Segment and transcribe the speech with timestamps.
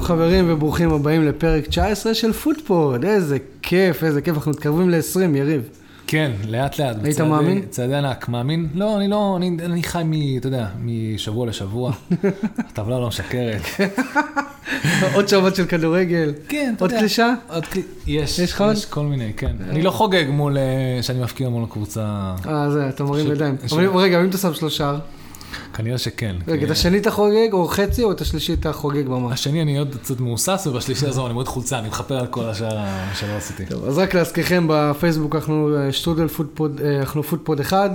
[0.00, 5.36] שלום חברים וברוכים הבאים לפרק 19 של פוטפורד, איזה כיף, איזה כיף, אנחנו מתקרבים ל-20,
[5.36, 5.62] יריב.
[6.06, 6.96] כן, לאט לאט.
[7.04, 7.62] היית בצעדי- מאמין?
[7.70, 8.28] צעדי ענק.
[8.28, 8.68] מאמין?
[8.74, 10.12] לא, אני לא, אני, אני חי מ...
[10.38, 11.92] אתה יודע, משבוע לשבוע.
[12.68, 13.60] הטבלה לא משקרת.
[15.14, 16.32] עוד שבת של כדורגל.
[16.48, 17.00] כן, אתה עוד יודע.
[17.00, 17.34] קלישה?
[17.48, 17.80] עוד קל...
[18.06, 18.60] יש, יש?
[18.72, 19.52] יש כל מיני, כן.
[19.70, 20.62] אני לא חוגג מול, אה,
[21.02, 23.56] שאני מפקיע מול קבוצה, אה, זה, אתה מרים ידיים.
[23.66, 24.98] ש- אבל רגע, אם אתה שם שלושה,
[25.74, 26.36] כנראה שכן.
[26.48, 29.32] רגע, את השני אתה חוגג, או חצי, או את השלישי אתה חוגג ממש?
[29.32, 32.78] השני אני עוד קצת מהוסס, ובשלישי הזו אני מאוד חולצה, אני מכפר על כל השאר
[33.14, 33.66] שלא עשיתי.
[33.66, 37.90] טוב, אז רק להזכירכם, בפייסבוק אנחנו אה, שטרודל פוטפוד, אה, אנחנו פוטפוד 1,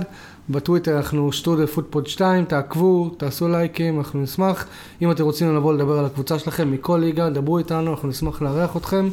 [0.50, 4.66] בטוויטר אנחנו שטרודל פוטפוד 2, תעקבו, תעשו לייקים, אנחנו נשמח.
[5.02, 8.76] אם אתם רוצים לבוא לדבר על הקבוצה שלכם מכל ליגה, דברו איתנו, אנחנו נשמח לארח
[8.76, 9.08] אתכם.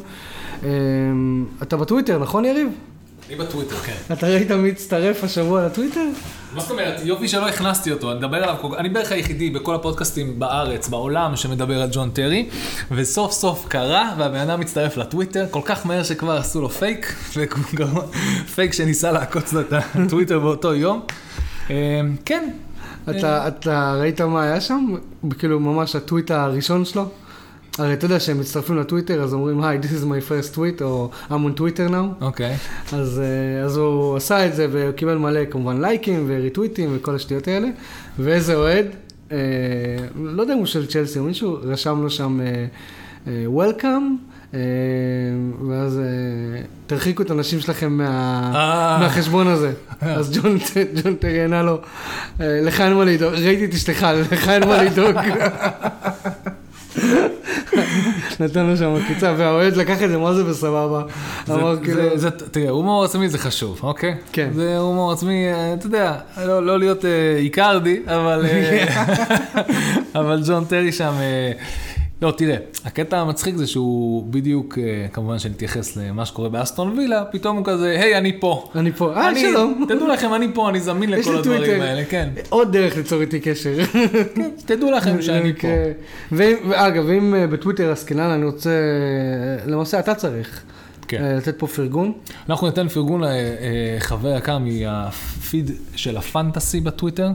[0.64, 0.68] אה,
[1.62, 2.68] אתה בטוויטר, נכון יריב?
[3.28, 4.14] אני בטוויטר, כן.
[4.14, 6.04] אתה ראית מי הצטרף השבוע לטוויטר?
[6.54, 7.00] מה זאת אומרת?
[7.04, 11.82] יופי שלא הכנסתי אותו, אני מדבר עליו, אני בערך היחידי בכל הפודקאסטים בארץ, בעולם, שמדבר
[11.82, 12.48] על ג'ון טרי,
[12.90, 17.14] וסוף סוף קרה, והבן אדם מצטרף לטוויטר, כל כך מהר שכבר עשו לו fake,
[18.54, 21.00] fake שניסה לעקוץ לו את הטוויטר באותו יום.
[21.70, 22.50] אה, כן.
[23.10, 24.94] אתה ראית מה היה שם?
[25.38, 27.08] כאילו ממש הטוויט הראשון שלו?
[27.78, 31.10] הרי אתה יודע שהם מצטרפים לטוויטר, אז אומרים, היי, this is my first tweet, או
[31.30, 32.24] I'm on Twitter now.
[32.24, 32.56] אוקיי.
[32.92, 37.68] אז, אה, אז הוא עשה את זה וקיבל מלא כמובן לייקים וריטוויטים וכל השטויות האלה.
[38.18, 38.86] ואיזה אוהד,
[39.32, 39.36] אה,
[40.16, 42.66] לא יודע אם הוא של צ'לסי או מישהו, רשם לו שם אה,
[43.26, 44.58] אה, Welcome, אה,
[45.68, 46.04] ואז אה,
[46.86, 48.98] תרחיקו את הנשים שלכם מה.
[49.00, 49.72] מהחשבון הזה.
[50.00, 50.58] אז ג'ון,
[51.02, 51.78] ג'ון טרי ענה לו,
[52.40, 55.16] לך אין מה לדאוג, ראיתי את אשתך, לך אין מה לדאוג.
[58.40, 61.02] נתן לו שם עקיצה, והאוהד לקח את זה, מה זה בסבבה?
[61.50, 62.02] אמר כאילו...
[62.50, 64.14] תראה, הומור עצמי זה חשוב, אוקיי?
[64.32, 64.50] כן.
[64.54, 66.14] זה הומור עצמי, אה, אתה יודע,
[66.46, 69.04] לא לא להיות אה, איקרדי, אבל אה,
[70.20, 71.14] אבל ג'ון טרי שם...
[72.22, 77.56] לא, תראה, הקטע המצחיק זה שהוא בדיוק, אה, כמובן שנתייחס למה שקורה באסטון וילה, פתאום
[77.56, 78.70] הוא כזה, היי, אני פה.
[78.74, 79.84] אני פה, אה, שלום.
[79.88, 81.80] תדעו לכם, אני פה, אני זמין לכל הדברים.
[81.82, 82.28] האלה, כן.
[82.48, 83.74] עוד דרך ליצור איתי קשר.
[84.66, 85.48] תדעו לכם שאני פה.
[85.48, 85.70] במקרה-
[86.32, 90.62] ואם- ואגב, אם אה, בטוויטר עסקינן, אני רוצה, אה, למעשה אתה צריך
[91.08, 91.34] כן.
[91.36, 92.12] לתת פה פרגון.
[92.48, 93.22] אנחנו ניתן פרגון
[93.96, 97.28] לחבר יקר מהפיד של הפנטסי בטוויטר,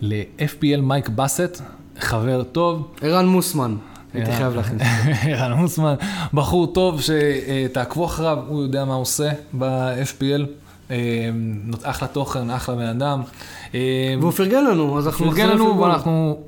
[0.00, 1.62] ל-FPL מייק באסט,
[1.98, 2.88] חבר טוב.
[3.02, 3.76] ערן מוסמן,
[4.14, 4.82] הייתי חייב להכניס.
[5.32, 5.94] ערן מוסמן,
[6.34, 10.46] בחור טוב שתעקבו אחריו, הוא יודע מה הוא עושה ב-FPL.
[10.90, 10.96] אה,
[11.82, 13.22] אחלה תוכן, אחלה בן אדם.
[13.74, 15.80] אה, והוא פרגן לנו, אז אנחנו פרגן לנו.
[15.80, 16.38] ואנחנו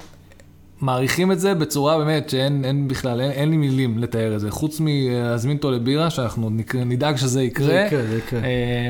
[0.81, 4.51] מעריכים את זה בצורה באמת שאין אין בכלל, אין, אין לי מילים לתאר את זה.
[4.51, 7.67] חוץ מלהזמין אותו לבירה, שאנחנו נדאג שזה יקרה.
[7.67, 8.41] זה יקרה, זה יקרה.
[8.41, 8.47] אה,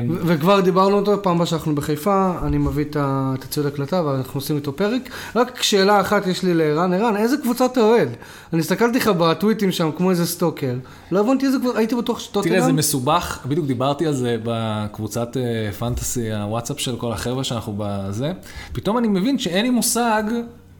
[0.09, 4.55] ו- וכבר דיברנו אותו, פעם הבאה שאנחנו בחיפה, אני מביא את הציוד הקלטה ואנחנו עושים
[4.55, 5.09] איתו פרק.
[5.35, 8.09] רק שאלה אחת יש לי לערן, ערן, איזה קבוצה אתה אוהד?
[8.53, 10.73] אני הסתכלתי לך בטוויטים שם כמו איזה סטוקר,
[11.11, 12.53] לא הבנתי איזה קבוצה, הייתי בטוח שטוטנאם.
[12.53, 17.75] תראה, זה מסובך, בדיוק דיברתי על זה בקבוצת אה, פנטסי, הוואטסאפ של כל החבר'ה שאנחנו
[17.77, 18.31] בזה.
[18.73, 20.23] פתאום אני מבין שאין לי מושג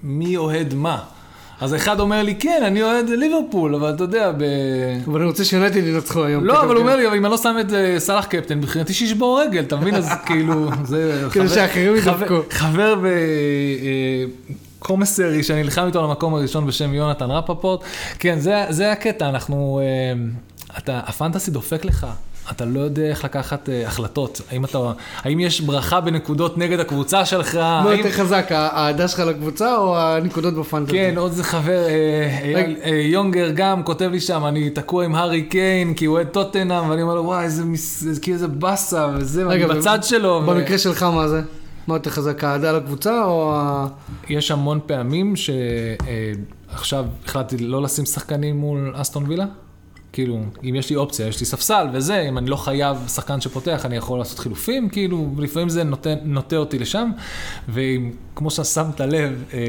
[0.03, 0.99] מי אוהד מה.
[1.61, 4.43] אז אחד אומר לי, כן, אני אוהד ליברפול, אבל אתה יודע, ב...
[5.07, 6.45] אבל אני רוצה שיונתן ינצחו היום.
[6.45, 6.75] לא, אבל.
[6.75, 9.63] הוא אומר לי, אבל אם אני לא שם את אה, סאלח קפטן, מבחינתי שישבור רגל,
[9.63, 9.95] אתה מבין?
[9.95, 11.27] אז כאילו, זה...
[11.31, 12.41] כאילו שאחרים ידפקו.
[12.49, 13.05] חבר ב...
[13.05, 13.11] אה,
[14.79, 17.81] קומסרי שאני נלחם איתו על המקום הראשון בשם יונתן רפפורט.
[18.19, 19.81] כן, זה, זה הקטע, אנחנו...
[19.83, 20.21] אה,
[20.77, 22.07] אתה, הפנטסי דופק לך.
[22.51, 24.41] אתה לא יודע איך לקחת אה, החלטות.
[24.51, 24.77] האם אתה,
[25.21, 27.55] האם יש ברכה בנקודות נגד הקבוצה שלך?
[27.55, 30.91] מה האם- יותר חזק, האהדה שלך לקבוצה או הנקודות בפנטזי?
[30.93, 35.15] כן, עוד איזה חבר, אה, אייל אה, יונגר גם כותב לי שם, אני תקוע עם
[35.15, 37.63] הארי קיין, כי הוא אוהד טוטנאם, ואני אומר לו, וואי, איזה
[38.21, 40.41] כאילו איזה באסה, וזה, ואני רגע, בצד שלו.
[40.43, 41.41] ו- במקרה שלך מה זה?
[41.87, 43.87] מה יותר חזק, האהדה לקבוצה או ה...
[44.29, 49.45] יש המון פעמים שעכשיו החלטתי לא לשים שחקנים מול אסטון וילה.
[50.13, 53.85] כאילו, אם יש לי אופציה, יש לי ספסל וזה, אם אני לא חייב שחקן שפותח,
[53.85, 57.11] אני יכול לעשות חילופים, כאילו, לפעמים זה נוטה, נוטה אותי לשם.
[57.69, 59.59] וכמו ששמת לב, אה,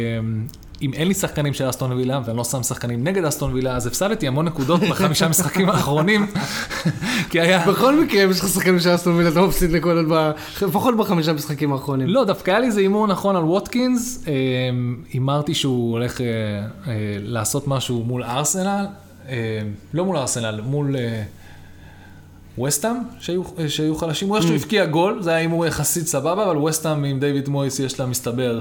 [0.82, 3.86] אם אין לי שחקנים של אסטון וילה, ואני לא שם שחקנים נגד אסטון וילה, אז
[3.86, 6.26] הפסדתי המון נקודות בחמישה משחקים האחרונים,
[7.30, 7.66] כי היה...
[7.66, 10.06] בכל מקרה, אם יש לך שחקנים של אסטון וילה, אתה מפסיד נקודות,
[10.62, 12.08] לפחות בחמישה משחקים האחרונים.
[12.08, 14.32] לא, דווקא היה לי איזה הימור נכון על ווטקינס, אה,
[15.12, 18.86] הימרתי שהוא הולך אה, אה, לעשות משהו מול ארסנל,
[19.94, 21.22] לא מול ארסנל, מול אה,
[22.64, 26.56] וסטאם, שהיו, אה, שהיו חלשים, הוא איכשהו הבקיע גול, זה היה הימור יחסית סבבה, אבל
[26.56, 28.60] וסטאם עם דיוויד מויס יש לה מסתבר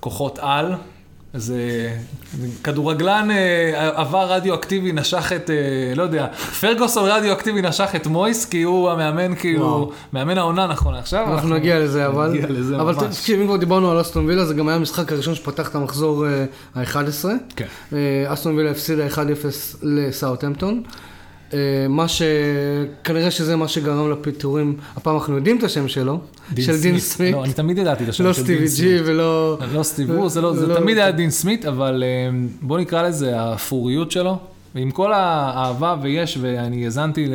[0.00, 0.74] כוחות על,
[1.34, 1.56] איזה
[2.64, 6.26] כדורגלן אה, עבר רדיואקטיבי, נשך את, אה, לא יודע,
[6.60, 9.92] פרגוסון רדיואקטיבי נשך את מויס, כי הוא המאמן, כאילו, וואו.
[10.12, 11.32] מאמן העונה נכון עכשיו.
[11.32, 12.28] אנחנו נגיע לזה, אבל...
[12.28, 13.16] נגיע לזה אבל ממש.
[13.16, 16.26] תקשיב, אם כבר דיברנו על אסטון וילה, זה גם היה המשחק הראשון שפתח את המחזור
[16.74, 17.28] ה-11.
[17.56, 17.66] כן.
[18.26, 19.18] אסטון וילה הפסידה 1-0
[19.82, 20.82] לסאוטהמפטון.
[21.54, 21.58] אה,
[21.88, 22.22] מה ש...
[23.04, 26.20] כנראה שזה מה שגרם לפיטורים, הפעם אנחנו יודעים את השם שלו,
[26.60, 27.34] של דין סמית.
[27.34, 28.88] לא, אני תמיד ידעתי את השם לא של דין סטיבי סמית.
[28.90, 29.58] ג'י ולא...
[29.72, 33.02] לא סטיב וור, זה, לא, זה לא- תמיד היה דין סמית, אבל אה, בוא נקרא
[33.02, 34.38] לזה הפוריות שלו.
[34.74, 37.28] ועם כל האהבה ויש, ואני האזנתי,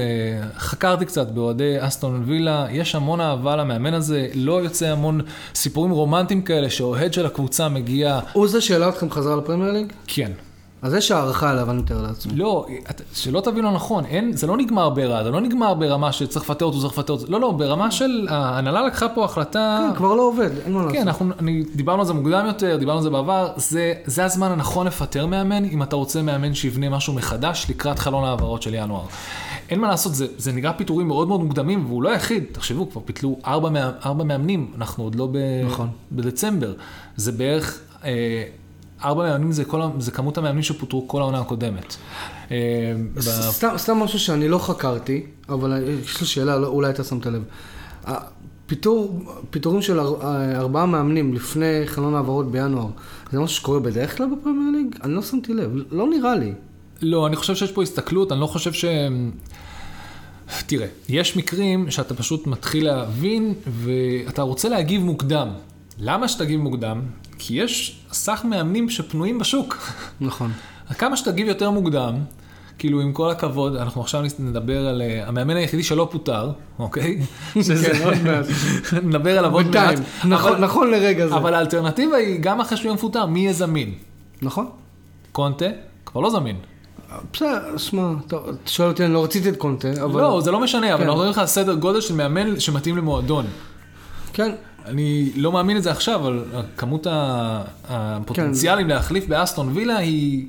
[0.57, 5.21] חקרתי קצת באוהדי אסטון וילה, יש המון אהבה למאמן הזה, לא יוצא המון
[5.55, 9.87] סיפורים רומנטיים כאלה, שאוהד של הקבוצה מגיע, הוא זה שהעלה אתכם חזרה לפרמייר ליג?
[10.07, 10.31] כן.
[10.81, 12.35] אז יש הערכה אליו, אני מתאר לעצמי.
[12.35, 12.65] לא,
[13.13, 16.65] שלא תבין לא נכון, אין, זה לא נגמר ברע, זה לא נגמר ברמה שצריך לפטר
[16.65, 20.21] אותו, צריך לפטר אותו, לא, לא, ברמה של, ההנהלה לקחה פה החלטה, כן, כבר לא
[20.21, 20.95] עובד, אין מה לעשות.
[20.95, 24.51] כן, אנחנו, אני, דיברנו על זה מוקדם יותר, דיברנו על זה בעבר, זה, זה הזמן
[24.51, 29.03] הנכון לפטר מאמן, אם אתה רוצה מאמן שיבנה משהו מחדש לקראת חלון ההעברות של ינואר.
[29.69, 33.01] אין מה לעשות, זה, זה נראה פיטורים מאוד מאוד מוקדמים, והוא לא היחיד, תחשבו, כבר
[33.05, 35.89] פיטלו ארבע מאמנים, אנחנו עוד לא ב, נכון.
[36.11, 36.73] בדצמבר.
[37.15, 38.43] זה בערך, אה,
[39.03, 41.95] ארבע מאמנים זה, כל, זה כמות המאמנים שפוטרו כל העונה הקודמת.
[42.51, 42.57] אה,
[43.19, 47.43] סתם, סתם משהו שאני לא חקרתי, אבל יש לי שאלה, לא- אולי אתה שמת לב.
[48.03, 50.15] הפיטור, פיטורים של אר,
[50.55, 52.87] ארבעה מאמנים לפני חלון העברות בינואר,
[53.31, 54.95] זה משהו שקורה בדרך כלל בפרמייר ליג?
[55.03, 56.53] אני לא שמתי לב, לא נראה לי.
[57.01, 58.85] לא, אני חושב שיש פה הסתכלות, אני לא חושב ש...
[60.65, 65.47] תראה, יש מקרים שאתה פשוט מתחיל להבין ואתה רוצה להגיב מוקדם.
[65.99, 67.01] למה שתגיב מוקדם?
[67.37, 69.77] כי יש סך מאמנים שפנויים בשוק.
[70.21, 70.51] נכון.
[70.99, 72.15] כמה שתגיב יותר מוקדם,
[72.77, 77.19] כאילו עם כל הכבוד, אנחנו עכשיו נדבר על אה, המאמן היחידי שלא פוטר, אוקיי?
[77.53, 78.45] כן, מעט.
[79.03, 79.99] נדבר עליו עוד מעט.
[80.25, 81.35] נכון, נכון לרגע זה.
[81.35, 83.93] אבל האלטרנטיבה היא, גם אחרי שהוא יהיה מפוטר, מי יהיה זמין?
[84.41, 84.69] נכון.
[85.31, 85.65] קונטה,
[86.05, 86.55] כבר לא זמין.
[87.33, 90.21] בסדר, שמע, טוב, אתה שואל אותי, אני לא רציתי את קונטה, אבל...
[90.21, 91.09] לא, זה לא משנה, אבל כן.
[91.09, 93.45] אנחנו מדברים לך סדר גודל של מאמן שמתאים למועדון.
[94.33, 94.51] כן,
[94.85, 96.43] אני לא מאמין את זה עכשיו, אבל
[96.77, 97.07] כמות
[97.89, 100.45] הפוטנציאלים להחליף באסטון וילה היא...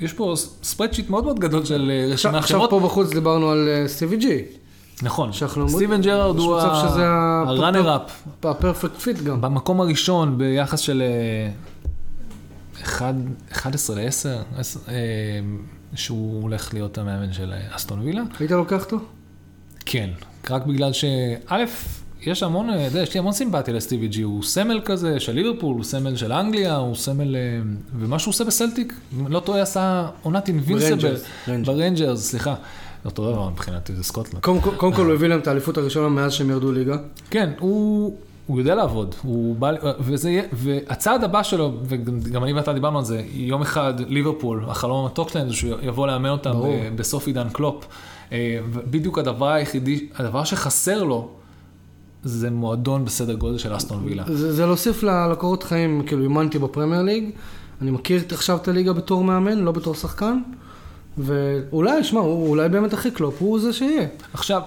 [0.00, 2.70] יש פה spreadsheet מאוד מאוד גדול של אה, עכשיו, רשימת עכשיו שמות.
[2.70, 4.42] פה בחוץ דיברנו על אה, סטיבי ג'י.
[5.02, 5.30] נכון.
[5.68, 8.22] סטיבן ג'רארד הוא ה runner up.
[8.44, 9.40] ה perfect fit גם.
[9.40, 11.50] במקום הראשון ביחס של אה,
[12.82, 13.14] אחד-
[13.52, 14.90] 11 ל-10,
[15.94, 18.22] שהוא הולך להיות המאמן של אה, אסטון וילה.
[18.38, 18.96] היית לוקח אותו?
[19.86, 20.10] כן,
[20.50, 21.04] רק בגלל ש...
[22.26, 25.84] יש המון, אה, יש לי המון סימפתיה לסטיבי G, הוא סמל כזה של ליברפול, הוא
[25.84, 27.36] סמל של אנגליה, הוא סמל...
[27.36, 27.40] אה,
[27.98, 28.94] ומה שהוא עושה בסלטיק,
[29.28, 30.90] לא טועה, עשה עונת invincible.
[31.00, 31.66] ברנג'רס, רנג'רס.
[31.76, 32.54] ברנג'רס, סליחה.
[33.04, 34.42] לא טועה, אבל מבחינתי זה סקוטלנד.
[34.42, 34.60] קודם
[34.92, 36.96] כל- הוא הביא להם את האליפות הראשונה מאז שהם ירדו ליגה.
[37.30, 38.16] כן, הוא,
[38.46, 39.70] הוא יודע לעבוד, הוא בא,
[40.00, 44.64] וזה יהיה, והצעד הבא שלו, וגם גם אני ואתה דיברנו על זה, יום אחד ליברפול,
[44.68, 46.50] החלום המתוק שלהם זה שהוא יבוא לאמן אותם.
[46.52, 47.86] ב- בסוף עידן קלופ.
[48.32, 48.58] אה,
[48.90, 51.28] בדיוק הדבר היחידי, הדבר שחסר לו,
[52.24, 54.24] זה מועדון בסדר גודל של אסטון וילה.
[54.26, 57.30] זה, זה להוסיף לקורות חיים, כאילו אימנתי בפרמייר ליג,
[57.82, 60.38] אני מכיר עכשיו את הליגה בתור מאמן, לא בתור שחקן,
[61.18, 64.06] ואולי, שמע, אולי באמת הכי קלופ, הוא זה שיהיה.
[64.34, 64.62] עכשיו,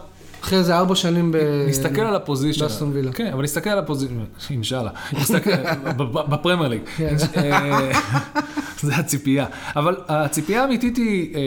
[0.45, 1.37] אחרי איזה ארבע שנים ב...
[1.69, 2.61] נסתכל על הפוזיישן.
[2.61, 3.11] באסטון וילה.
[3.11, 4.15] כן, אבל נסתכל על הפוזיישן,
[4.49, 4.89] אינשאללה.
[6.31, 6.81] בפרמייר ליג.
[6.97, 7.15] כן.
[7.37, 7.91] אה,
[8.81, 9.45] זה הציפייה.
[9.75, 11.41] אבל הציפייה האמיתית היא, אה,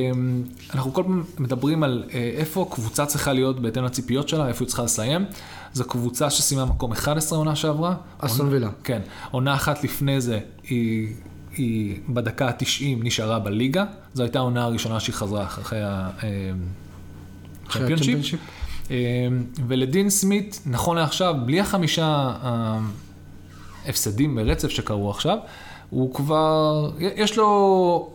[0.75, 4.69] אנחנו כל פעם מדברים על אה, איפה קבוצה צריכה להיות בהתאם לציפיות שלה, איפה היא
[4.69, 5.25] צריכה לסיים.
[5.73, 7.95] זו קבוצה שסיימה מקום 11 עונה שעברה.
[8.19, 8.69] אסטון עונה- וילה.
[8.85, 9.01] כן.
[9.31, 11.09] עונה אחת לפני זה, היא...
[11.57, 12.65] היא בדקה ה-90
[13.05, 13.85] נשארה בליגה,
[14.15, 17.99] זו הייתה העונה הראשונה שהיא חזרה אחרי הצ'מפיונשיפ.
[17.99, 18.41] הצ'מפיונשיפ.
[18.91, 18.95] אמ,
[19.69, 22.33] ולדין סמית, נכון לעכשיו, בלי החמישה
[23.87, 25.39] ההפסדים ברצף שקרו עכשיו,
[25.91, 28.11] הוא כבר, יש לו,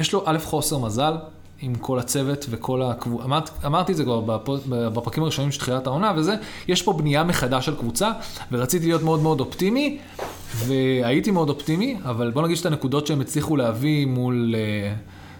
[0.00, 1.14] יש לו א' חוסר מזל
[1.60, 5.86] עם כל הצוות וכל הקבוצה, אמרת, אמרתי את זה כבר בפ- בפרקים הראשונים של תחילת
[5.86, 6.34] העונה וזה,
[6.68, 8.10] יש פה בנייה מחדש של קבוצה,
[8.52, 9.98] ורציתי להיות מאוד מאוד אופטימי,
[10.56, 14.54] והייתי מאוד אופטימי, אבל בוא נגיד שאת הנקודות שהם הצליחו להביא מול...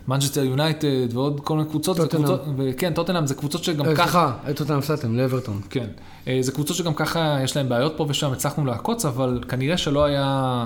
[0.09, 1.97] מנצ'סטר יונייטד ועוד כל מיני קבוצות.
[1.97, 5.61] קבוצות, וכן, טוטנאם זה קבוצות שגם אה, ככה, סליחה, את אותם הפסדתם, לאברטון.
[5.71, 5.87] כן.
[6.29, 10.05] אה, זה קבוצות שגם ככה יש להן בעיות פה ושם, הצלחנו לעקוץ, אבל כנראה שלא
[10.05, 10.65] היה...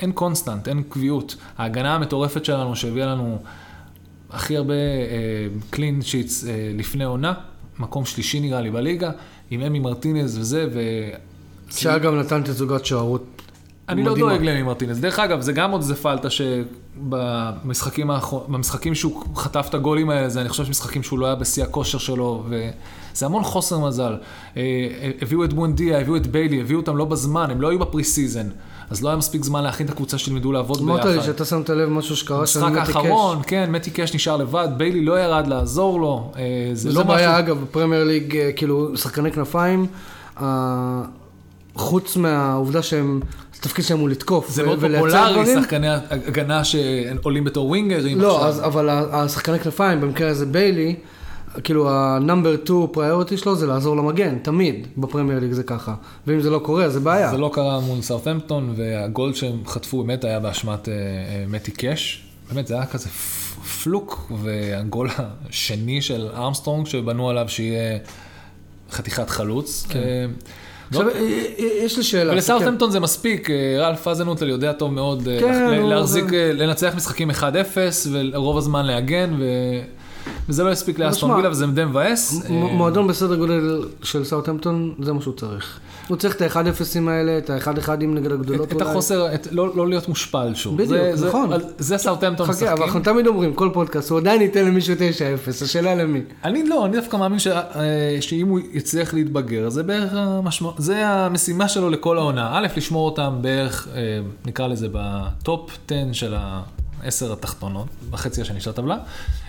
[0.00, 1.36] אין constant, אין קביעות.
[1.58, 3.38] ההגנה המטורפת שלנו שהביאה לנו
[4.30, 4.74] הכי הרבה
[5.70, 6.44] clean sheets
[6.78, 7.32] לפני עונה,
[7.78, 9.10] מקום שלישי נראה לי בליגה,
[9.50, 10.80] עם אמי מרטינז וזה, ו...
[11.70, 13.42] שאגב נתן תצוגת שוערות
[13.88, 14.30] אני לא מדהימה.
[14.30, 15.00] דואג לאמי מרטינז.
[15.00, 20.28] דרך אגב, זה גם עוד איזה פלטה שבמשחקים האחרונים, במשחקים שהוא חטף את הגולים האלה,
[20.28, 24.16] זה אני חושב שמשחקים שהוא לא היה בשיא הכושר שלו, וזה המון חוסר מזל.
[24.56, 24.62] אה,
[25.22, 28.48] הביאו את בונדיה, הביאו את ביילי, הביאו אותם לא בזמן, הם לא היו ב pre-season.
[28.90, 31.26] אז לא היה מספיק זמן להכין את הקבוצה שתלמדו לעבוד אמרת לי ביחד.
[31.26, 33.46] שאתה שמת לב משהו שקרה שם המשחק עם מתי האחרון, קאש.
[33.46, 36.32] כן, מתי קאש נשאר לבד, ביילי לא ירד לעזור לו.
[36.36, 37.38] אה, זה לא בעיה, משהו...
[37.38, 39.86] אגב, בפרמייר ליג, אה, כאילו, שחקני כנפיים,
[41.74, 43.20] חוץ מהעובדה שהם,
[43.58, 45.54] התפקיד שלהם הוא לתקוף זה מאוד פופולרי.
[45.54, 50.94] שחקני הגנה שעולים בתור ווינגרים לא, אבל השחקני כנפיים, במקרה הזה ביילי,
[51.64, 55.94] כאילו ה-number 2 priority שלו זה לעזור למגן, תמיד, בפרמייר ליג זה ככה.
[56.26, 57.30] ואם זה לא קורה, זה בעיה.
[57.30, 62.24] זה לא קרה מול סאות'מפטון, והגול שהם חטפו באמת היה באשמת אה, אה, מתי קאש.
[62.52, 63.08] באמת, זה היה כזה
[63.82, 65.08] פלוק, והגול
[65.48, 67.98] השני של ארמסטרונג, שבנו עליו שיהיה
[68.90, 69.86] חתיכת חלוץ.
[69.88, 69.98] כן.
[69.98, 70.26] אה,
[70.90, 71.12] עכשיו, לא-
[71.58, 72.32] יש לי שאלה.
[72.32, 77.34] ולסאות'מפטון זה מספיק, רלף פזנוטל יודע טוב מאוד כן, להחזיק, לנצח משחקים 1-0,
[78.12, 79.44] ורוב הזמן להגן, ו...
[80.48, 82.42] וזה לא הספיק לאסטון וילה, וזה די מבאס.
[82.44, 85.80] אה, מועדון בסדר גודל של סאוטהמפטון, זה מה שהוא צריך.
[86.08, 90.54] הוא צריך את ה-1-0ים האלה, את ה-1-1ים נגד הגדולות את, החוסר, לא, לא להיות מושפל
[90.54, 90.82] שוב.
[90.82, 91.50] בדיוק, נכון.
[91.78, 92.82] זה סאוטהמפטון חכה, אבל משחקים.
[92.82, 96.20] אנחנו תמיד אומרים, כל פודקאסט, הוא עדיין ייתן למישהו 9-0, השאלה למי.
[96.44, 101.06] אני לא, אני דווקא מאמין ש, אה, שאם הוא יצליח להתבגר, זה בערך המשמעות, זה
[101.08, 102.50] המשימה שלו לכל העונה.
[102.52, 104.00] א', לשמור אותם בערך, אה,
[104.44, 106.34] נקרא לזה ב top 10 של
[107.04, 108.98] העשר התחתונות, בחצי השני של הטבלה.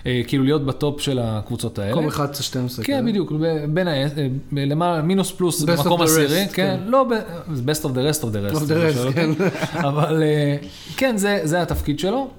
[0.06, 1.92] אה, כאילו להיות בטופ של הקבוצות האלה.
[1.92, 2.84] מקום 11-12.
[2.84, 3.94] כן, בדיוק, ב- בין ה...
[3.96, 4.06] אה,
[4.52, 6.80] למעלה, מינוס פלוס במקום עשירי, כן, כן.
[6.86, 8.56] לא, ב- best of the rest of the rest.
[8.56, 9.30] Of the rest, כן.
[9.88, 10.56] אבל אה,
[10.96, 12.30] כן, זה, זה התפקיד שלו,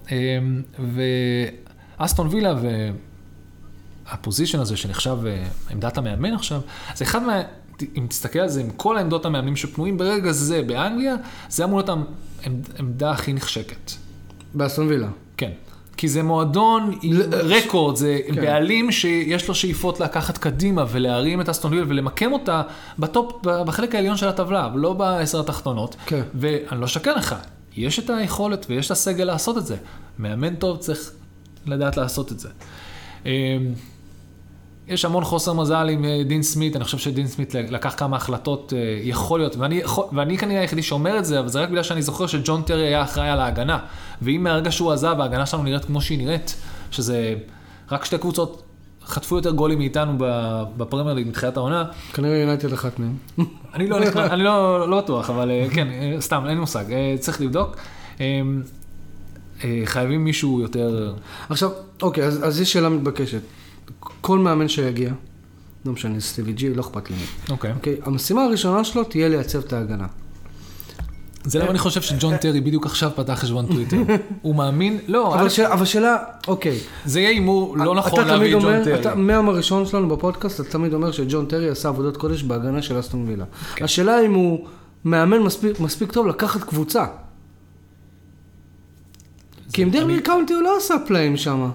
[2.00, 2.56] ואסטון וילה
[4.10, 5.18] והפוזיישן הזה שנחשב
[5.72, 6.62] עמדת המאמן עכשיו,
[6.96, 7.42] זה אחד מה...
[7.98, 11.16] אם תסתכל על זה, עם כל העמדות המאמנים שפנויים ברגע זה באנגליה,
[11.50, 12.00] זה אמור להיות
[12.78, 13.92] העמדה הכי נחשקת.
[14.54, 15.08] באסטון וילה.
[15.38, 15.52] כן.
[15.98, 18.36] כי זה מועדון עם ל- רקורד, זה כן.
[18.36, 22.62] בעלים שיש לו שאיפות לקחת קדימה ולהרים את אסטון וילה ולמקם אותה
[23.00, 25.96] בטופ, בחלק העליון של הטבלה, ולא בעשר התחתונות.
[26.06, 26.22] כן.
[26.36, 27.36] ואני לא אשקר לך,
[27.76, 29.76] יש את היכולת ויש את הסגל לעשות את זה.
[30.20, 31.12] מאמן טוב צריך
[31.66, 32.50] לדעת לעשות את זה.
[34.90, 38.18] אמ, יש המון חוסר מזל עם אה, דין סמית, אני חושב שדין סמית לקח כמה
[38.18, 39.82] החלטות, אה, יכול להיות, ואני,
[40.14, 43.04] ואני כנראה היחידי שאומר את זה, אבל זה רק בגלל שאני זוכר שג'ון טרי היה
[43.04, 43.80] אחראי על ההגנה.
[44.22, 46.56] ואם מהרגע שהוא עזב, ההגנה שלנו נראית כמו שהיא נראית,
[46.92, 47.36] שזה
[47.92, 48.64] רק שתי קבוצות
[49.06, 50.14] חטפו יותר גולים מאיתנו
[50.78, 53.16] בפרמייר ליג מתחילת העונה, כנראה יונייטד אחת מהם.
[53.74, 55.88] אני לא, נכנס- אני לא, לא בטוח, אבל אה, כן,
[56.20, 56.86] סתם, אין מושג,
[57.20, 57.76] צריך לבדוק.
[58.22, 58.26] אה,
[59.86, 61.14] חייבים מישהו יותר...
[61.50, 61.70] עכשיו,
[62.02, 63.42] אוקיי, אז, אז יש שאלה מתבקשת.
[64.00, 65.12] כל מאמן שיגיע,
[65.86, 67.16] לא משנה, סטיבי G, לא אכפת לי.
[67.50, 67.74] אוקיי.
[67.74, 70.08] אוקיי, המשימה הראשונה שלו תהיה לייצב את ההגנה.
[71.44, 73.98] זה למה אני חושב שג'ון טרי בדיוק עכשיו פתח חשבון טוויטר.
[74.42, 75.60] הוא מאמין, לא, אבל, א', ש...
[75.60, 76.80] אבל שאלה, אוקיי.
[77.06, 79.00] זה יהיה הימור לא נכון להביא תמיד את ג'ון אומר, טרי.
[79.00, 83.00] אתה, מהיום הראשון שלנו בפודקאסט, אתה תמיד אומר שג'ון טרי עשה עבודת קודש בהגנה של
[83.00, 83.46] אסטון וילה.
[83.76, 83.86] כן.
[83.86, 84.68] השאלה אם הוא
[85.06, 87.06] מאמן מספיק, מספיק טוב לקחת קבוצה.
[89.74, 91.70] כי עם דרבי קאונטי הוא לא עשה פלאים שם.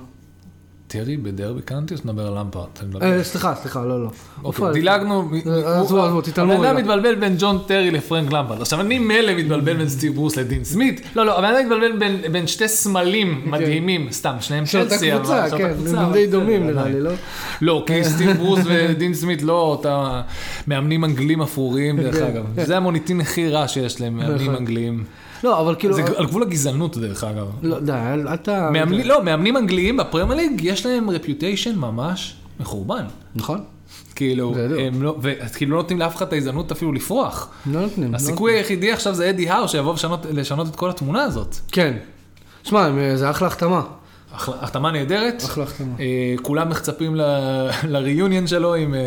[0.93, 2.81] טרי בדרבי קאונטי, או שאתה מדבר על למפארד?
[3.03, 4.09] אה, סליחה, סליחה, לא, לא.
[4.45, 6.77] אוקיי, איפה- דילגנו, אה, עזבו, עזבו, תתעלמו הבן אדם.
[6.77, 8.61] מתבלבל בין ג'ון טרי לפרנק למפארד.
[8.61, 11.01] עכשיו, אני מילא מתבלבל בין סטיב ברוס לדין סמית.
[11.17, 11.97] לא, לא, הבן אדם מתבלבל
[12.33, 15.19] בין- שתי סמלים מדהימים, סתם, שניהם אותה צ'לסי, אבל...
[15.23, 16.89] קבוצה, כן, אותה הם די דומים נראה.
[16.89, 17.11] לי, לא?
[17.63, 20.21] לא, כי סטיב ברוס ודין סמית לא אותם
[20.67, 22.25] מאמנים אנגלים אפרוריים, דרך כן.
[22.27, 22.45] אגב.
[22.67, 24.65] זה המוניטין הכי רע שיש להם, מאמנים נכון.
[25.45, 25.95] לא, אבל כאילו...
[25.95, 27.47] זה על גבול הגזענות, דרך אגב.
[27.63, 28.71] לא, די, אל תה...
[28.73, 33.05] מאמנים- לא, מאמנים אנגליים בפרמייר ליג, יש להם רפיוטיישן ממש מחורבן.
[33.35, 33.61] נכון?
[34.15, 34.81] כאילו, בדיוק.
[34.81, 37.49] הם לא, וכאילו לא נותנים לאף אחד את ההזדמנות אפילו לפרוח.
[37.67, 38.11] לא נותנים.
[38.13, 41.47] לא הסיכוי היחידי עכשיו זה אדי האו שיבוא לשנות, לשנות את כל התמונה הזאת.
[41.47, 41.63] נותנים.
[41.73, 41.97] כן.
[42.65, 43.83] שמע, אה, זה אחלה החתמה.
[44.35, 45.43] הח- החתמה נהדרת.
[45.45, 45.95] אחלה החתמה.
[46.01, 46.05] אה,
[46.43, 49.01] כולם מחצפים ל-reunion שלו עם, אה,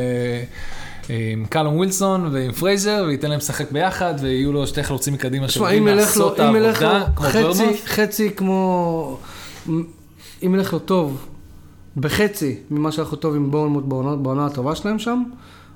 [1.09, 5.45] עם קלום ווילסון ועם פרייזר, וייתן להם לשחק ביחד, ויהיו לו שתי חלוצים מקדימה
[5.79, 7.75] לו, לעשות את לו העבודה, כמו חצי, ברמוט.
[7.85, 9.17] חצי כמו...
[10.43, 11.27] אם ילך לו טוב,
[11.97, 13.83] בחצי ממה שאנחנו טוב עם בורנמוט
[14.23, 15.23] בעונה הטובה שלהם שם,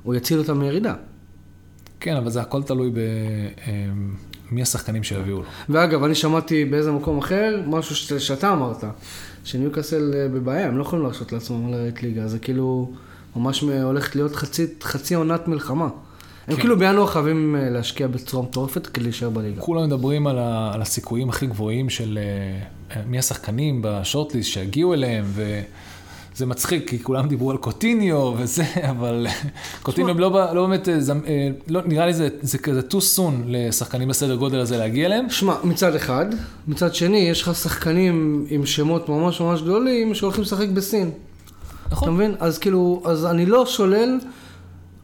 [0.03, 0.93] הוא יציל אותם מירידה.
[1.99, 2.91] כן, אבל זה הכל תלוי
[4.51, 5.43] במי השחקנים שיביאו לו.
[5.69, 8.13] ואגב, אני שמעתי באיזה מקום אחר, משהו ש...
[8.13, 8.83] שאתה אמרת,
[9.43, 12.91] שניוקאסל אה, בבעיה, הם לא יכולים להרשות לעצמם לרדת ליגה, זה כאילו
[13.35, 15.87] ממש הולכת להיות חצי, חצי עונת מלחמה.
[16.49, 16.61] הם כן.
[16.61, 19.61] כאילו בינואר חייבים אה, להשקיע בצורה מטורפת כדי להישאר בליגה.
[19.61, 22.19] כולם מדברים על, ה, על הסיכויים הכי גבוהים של
[22.95, 29.27] אה, מי השחקנים בשורטליסט שיגיעו אליהם, וזה מצחיק, כי כולם דיברו על קוטיניו וזה, אבל
[29.83, 30.95] קוטיניו לא, לא באמת, אה,
[31.27, 35.29] אה, לא, נראה לי זה, זה כזה too soon לשחקנים בסדר גודל הזה להגיע אליהם.
[35.29, 36.25] שמע, מצד אחד,
[36.67, 41.11] מצד שני, יש לך שחקנים עם שמות ממש ממש גדולים שהולכים לשחק בסין.
[41.89, 42.13] אתה נכון.
[42.13, 42.35] מבין?
[42.39, 44.19] אז כאילו, אז אני לא שולל,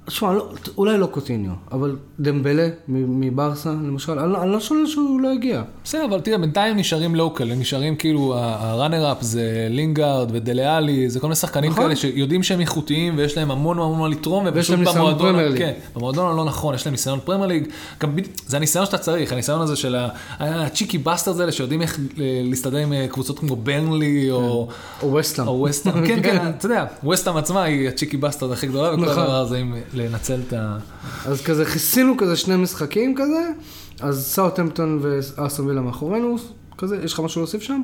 [0.05, 5.21] תשמע, לא, אולי לא קוטיניו, אבל דמבלה מבארסה, למשל, אני, לא- אני לא שולל שהוא
[5.21, 5.62] לא הגיע.
[5.83, 11.10] בסדר, אבל תראה, בינתיים נשארים local, הם נשארים כאילו, ה runner-up זה לינגארד ודלה אלי,
[11.09, 11.83] זה כל מיני שחקנים נכון.
[11.83, 15.57] כאלה שיודעים שהם איכותיים ויש להם המון המון מה לתרום, ויש ופשוט להם ניסיון במועדון.
[15.57, 17.67] כן, במועדון הלא נכון, יש להם ניסיון פרמייר ליג,
[18.01, 18.15] גם
[18.47, 19.95] זה הניסיון שאתה צריך, הניסיון הזה של
[20.39, 24.67] ה cheeky bastards האלה שיודעים איך אה, להסתדר עם אה, קבוצות כמו ברנלי או...
[25.01, 25.48] או ווסטהאם.
[25.47, 29.01] או ווסטהאם, כן, כן, אתה יודע, ווסטהאם עצמה היא ה cheeky bastard הכי גדולה, וכל
[29.01, 29.24] נכון.
[29.24, 30.78] הדבר הזה, אם לנצל את ה...
[31.25, 33.52] אז כזה כיסינו כזה שני משחקים כזה,
[34.00, 36.36] אז סאוטהמפטון ואסטון וילה מאחורינו,
[36.78, 37.82] כזה, יש לך משהו להוסיף שם?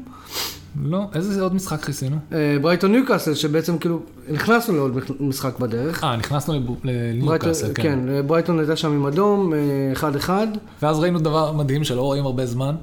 [0.84, 2.16] לא, איזה עוד משחק כיסינו?
[2.34, 4.00] אה, ברייטון ניוקאסל, שבעצם כאילו,
[4.32, 6.04] נכנסנו לעוד משחק בדרך.
[6.04, 7.84] אה, נכנסנו לניוקאסל, כן.
[7.84, 9.60] כן, אה, ברייטון הייתה שם עם אדום, אה,
[9.94, 10.48] אחד אחד.
[10.82, 12.76] ואז ראינו דבר מדהים שלא רואים הרבה זמן.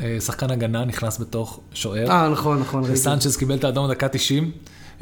[0.00, 2.10] אה, שחקן הגנה נכנס בתוך שוער.
[2.10, 2.82] אה, נכון, נכון.
[2.86, 4.50] וסנצ'ז קיבל את האדום דקה 90.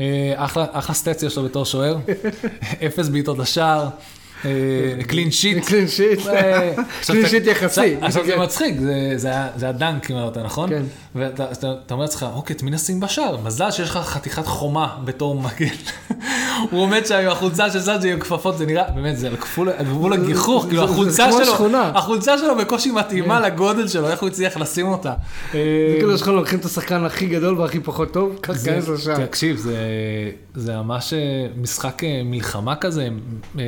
[0.01, 0.05] אה,
[0.37, 1.97] אחלה, אחלה סטציה שלו בתור שוער.
[2.87, 3.89] אפס בעיטות לשער.
[5.07, 5.65] clean sheet.
[5.67, 6.21] clean sheet.
[7.07, 7.97] clean sheet יחסי.
[8.01, 8.75] עכשיו זה מצחיק,
[9.17, 10.69] זה- היה- הדאנק אם אמרת, נכון?
[10.71, 10.83] כן.
[11.15, 13.37] ואתה אתה- אתה אומר לעצמך, אוקיי, את מי נשים בשער?
[13.45, 15.75] מזל שיש לך חתיכת חומה בתור מגן.
[16.71, 19.69] הוא עומד שם עם החולצה של סאג'י עם כפפות, זה נראה, באמת, זה על גבול-
[19.77, 21.69] על גבול זה- הגיחוך, כאילו החולצה שלו.
[21.95, 25.13] החולצה שלו בקושי מתאימה לגודל שלו, איך הוא הצליח לשים אותה.
[25.53, 25.59] זה
[25.99, 29.27] כאילו שלך לוקחים את השחקן הכי גדול והכי פחות טוב, קח זה- כנס לשער.
[29.27, 29.77] תקשיב, זה,
[30.55, 31.19] זה ממש אה,
[31.57, 33.09] משחק אה, מלחמה כזה,
[33.59, 33.63] אה,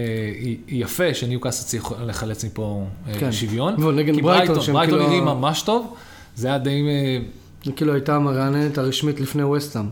[0.69, 3.33] יפה שניוקאסל צריך לחלץ מפה אה, כן.
[3.33, 3.75] שוויון.
[3.83, 5.95] ועוד נגד כי ברייטון, שהם ברייטון כאילו נראים ה- ממש טוב,
[6.37, 6.83] זה היה די...
[6.89, 7.19] אה,
[7.65, 9.89] זה כאילו הייתה המרעננת הרשמית לפני וסטאם.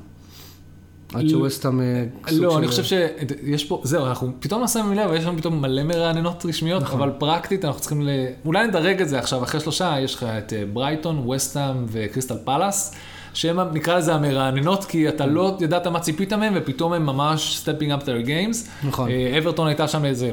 [1.15, 1.81] עד שווסטאם...
[1.81, 5.39] אה, סוג לא, של- אני חושב שיש פה, זהו, אנחנו פתאום נשים לב, יש לנו
[5.39, 7.01] פתאום מלא מרעננות רשמיות, נכון.
[7.03, 8.09] אבל פרקטית אנחנו צריכים ל...
[8.45, 12.95] אולי נדרג את זה עכשיו, אחרי שלושה, יש לך את אה, ברייטון, וסטהאם וקריסטל פלאס,
[13.35, 18.03] שהם, נקרא לזה המרעננות, כי אתה לא ידעת מה ציפית מהם, ופתאום הם ממש stepping
[18.03, 18.87] up their games.
[18.89, 19.11] נכון.
[19.11, 20.31] אה, אברטון הייתה שם איזה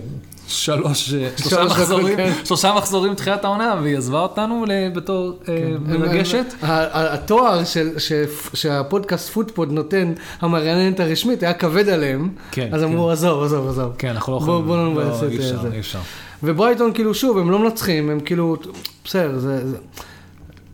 [0.47, 2.31] שלוש, אה, שלושה שלוש דקות, מחזורים, כן.
[2.43, 5.53] שלושה מחזורים בתחילת העונה, והיא עזבה אותנו בתור אה,
[5.99, 6.45] מרגשת.
[6.61, 7.61] ה- ה- התואר
[8.53, 12.29] שהפודקאסט פודפוד נותן, המרעננת הרשמית, היה כבד עליהם.
[12.51, 12.87] כן, אז כן.
[12.87, 13.93] אמרו, עזוב, עזוב, עזוב.
[13.97, 15.69] כן, אנחנו לא יכולים, בוא לא נבאס את אי אפשר, זה.
[15.73, 15.99] אי אפשר.
[16.43, 18.57] וברייטון, כאילו, שוב, הם לא מנצחים, הם כאילו,
[19.05, 19.37] בסדר.
[19.39, 19.77] זה-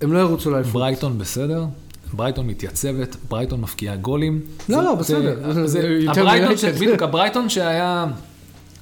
[0.01, 0.73] הם לא ירוצו לאליפות.
[0.73, 1.63] ברייטון בסדר,
[2.13, 4.41] ברייטון מתייצבת, ברייטון מבקיעה גולים.
[4.69, 5.54] לא, זה- לא, בסדר.
[5.54, 6.73] זה- זה יותר הברייטון, ש- מיונייטד.
[6.76, 8.06] בדיוק, הברייטון שהיה,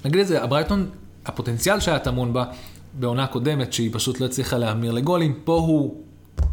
[0.06, 0.86] נגיד את זה, הברייטון,
[1.26, 2.46] הפוטנציאל שהיה טמון בה
[3.00, 5.96] בעונה קודמת, שהיא פשוט לא הצליחה להמיר לגולים, פה הוא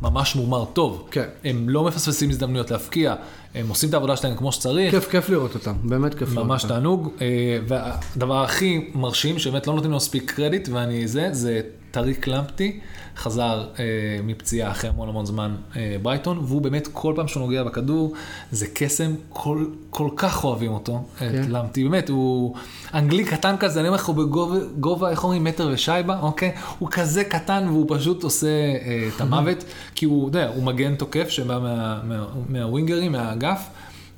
[0.02, 1.08] ממש מומר טוב.
[1.10, 1.24] כן.
[1.44, 3.14] הם לא מפספסים הזדמנויות להפקיע,
[3.54, 4.90] הם עושים את העבודה שלהם כמו שצריך.
[4.94, 6.74] כיף, כיף לראות אותם, באמת כיף לראות ממש אותם.
[6.74, 7.26] תענוג, אה,
[7.68, 12.80] והדבר הכי מרשים, שבאמת לא נותנים לו מספיק קרדיט, ואני זה, זה טאריק למפטי,
[13.16, 13.84] חזר אה,
[14.24, 18.14] מפציעה אחרי המון המון זמן אה, ברייטון, והוא באמת כל פעם שהוא נוגע בכדור,
[18.52, 21.42] זה קסם, כל, כל כך אוהבים אותו, כן.
[21.42, 22.54] את למפטי, באמת, הוא
[22.94, 26.52] אנגלי קטן כזה, אני אומר לך, הוא בגובה, גובה, איך אומרים, מטר ושייבה, אוקיי?
[26.78, 30.94] הוא כזה קטן והוא פשוט עושה אה, את המוות, כי הוא, אתה יודע, הוא מגן
[30.94, 33.68] תוקף שבא מה, מה, מהווינגרים, מהאגף.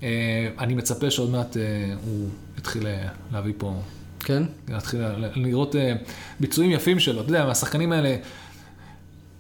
[0.03, 2.29] אה, אני מצפה שעוד מעט אה, הוא
[2.59, 3.75] יתחיל אה, להביא פה,
[4.25, 4.43] כן?
[4.69, 5.01] להתחיל
[5.35, 5.93] לראות אה,
[6.41, 7.21] ביצועים יפים שלו.
[7.21, 8.17] אתה יודע, מהשחקנים האלה,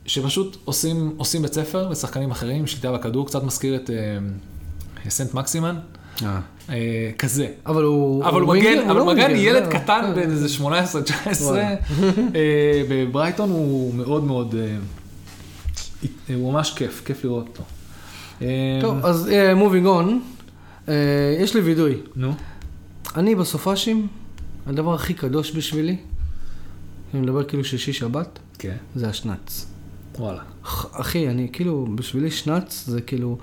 [0.06, 5.76] שפשוט עושים, עושים בית ספר לשחקנים אחרים, שליטה בכדור, קצת מזכיר את אה, סנט מקסימן,
[6.22, 6.40] אה.
[6.70, 7.48] אה, כזה.
[7.66, 8.24] אבל הוא...
[8.24, 8.54] אבל הוא?
[8.54, 10.12] מגן, אבל לא הוא מגן ווינגר, ילד קטן.
[10.14, 10.62] בן איזה 18-19,
[11.42, 11.74] וואלה.
[12.34, 14.54] אה, בברייטון הוא מאוד מאוד,
[16.28, 17.62] הוא ממש כיף, כיף לראות אותו.
[18.80, 20.20] טוב, אז מובינג און,
[21.38, 21.94] יש לי וידוי.
[22.16, 22.32] נו.
[23.16, 24.06] אני בסופאשים,
[24.70, 25.96] הדבר הכי קדוש בשבילי,
[27.14, 28.76] אני מדבר כאילו שישי שבת, כן.
[28.94, 29.66] זה השנץ.
[30.18, 30.42] וואלה.
[30.64, 33.38] אח- אחי, אני כאילו, בשבילי שנץ זה כאילו...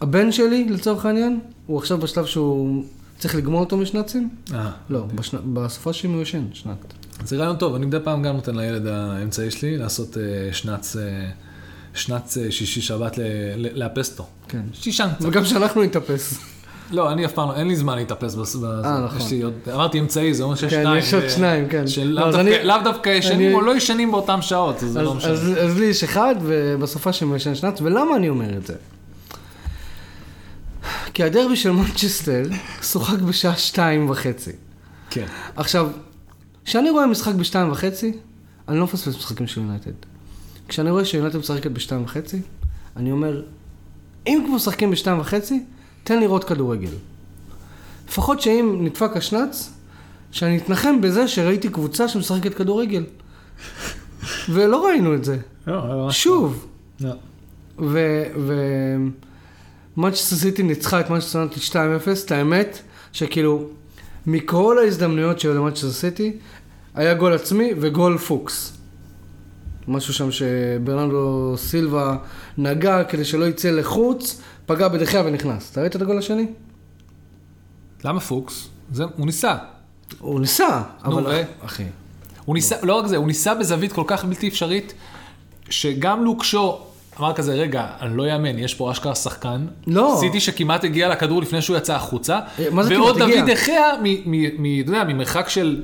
[0.00, 2.84] הבן שלי, לצורך העניין, הוא עכשיו בשלב שהוא
[3.18, 4.28] צריך לגמור אותו משנצים?
[4.54, 4.70] אה.
[4.90, 5.36] לא, בשנ...
[5.54, 6.94] בסופאשים הוא ישן, שנת.
[7.24, 11.30] זה רעיון טוב, אני מדי פעם גם נותן לילד האמצעי שלי לעשות אה, שנץ, אה,
[11.94, 13.22] שנץ אה, שישי שבת ל-
[13.56, 14.26] ל- לאפס אותו.
[14.48, 14.62] כן.
[14.72, 15.24] שישן קצת.
[15.28, 16.38] וגם שאנחנו נתאפס.
[16.90, 18.34] לא, אני אף פעם, לא- אין לי זמן להתאפס.
[18.34, 19.20] בס- אה, נכון.
[19.74, 20.98] אמרתי אמצעי, זה אומר שיש כן, שניים.
[20.98, 21.86] יש עוד ו- שניים, כן.
[21.86, 22.30] שלאו
[22.64, 25.30] לא, דווקא, ישנים או לא ישנים באותן שעות, זה לא משנה.
[25.32, 28.74] אז, לי יש אחד, ובסופאשים הוא ישן שנץ, ולמה אני אומר את זה?
[31.14, 32.42] כי הדרבי של מנצ'סטר
[32.82, 34.52] שוחק בשעה שתיים וחצי.
[35.10, 35.26] כן.
[35.56, 35.88] עכשיו,
[36.64, 38.12] כשאני רואה משחק בשתיים וחצי,
[38.68, 39.90] אני לא מפספס משחקים של יונייטד.
[40.68, 42.40] כשאני רואה שיונייטד משחקת בשתיים וחצי,
[42.96, 43.42] אני אומר,
[44.26, 45.64] אם כבר משחקים בשתיים וחצי,
[46.04, 46.90] תן לראות כדורגל.
[48.08, 49.70] לפחות שאם נדפק השנץ,
[50.30, 53.04] שאני אתנחם בזה שראיתי קבוצה שמשחקת כדורגל.
[54.48, 55.38] ולא ראינו את זה.
[56.10, 56.66] שוב.
[57.00, 57.12] לא.
[57.78, 58.22] ו...
[58.36, 58.54] ו...
[59.96, 62.78] מנצ'סטר סיטי ניצחה את מנצ'סטר יונייטד 2-0, את האמת,
[63.12, 63.68] שכאילו,
[64.26, 66.32] מכל ההזדמנויות שהיו למנצ'סטר סיטי,
[66.94, 68.77] היה גול עצמי וגול פוקס.
[69.88, 72.16] משהו שם שברנרדו סילבה
[72.58, 75.70] נגע כדי שלא יצא לחוץ, פגע בדה חאה ונכנס.
[75.72, 76.46] אתה ראית את הגול השני?
[78.04, 78.68] למה פוקס?
[78.92, 79.56] זה, הוא ניסה.
[80.18, 81.26] הוא ניסה, נו, אבל...
[81.26, 81.42] ו?
[81.66, 81.84] אחי.
[82.44, 84.94] הוא ניסה, לא רק זה, הוא ניסה בזווית כל כך בלתי אפשרית,
[85.70, 86.80] שגם לוקשו
[87.20, 89.66] אמר כזה, רגע, אני לא יאמן, יש פה אשכרה שחקן.
[89.86, 90.16] לא.
[90.20, 92.40] סיטי שכמעט הגיע לכדור לפני שהוא יצא החוצה.
[92.58, 93.40] אה, מה זה ועוד כמעט הגיע?
[93.40, 95.82] דוד דחיה, אתה יודע, ממרחק של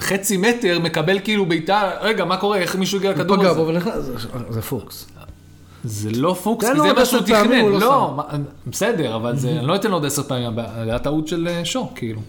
[0.00, 3.60] חצי מטר, מקבל כאילו בעיטה, רגע, מה קורה, איך מישהו הגיע לכדור פגע הזה?
[3.60, 4.04] בו ונכנס,
[4.50, 5.06] זה- פוקס.
[5.84, 7.60] זה לא פוקס, כי זה מה שהוא תכנן.
[7.60, 8.16] הוא לא לא,
[8.66, 11.64] בסדר, אבל זה, אני לא אתן לו עוד עשר פעמים, זה היה טעות של אה,
[11.64, 12.20] שו, כאילו.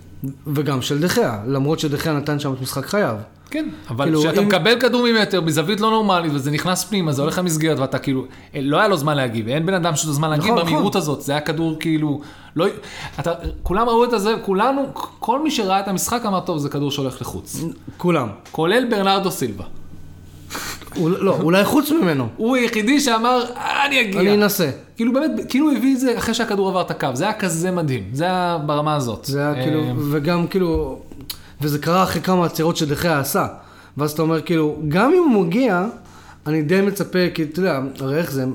[0.47, 3.15] וגם של דחיה, למרות שדחיה נתן שם את משחק חייו.
[3.51, 7.21] כן, אבל כאילו, כשאתה אם- מקבל כדור ממטר בזווית לא נורמלית וזה נכנס פנימה, זה
[7.21, 10.13] הולך למסגרת ואתה כאילו, אה, לא היה לו זמן להגיב, אין בן אדם שיש לו
[10.13, 11.01] זמן להגיב נכון, במהירות נכון.
[11.01, 12.21] הזאת, זה היה כדור כאילו,
[12.55, 12.65] לא,
[13.19, 13.31] אתה,
[13.63, 14.81] כולם ראו את זה, כולנו,
[15.19, 17.63] כל מי שראה את המשחק אמר, טוב, זה כדור שהולך לחוץ.
[17.97, 18.27] כולם.
[18.51, 19.63] כולל ברנרדו סילבה.
[20.95, 22.27] הוא- לא, אולי חוץ ממנו.
[22.37, 24.21] הוא היחידי שאמר, "אה, אני אגיע.
[24.21, 24.69] אני אנסה.
[24.95, 27.71] כאילו באמת, כאילו הוא הביא את זה אחרי שהכדור עבר את הקו, זה היה כזה
[27.71, 29.25] מדהים, זה היה ברמה הזאת.
[29.25, 30.99] זה היה כאילו, אה, וגם כאילו,
[31.61, 33.47] וזה קרה אחרי כמה עצירות שדחיה עשה.
[33.97, 35.85] ואז אתה אומר כאילו, גם אם הוא מגיע,
[36.47, 38.45] אני די מצפה, כי אתה יודע, הרי איך זה,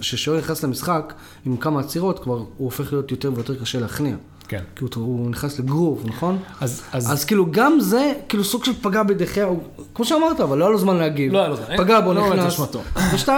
[0.00, 1.12] ששוער נכנס למשחק
[1.46, 4.16] עם כמה עצירות, כבר הוא הופך להיות יותר ויותר קשה להכניע.
[4.48, 4.62] כן.
[4.76, 6.38] כי הוא, הוא נכנס לגרוב, נכון?
[6.60, 9.62] אז, אז, אז כאילו גם זה, כאילו סוג של פגע בדחיה, הוא-
[9.94, 11.32] כמו שאמרת, אבל לא היה לו זמן להגיב.
[11.32, 12.52] לא היה לו זמן, פגע בו, לא נכנס.
[12.54, 12.80] אשמתו.
[12.96, 13.30] ו-2-0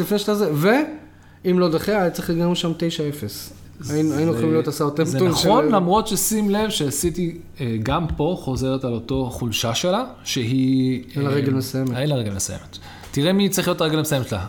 [0.00, 2.74] לפני שאתה זה, ואם לא דחיה, היה צריך לגמרי שם 9-0.
[3.90, 8.84] היינו היינו יכולים להיות זה הסאוטמפטון נכון, למרות ששים לב שסיטי אה, גם פה חוזרת
[8.84, 11.04] על אותו חולשה שלה, שהיא...
[11.16, 11.96] אין לה רגל מסיימת.
[11.96, 12.78] אין לה רגל מסיימת.
[13.10, 14.46] תראה מי צריך להיות הרגל המסיימת שלה.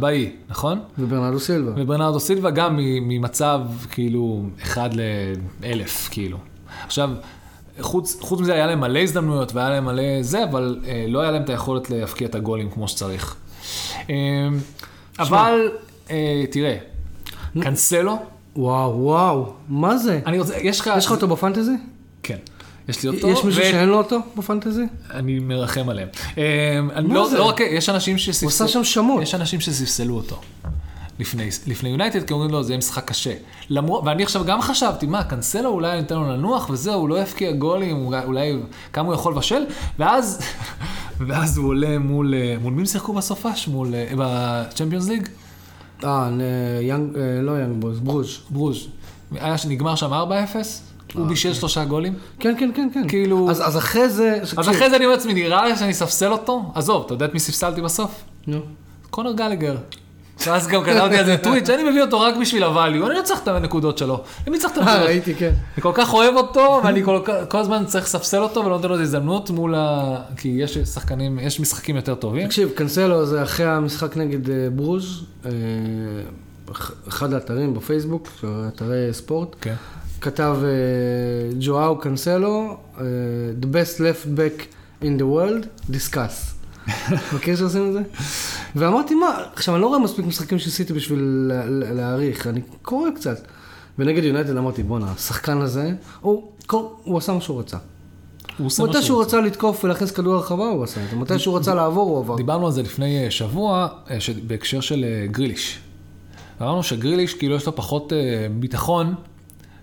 [0.00, 0.80] באי, נכון?
[0.98, 1.72] וברנרדו סילבה.
[1.76, 4.90] וברנרדו סילבה גם ממצב כאילו אחד
[5.62, 6.38] לאלף, כאילו.
[6.86, 7.10] עכשיו,
[7.80, 11.30] חוץ, חוץ מזה היה להם מלא הזדמנויות והיה להם מלא זה, אבל אה, לא היה
[11.30, 13.36] להם את היכולת להפקיע את הגולים כמו שצריך.
[14.10, 14.14] אה,
[15.18, 15.68] אבל,
[16.10, 16.76] אה, תראה,
[17.60, 18.18] קנסלו,
[18.56, 20.20] וואו, וואו, מה זה?
[20.26, 20.90] אני רוצה, יש לך...
[20.96, 21.76] יש לך אותו בפנטזי?
[22.22, 22.36] כן.
[22.88, 24.84] יש לי אותו, יש מישהו ו- שאין לו אותו בפנטזי?
[25.10, 26.08] אני מרחם עליהם.
[26.36, 27.38] אני מה לא, זה?
[27.38, 28.48] לא רק, יש אנשים שספסלו...
[28.48, 29.22] הוא עשה שם שמות.
[29.22, 30.40] יש אנשים שספסלו אותו.
[31.18, 33.34] לפני, יונייטד, כי אומרים לו, זה יהיה משחק קשה.
[33.70, 37.52] למרות, ואני עכשיו גם חשבתי, מה, קנסלו אולי ניתן לו לנוח וזהו, הוא לא יפקיע
[37.52, 38.56] גולים, אולי, אולי
[38.92, 39.64] כמה הוא יכול לבשל,
[39.98, 40.42] ואז,
[41.26, 43.68] ואז הוא עולה מול, אה, מול מי הם שיחקו בסופש?
[43.68, 45.28] מול, אה, בצ'מפיונס ליג?
[46.04, 46.40] אה, נ-
[46.82, 48.38] young, אה, לא Young Boys, ברוז'.
[48.50, 48.86] ברוז'.
[49.32, 50.16] היה שנגמר שם 4-0,
[51.14, 52.14] הוא בישל שלושה גולים.
[52.38, 53.08] כן, כן, כן, כן.
[53.08, 54.38] כאילו- אז אז אחרי זה...
[54.56, 56.72] אז אחרי זה אני אומר לעצמי, נראה לי שאני אספסל אותו?
[56.74, 58.24] עזוב, אתה יודע את מי ספסלתי בסוף?
[58.46, 58.58] נו.
[59.10, 59.76] קונר גלגר.
[60.46, 62.76] ואז גם כתבתי על זה טוויט, שאני מביא אותו רק בשביל ה value,
[63.06, 64.20] אני לא צריך את הנקודות שלו.
[64.46, 65.06] למי צריך את אה, הנקודות?
[65.08, 65.52] ראיתי, כן.
[65.74, 68.94] אני כל כך אוהב אותו, ואני כל, כל הזמן צריך לספסל אותו ולא נותן לו
[68.94, 70.16] את ההזדמנות מול ה...
[70.36, 72.46] כי יש שחקנים, יש משחקים יותר טובים.
[72.46, 75.50] תקשיב, קנסלו זה אחרי המשחק נגד אה, ברוז', אה,
[76.72, 78.28] אח- אחד האתרים בפייסבוק,
[78.68, 79.74] אתרי ספורט, כן.
[80.20, 80.68] כתב אה,
[81.60, 83.04] ג'ואאו קנסלו, אה,
[83.62, 84.62] The best left back
[85.02, 86.51] in the world, discuss.
[87.34, 88.00] מכיר שעושים את זה?
[88.76, 91.18] ואמרתי, מה, עכשיו, אני לא רואה מספיק משחקים שעשיתי בשביל
[91.48, 93.36] לה- לה- להעריך, אני קורא קצת.
[93.98, 95.90] ונגד יונייטד אמרתי, בואנה, השחקן הזה,
[96.20, 97.76] הוא, כל- הוא עשה מה שהוא רצה.
[98.58, 99.22] הוא עושה מה מתי שהוא.
[99.22, 101.16] רצה לתקוף ולהכניס כדור לרחבה, הוא עשה את זה.
[101.16, 102.36] מתי שהוא רצה לעבור, הוא עבר.
[102.36, 104.16] דיברנו על זה לפני אה, שבוע, אה,
[104.46, 105.78] בהקשר של אה, גריליש.
[106.62, 108.12] אמרנו שגריליש, כאילו יש לו פחות
[108.60, 109.14] ביטחון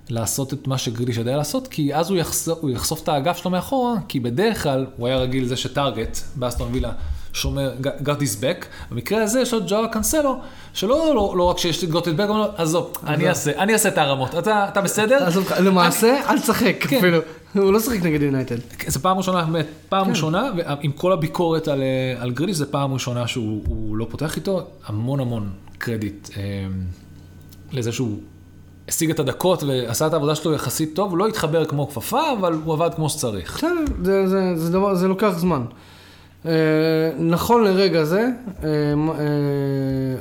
[0.10, 3.52] לעשות את מה שגריליש יודע לעשות, כי אז הוא יחשוף, הוא יחשוף את האגף שלו
[3.52, 6.91] מאחורה, כי בדרך כלל הוא היה רגיל לזה שטארגט, באסטון וילה,
[7.34, 8.65] שומר, got his back.
[8.91, 10.39] במקרה הזה יש לו ג'אווה קאנסלו,
[10.74, 13.89] שלא לא, לא רק שיש got his back, הוא אומר עזוב, אני אעשה, אני אעשה
[13.89, 15.24] את הערמות, אתה, אתה בסדר?
[15.24, 16.98] עזוב למעשה, אל תשחק כן.
[16.98, 17.19] אפילו.
[17.54, 18.58] הוא לא שיחק נגד יונייטד.
[18.88, 20.12] זו פעם ראשונה, באמת, פעם כן.
[20.12, 24.36] ראשונה, ועם כל הביקורת על, אה, על גריליש, זו פעם ראשונה שהוא הוא לא פותח
[24.36, 26.43] איתו, המון המון קרדיט אה,
[27.72, 28.19] לזה שהוא
[28.89, 32.54] השיג את הדקות ועשה את העבודה שלו יחסית טוב, הוא לא התחבר כמו כפפה, אבל
[32.65, 33.58] הוא עבד כמו שצריך.
[33.58, 33.69] בסדר,
[34.04, 35.62] זה, זה, זה, דבר, זה לוקח זמן.
[36.45, 36.52] אה,
[37.19, 38.30] נכון לרגע זה,
[38.63, 38.95] אה, אה,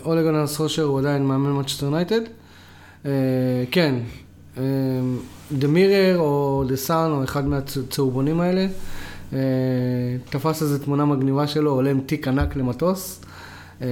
[0.05, 2.21] אולה גונאר סולשאר הוא עדיין מאמן מנצ'סטר יונייטד.
[3.07, 3.11] אה,
[3.71, 3.95] כן,
[4.59, 4.63] אה,
[5.53, 8.67] דה מירור או דה סאן או אחד מהצהובונים האלה,
[9.33, 9.39] אה,
[10.31, 13.21] תפס איזו תמונה מגניבה שלו, עולה עם תיק ענק למטוס,
[13.83, 13.87] אה,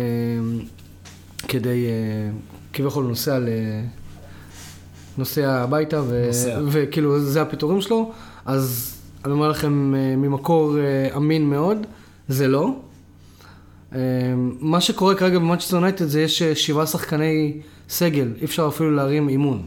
[1.48, 2.30] כדי, אה,
[2.72, 3.48] כביכול נוסע ל...
[5.18, 6.60] נוסע הביתה, ו- נוסע.
[6.66, 8.12] וכאילו זה הפיטורים שלו,
[8.46, 11.78] אז אני אומר לכם אה, ממקור אה, אמין מאוד,
[12.28, 12.70] זה לא.
[13.94, 13.98] אה,
[14.60, 19.62] מה שקורה כרגע במנצ'סטר יונייטד זה יש שבעה שחקני סגל, אי אפשר אפילו להרים אימון.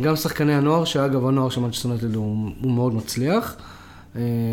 [0.00, 3.56] גם שחקני הנוער, שאגב הנוער של מנצ'סטר יונייטד הוא, הוא מאוד מצליח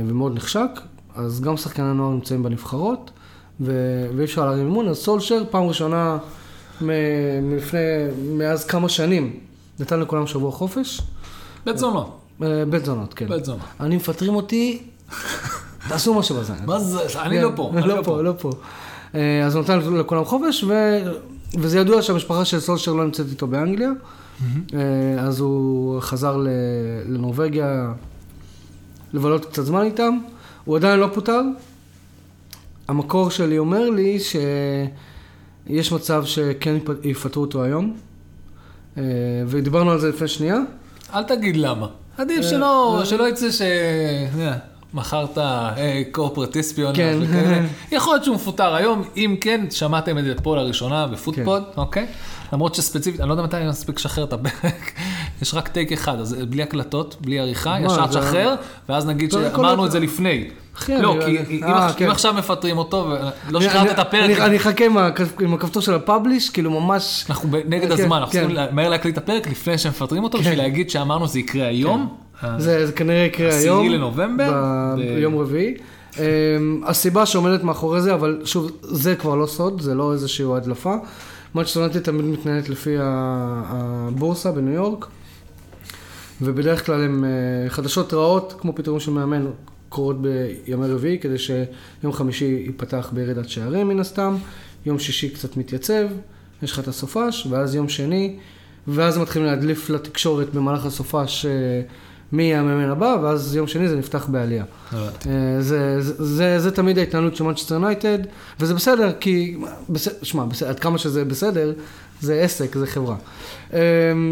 [0.08, 0.70] ומאוד נחשק,
[1.16, 3.12] אז גם שחקני הנוער נמצאים בנבחרות,
[3.62, 6.18] ו- ואי אפשר להרים אימון, אז סולשאר פעם ראשונה
[6.82, 7.80] מ- מלפני,
[8.38, 9.34] מאז כמה שנים,
[9.80, 11.02] נתן לכולם שבוע חופש.
[11.66, 12.20] בית זונות.
[12.44, 13.28] אה, בית זונות, כן.
[13.30, 13.62] בית זונות.
[13.80, 14.82] אני מפטרים אותי,
[15.88, 16.54] תעשו מה שבזה.
[16.66, 17.00] מה זה?
[17.22, 17.72] אני כן, לא פה.
[17.78, 18.52] אני לא פה, לא פה.
[19.16, 20.66] אה, אז הוא נתן לכולם חופש.
[21.60, 23.90] וזה ידוע שהמשפחה של סולשר לא נמצאת איתו באנגליה.
[24.74, 24.80] אה,
[25.20, 26.38] אז הוא חזר.
[27.08, 27.94] לנורבגיה
[29.14, 30.18] לבלות קצת זמן איתם.
[30.66, 31.42] הוא עדיין לא פוטר.
[32.88, 37.98] המקור שלי אומר לי שיש מצב שכן יפ- יפטרו אותו היום.
[38.98, 39.04] אה,
[39.48, 40.58] ודיברנו על זה לפני שנייה.
[41.14, 41.88] אל תגיד למה.
[42.18, 43.06] עדיף אה, שלא, אה.
[43.06, 43.62] שלא יצא ש...
[44.94, 45.38] מכרת
[46.12, 47.18] קורפרט אספיונאז' כן.
[47.22, 47.66] וכאלה.
[47.98, 51.82] יכול להיות שהוא מפוטר היום, אם כן, שמעתם את זה פה לראשונה בפוטפוד, כן.
[51.82, 52.08] אוקיי?
[52.54, 54.92] למרות שספציפית, אני לא יודע מתי אני מספיק לשחרר את הפרק,
[55.42, 58.56] יש רק טייק אחד, אז בלי הקלטות, בלי עריכה, ישר תשחרר,
[58.90, 60.48] ואז נגיד שאמרנו את זה לפני.
[60.90, 62.06] לא, כי אם אה, כן.
[62.06, 63.08] אם עכשיו מפטרים אותו,
[63.50, 67.26] ולא שחררת את הפרק, אני- אחכה עם הכ- עם הכפתור של הפאבליש, כאילו ממש...
[67.30, 68.48] אנחנו נגד כן, הזמן, אנחנו כן.
[68.48, 72.16] צריכים מהר להקליט את הפרק לפני שהם מפטרים אותו, בשביל להגיד שאמרנו זה יקרה היום.
[72.58, 73.90] זה, כנראה יקרה עשירי היום.
[73.90, 74.52] לנובמבר?
[74.54, 75.74] ב- ב- ביום רביעי.
[76.14, 76.20] Um,
[76.86, 80.94] הסיבה שעומדת מאחורי זה, אבל שוב, זה כבר לא סוד, זה לא איזושהי הדלפה.
[81.56, 85.08] מנצ'סטר יונייטד תמיד מתנהלת לפי הבורסה בניו יורק,
[86.42, 89.46] ובדרך כלל הם uh, חדשות רעות, כמו פיטורים של מאמן,
[89.90, 94.36] קורות בימי רביעי, כדי שיום חמישי ייפתח בירידת שערים מן הסתם,
[94.86, 96.08] יום שישי קצת מתייצב,
[96.64, 98.36] יש לך את הסופש, ואז יום שני,
[98.88, 101.92] ואז מתחילים להדליף לתקשורת במהלך הסופש uh,
[102.32, 104.64] מי יהיה המאמן הבא, ואז יום שני זה נפתח בעלייה.
[104.92, 105.30] הבנתי.
[105.30, 108.20] אה, זה, זה, זה, זה תמיד ההתנהלות של מנצ'סטר יונייטד,
[108.60, 109.58] וזה בסדר, כי,
[110.24, 111.74] שמע, עד כמה שזה בסדר,
[112.22, 113.16] זה עסק, זה חברה.
[113.74, 113.80] אה,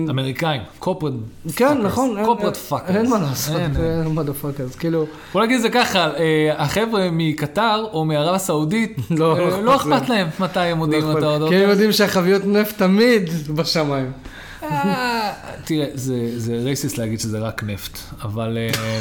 [0.09, 1.13] אמריקאים, קופרד
[1.55, 2.95] כן, נכון, קופרד פאקרס.
[2.95, 3.61] אין מה לעשות,
[4.13, 9.37] מה דפאקרס, כאילו, בוא נגיד את זה ככה, אה, החבר'ה מקטר או מערב הסעודית, לא,
[9.37, 11.23] אה, לא אכפת להם מתי הם מודיעים לא את.
[11.23, 11.49] ההודעות.
[11.49, 14.11] כי הם יודעים שהחביות נפט תמיד בשמיים.
[14.71, 15.31] אה,
[15.65, 18.57] תראה, זה- רייסיס להגיד שזה רק נפט, אבל...
[18.57, 18.99] אה,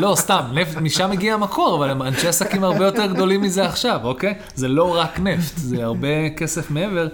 [0.00, 4.00] לא, סתם, נפט, משם מגיע המקור, אבל הם אנשי עסקים הרבה יותר גדולים מזה עכשיו,
[4.04, 4.34] אוקיי?
[4.54, 7.08] זה לא רק נפט, זה הרבה כסף מעבר.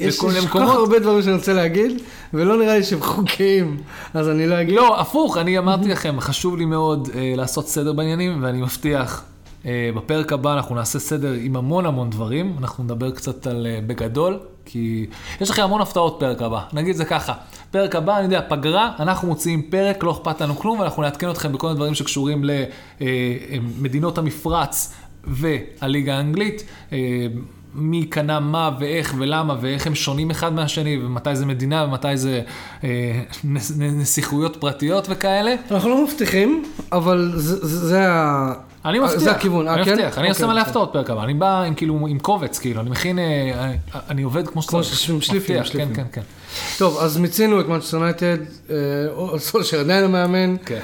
[0.00, 0.56] יש כל כך.
[0.56, 2.02] הרבה דברים שאני רוצה להגיד,
[2.34, 3.76] ולא נראה לי שהם חוקיים,
[4.14, 4.74] אז אני לא אגיד.
[4.74, 9.22] לא, הפוך, אני אמרתי לכם, חשוב לי מאוד אה, לעשות סדר בעניינים, ואני מבטיח,
[9.66, 13.78] אה, בפרק הבא אנחנו נעשה סדר עם המון המון דברים, אנחנו נדבר קצת על אה,
[13.86, 14.38] בגדול,
[14.72, 15.06] כי
[15.40, 17.32] יש לכם המון הפתעות פרק הבא, נגיד זה ככה,
[17.70, 21.52] פרק הבא, אני יודע, פגרה, אנחנו מוציאים פרק, לא אכפת לנו כלום, ואנחנו נעדכן אתכם
[21.52, 22.44] בכל מיני דברים שקשורים
[23.00, 26.64] למדינות המפרץ והליגה האנגלית.
[26.92, 26.98] אה,
[27.74, 32.42] מי קנה מה ואיך ולמה ואיך הם שונים אחד מהשני ומתי זה מדינה ומתי זה
[32.84, 35.54] אה, נס, נסיכויות פרטיות וכאלה.
[35.70, 38.06] אנחנו לא מבטיחים, אבל זה, זה, זה.
[38.84, 39.92] אני מבטיח, זה הכיוון, אה, אני כן?
[39.92, 40.70] מבטיח, אני עושה אוקיי, מלא בסדר.
[40.70, 43.72] הפתעות פרק הבא, אני בא עם כאילו, עם קובץ כאילו, אני מכין, אה,
[44.08, 44.98] אני- עובד כמו כמו שצריך.
[44.98, 45.94] ש- שליפים, שליפים.
[45.94, 46.20] כן, כן,
[46.78, 48.36] טוב, אז מיצינו את מנצ'סטר יונייטד,
[48.70, 48.76] אה,
[49.38, 50.78] סולשר עדיין המאמן, כן.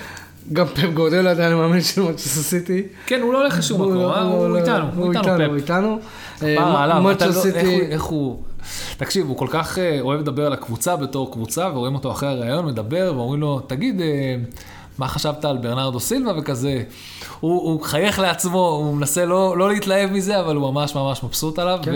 [0.52, 2.82] גם פפ גווארדיולה עדיין המאמן של מנצ'סטר סיטי.
[3.06, 4.22] כן, הוא לא הולך לשום מקום, לא- אה?
[4.22, 5.56] הוא לא- איתנו, הוא איתנו הוא.
[5.56, 5.98] איתנו.
[6.42, 8.42] אה, מנצ'סטר לא- סיטי, איך הוא...
[8.96, 12.66] תקשיב, הוא כל כך אה, אוהב לדבר על הקבוצה בתור קבוצה, ורואים אותו אחרי הראיון
[12.66, 14.06] מדבר, ואומרים לו, תגיד, אה,
[14.98, 16.82] מה חשבת על ברנרדו סילבה וכזה?
[17.40, 21.58] הוא הוא מחייך לעצמו, הוא מנסה לא לא להתלהב מזה, אבל הוא ממש ממש מבסוט
[21.58, 21.78] עליו.
[21.82, 21.92] כן.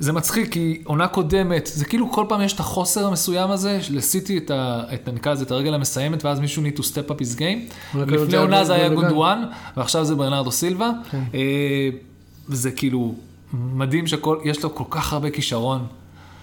[0.00, 4.38] זה מצחיק, כי עונה קודמת, זה כאילו כל פעם יש את החוסר המסוים הזה, לסיטי
[4.38, 7.38] את, ה, את נקרא לזה, את הרגל המסיימת, ואז מישהו need to step up his
[7.38, 7.74] game.
[7.94, 9.08] לפני היה עונה זה היה גונדוגן.
[9.08, 9.44] גונדואן,
[9.76, 10.90] ועכשיו זה ברנרדו סילבה.
[11.10, 11.22] כן.
[11.34, 11.88] אה,
[12.48, 13.14] זה כאילו
[13.52, 15.86] מדהים שיש לו כל כך הרבה כישרון.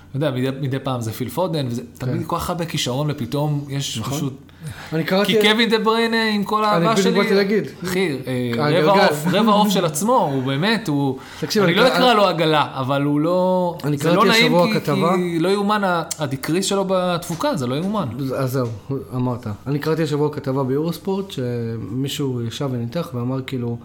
[0.10, 3.66] אתה יודע, מדי, מדי פעם זה פיל פודן, וזה תמיד כל כך הרבה כישרון, ופתאום
[3.70, 4.14] יש נכון.
[4.14, 4.47] פשוט...
[4.94, 5.42] אני קראתי...
[5.42, 7.64] כי קווין דה בריינה, עם כל האהבה בדיוק שלי, באתי להגיד.
[7.84, 8.90] אחי, אה, הגלגל.
[9.32, 11.18] רבע עוף, של עצמו, הוא באמת, הוא...
[11.40, 13.78] תקשיב, אני אני לא קרא- אקרא לו עגלה, אבל הוא לא...
[13.84, 15.14] אני זה לא קראתי נעים השבוע כי- כתבה.
[15.16, 15.82] כי לא יאומן,
[16.20, 18.08] הדקריס שלו בתפוקה, זה לא יאומן.
[18.38, 18.68] אז זהו,
[19.16, 19.48] אמרת.
[19.68, 23.78] אני קראתי השבוע כתבה ביורוספורט, שמישהו ישב וניתח ואמר כאילו,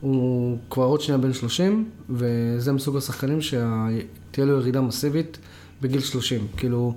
[0.00, 3.66] הוא כבר עוד שנייה בן 30, וזה מסוג השחקנים שתהיה
[4.46, 5.38] לו ירידה מסיבית
[5.82, 6.46] בגיל 30.
[6.56, 6.94] כאילו,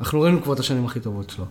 [0.00, 1.44] אנחנו ראינו כבר את השנים הכי טובות שלו.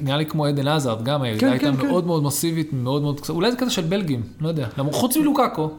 [0.00, 1.86] נראה לי כמו עדן עזרד, גם הירידה כן, הייתה כן, כן.
[1.86, 4.66] מאוד מאוד מסיבית, מאוד מאוד קצת, אולי זה קטע של בלגים, לא יודע.
[4.92, 5.70] חוץ מלוקאקו,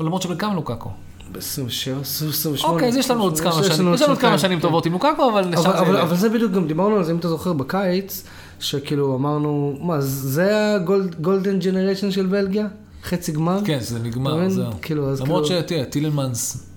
[0.00, 0.90] למרות שבכמה לוקאקו.
[1.32, 2.74] ב-27, 28.
[2.74, 4.62] אוקיי, אז יש לנו עוד כמה שנים, יש לנו עוד כמה שנים כן.
[4.62, 7.28] טובות עם לוקאקו, אבל אבל, זה אבל, זה בדיוק, גם דיברנו על זה, אם אתה
[7.28, 8.24] זוכר, בקיץ,
[8.60, 12.66] שכאילו אמרנו, מה, זה ה golden generation של בלגיה?
[13.04, 13.58] חצי גמר?
[13.64, 14.48] כן, זה נגמר?
[14.48, 14.72] זהו.
[14.82, 16.69] כאילו, למרות כאילו- שתראה, טילמנס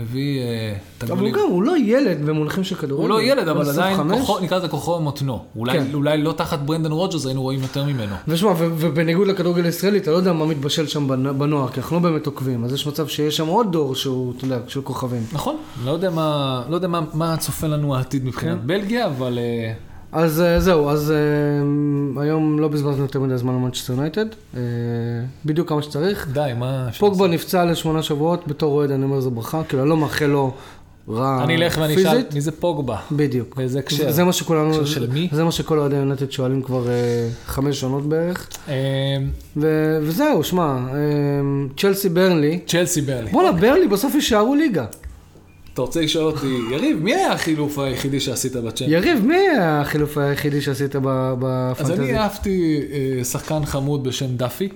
[0.00, 1.32] מביא אה, אבל הוא.
[1.32, 3.02] גם, הוא לא ילד במונחים של כדורגל.
[3.02, 4.20] הוא לא ילד, אבל עדיין 25.
[4.20, 5.44] כוחו, נקרא לזה כוחו ומותנו.
[5.56, 5.86] אולי, כן.
[5.94, 8.14] אולי לא תחת ברנדן רוג'רס היינו רואים יותר ממנו.
[8.28, 12.02] ושמע, ובניגוד לכדורגל הישראלי, אתה לא יודע מה מתבשל שם בנ- בנוער, כי אנחנו לא
[12.02, 15.22] באמת עוקבים, אז יש מצב שיש שם עוד דור שהוא, אתה יודע, של כוכבים.
[15.32, 18.66] נכון, לא יודע מה, לא יודע מה, מה צופה לנו העתיד מבחינת כן.
[18.66, 19.72] בלגיה, אבל אה,
[20.12, 24.60] אז אה, זהו, אז אה, היום לא בזבזנו יותר מדי זמן למנצ'סטר יונייטד, אה,
[25.44, 26.28] בדיוק כמה שצריך.
[26.32, 29.96] די, מה פוגבה נפצע לשמונה שבועות, בתור אוהד אני אומר זו ברכה, כאילו אני לא
[29.96, 30.52] מאחל לו
[31.08, 32.34] רע אני אלך ואני אשאל, פיזית.
[32.34, 32.96] מי זה פוגבה?
[33.12, 33.56] בדיוק.
[33.56, 34.10] באיזה הקשר?
[34.10, 35.28] זה מה שכולנו, הקשר של מי?
[35.32, 36.86] זה מה שכל אוהדי יונייטד שואלים כבר
[37.46, 38.48] חמש שנות בערך.
[39.56, 40.76] ו- וזהו, שמע,
[41.76, 43.30] צ'לסי ברנלי, צ'לסי ברנלי.
[43.30, 44.86] בואנה, ברנלי בסוף יישארו ליגה.
[45.74, 48.90] אתה רוצה לשאול אותי, יריב, מי היה החילוף היחידי שעשית בצ'אנט?
[48.90, 51.36] יריב, מי החילוף היחידי שעשית ב- אז
[51.80, 51.96] בפנטזיה?
[51.96, 52.80] אני אהבתי
[53.18, 54.68] אה, שחקן חמוד בשם דאפי.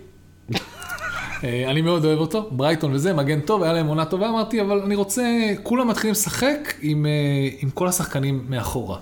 [1.45, 4.81] אה, אני מאוד אוהב אותו, ברייטון וזה, מגן טוב, היה להם עונה טובה, אמרתי, אבל
[4.81, 5.23] אני רוצה,
[5.63, 7.11] כולם מתחילים לשחק עם, אה,
[7.59, 8.99] עם כל השחקנים מאחורה.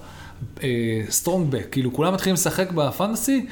[1.10, 3.46] strong back, כאילו כולם מתחילים לשחק ב fantasy,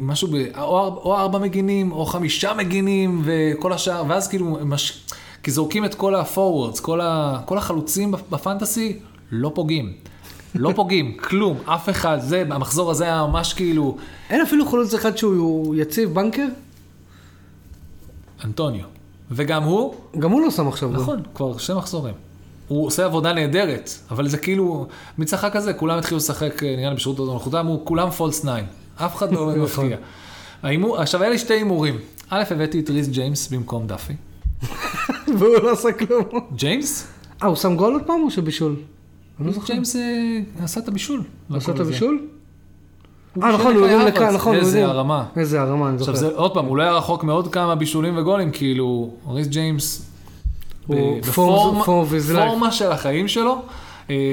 [0.00, 5.02] משהו, ב, או, או ארבע מגינים, או חמישה מגינים, וכל השאר, ואז כאילו, מש,
[5.42, 8.96] כי זורקים את כל ה-forwards, כל, ה, כל החלוצים בפנטסי,
[9.32, 9.92] לא פוגעים.
[10.54, 13.96] לא פוגעים, כלום, אף אחד, זה, המחזור הזה היה ממש כאילו,
[14.30, 16.46] אין אפילו חלוץ אחד שהוא יציב בנקר?
[18.44, 18.84] אנטוניו.
[19.30, 20.98] וגם הוא, גם הוא לא שם עכשיו גול.
[21.00, 22.14] נכון, כבר שני מחזורים.
[22.68, 24.86] הוא עושה עבודה נהדרת, אבל זה כאילו,
[25.18, 28.56] מצחק כזה, כולם התחילו לשחק, אה, נראה לי בשירות עוד נוחותם, הוא כולם פולס 9.
[28.96, 29.90] אף אחד לא נכון.
[30.62, 31.98] ההימור- עכשיו, היה לי שתי הימורים.
[32.30, 34.12] א', הבאתי את ריס ג'יימס במקום דאפי.
[35.38, 36.22] והוא לא עשה כלום.
[36.54, 37.06] ג'יימס?
[37.42, 38.74] אה, הוא שם גול עוד פעם או שבישול?
[39.38, 39.66] אני לא זוכר.
[39.66, 40.02] ג'יימס אה,
[40.64, 41.22] עשה את הבישול.
[41.48, 41.80] הוא עשה את.
[41.80, 42.20] הבישול?
[43.42, 44.34] אה, נכון, הוא הרים האוורץ.
[44.34, 44.56] נכון.
[44.56, 44.86] איזה.
[44.86, 45.24] הרמה.
[45.36, 46.12] איזה הרמה, אני זוכר.
[46.12, 50.02] עכשיו, זה, עוד פעם, הוא לא היה רחוק מאוד כמה בישולים וגולים, כאילו, ריס ג'יימס,
[50.86, 52.46] הוא ב- form- form of his life.
[52.48, 53.58] פורמה של החיים שלו, אה,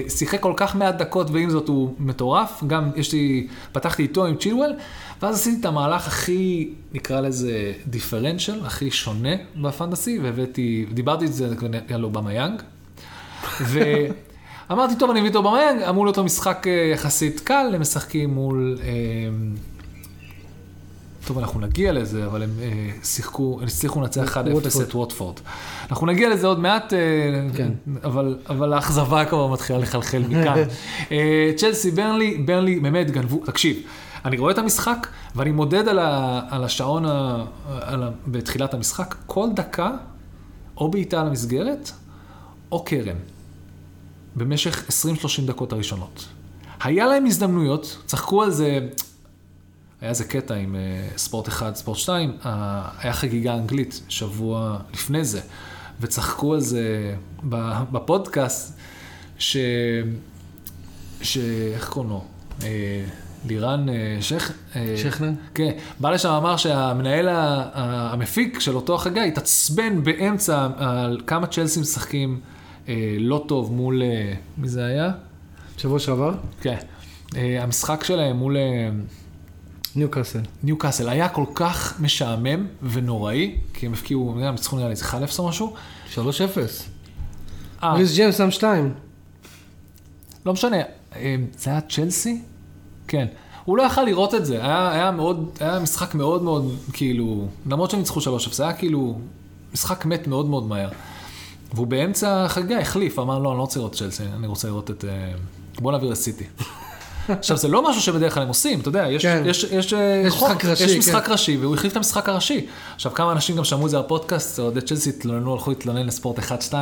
[0.10, 2.64] שיחק כל כך מעט דקות, ועם זאת הוא מטורף.
[2.68, 4.74] גם יש לי, פתחתי איתו עם צ'ילואל,
[5.22, 11.34] ואז עשיתי את המהלך הכי, נקרא לזה, דיפרנציאל, הכי שונה ב fantasy, והבאתי, דיברתי את
[11.34, 11.50] זה
[11.94, 12.62] על אובמיאנג,
[14.70, 18.30] ואמרתי, טוב, אני מביא את אובמיאנג, אמרו לו אותו משחק אה, יחסית קל, הם משחקים
[18.30, 18.78] מול...
[21.28, 24.88] טוב, אנחנו נגיע לזה, אבל הם אה, שיחקו, הם הצליחו לנצח 1-0 ווטפורד.
[24.88, 25.40] את ווטפורד.
[25.90, 27.00] אנחנו נגיע לזה עוד מעט, אה,
[27.56, 27.72] כן.
[28.04, 30.56] אבל, אבל האכזבה כבר מתחילה לחלחל מכאן.
[31.12, 33.78] אה, צ'לסי, ברנלי, ברנלי באמת גנבו, תקשיב,
[34.26, 37.46] אני רואה את המשחק ואני מודד על, ה, על השעון ה,
[37.82, 39.92] על ה, בתחילת המשחק, כל דקה,
[40.78, 41.92] או בעיטה על המסגרת,
[42.72, 43.18] או קרן,
[44.36, 46.26] במשך 20-30 דקות הראשונות.
[46.84, 48.80] היה להם הזדמנויות, צחקו על זה,
[50.02, 52.48] היה איזה קטע עם uh, ספורט 1, ספורט 2, uh,
[53.00, 55.42] היה חגיגה אנגלית שבוע לפני זה,
[56.02, 57.16] וצחקו על זה
[57.92, 58.78] בפודקאסט,
[59.40, 59.58] ש...
[61.22, 61.38] ש...
[61.74, 62.24] איך קוראים לו?
[62.60, 62.64] Uh,
[63.48, 64.52] לירן uh, שכ...
[64.96, 65.32] שכנר?
[65.54, 67.28] כן, בא לשם אמר שהמנהל
[67.74, 72.40] המפיק של אותו החגה התעצבן באמצע על כמה צ'לסי משחקים
[72.90, 75.12] אה, לא טוב מול, אה, מי זה היה?
[75.78, 76.34] שבוע שעבר?
[76.62, 76.78] כן.
[77.36, 78.90] אה, המשחק שלהם מול אה,
[79.98, 80.40] ניוקאסל.
[80.64, 85.40] ניוקאסל היה כל כך משעמם ונוראי, כי הם הפקיעו, הם ניצחו נראה לי איזה 1-0
[85.40, 85.74] או משהו.
[86.16, 86.20] 3-0.
[87.84, 88.94] אה, ריס ג'יימס שם 2.
[90.46, 90.78] לא משנה,
[91.16, 92.42] אה, זה היה צ'לסי?
[93.08, 93.28] כן.
[93.66, 97.92] הוא לא יכל לראות את זה, היה, היה מאוד, היה משחק מאוד מאוד, כאילו, למרות
[97.92, 99.20] שהם ניצחו 3-0, זה היה כאילו
[99.74, 100.90] משחק מת מאוד מאוד מהר.
[101.74, 105.06] והוא באמצע החגיגה החליף, אמר לא, אני לא רוצה לראות צ'לסי, אני רוצה לראות את...
[105.06, 105.32] אה,
[105.80, 106.46] בוא נעביר לסיטי.
[107.30, 109.44] עכשיו, זה לא משהו שבדרך כלל הם עושים, אתה יודע, יש, כן.
[109.46, 110.98] יש, יש, אה, יש חוק, משחק ראשי, יש כן.
[111.00, 112.66] משחק ראשי, והוא החליף את המשחק הראשי.
[112.96, 116.74] עכשיו, כמה אנשים גם שמעו את זה בפודקאסט, אוהדי צ'לסי התלוננו, הלכו להתלונן לספורט 1-2,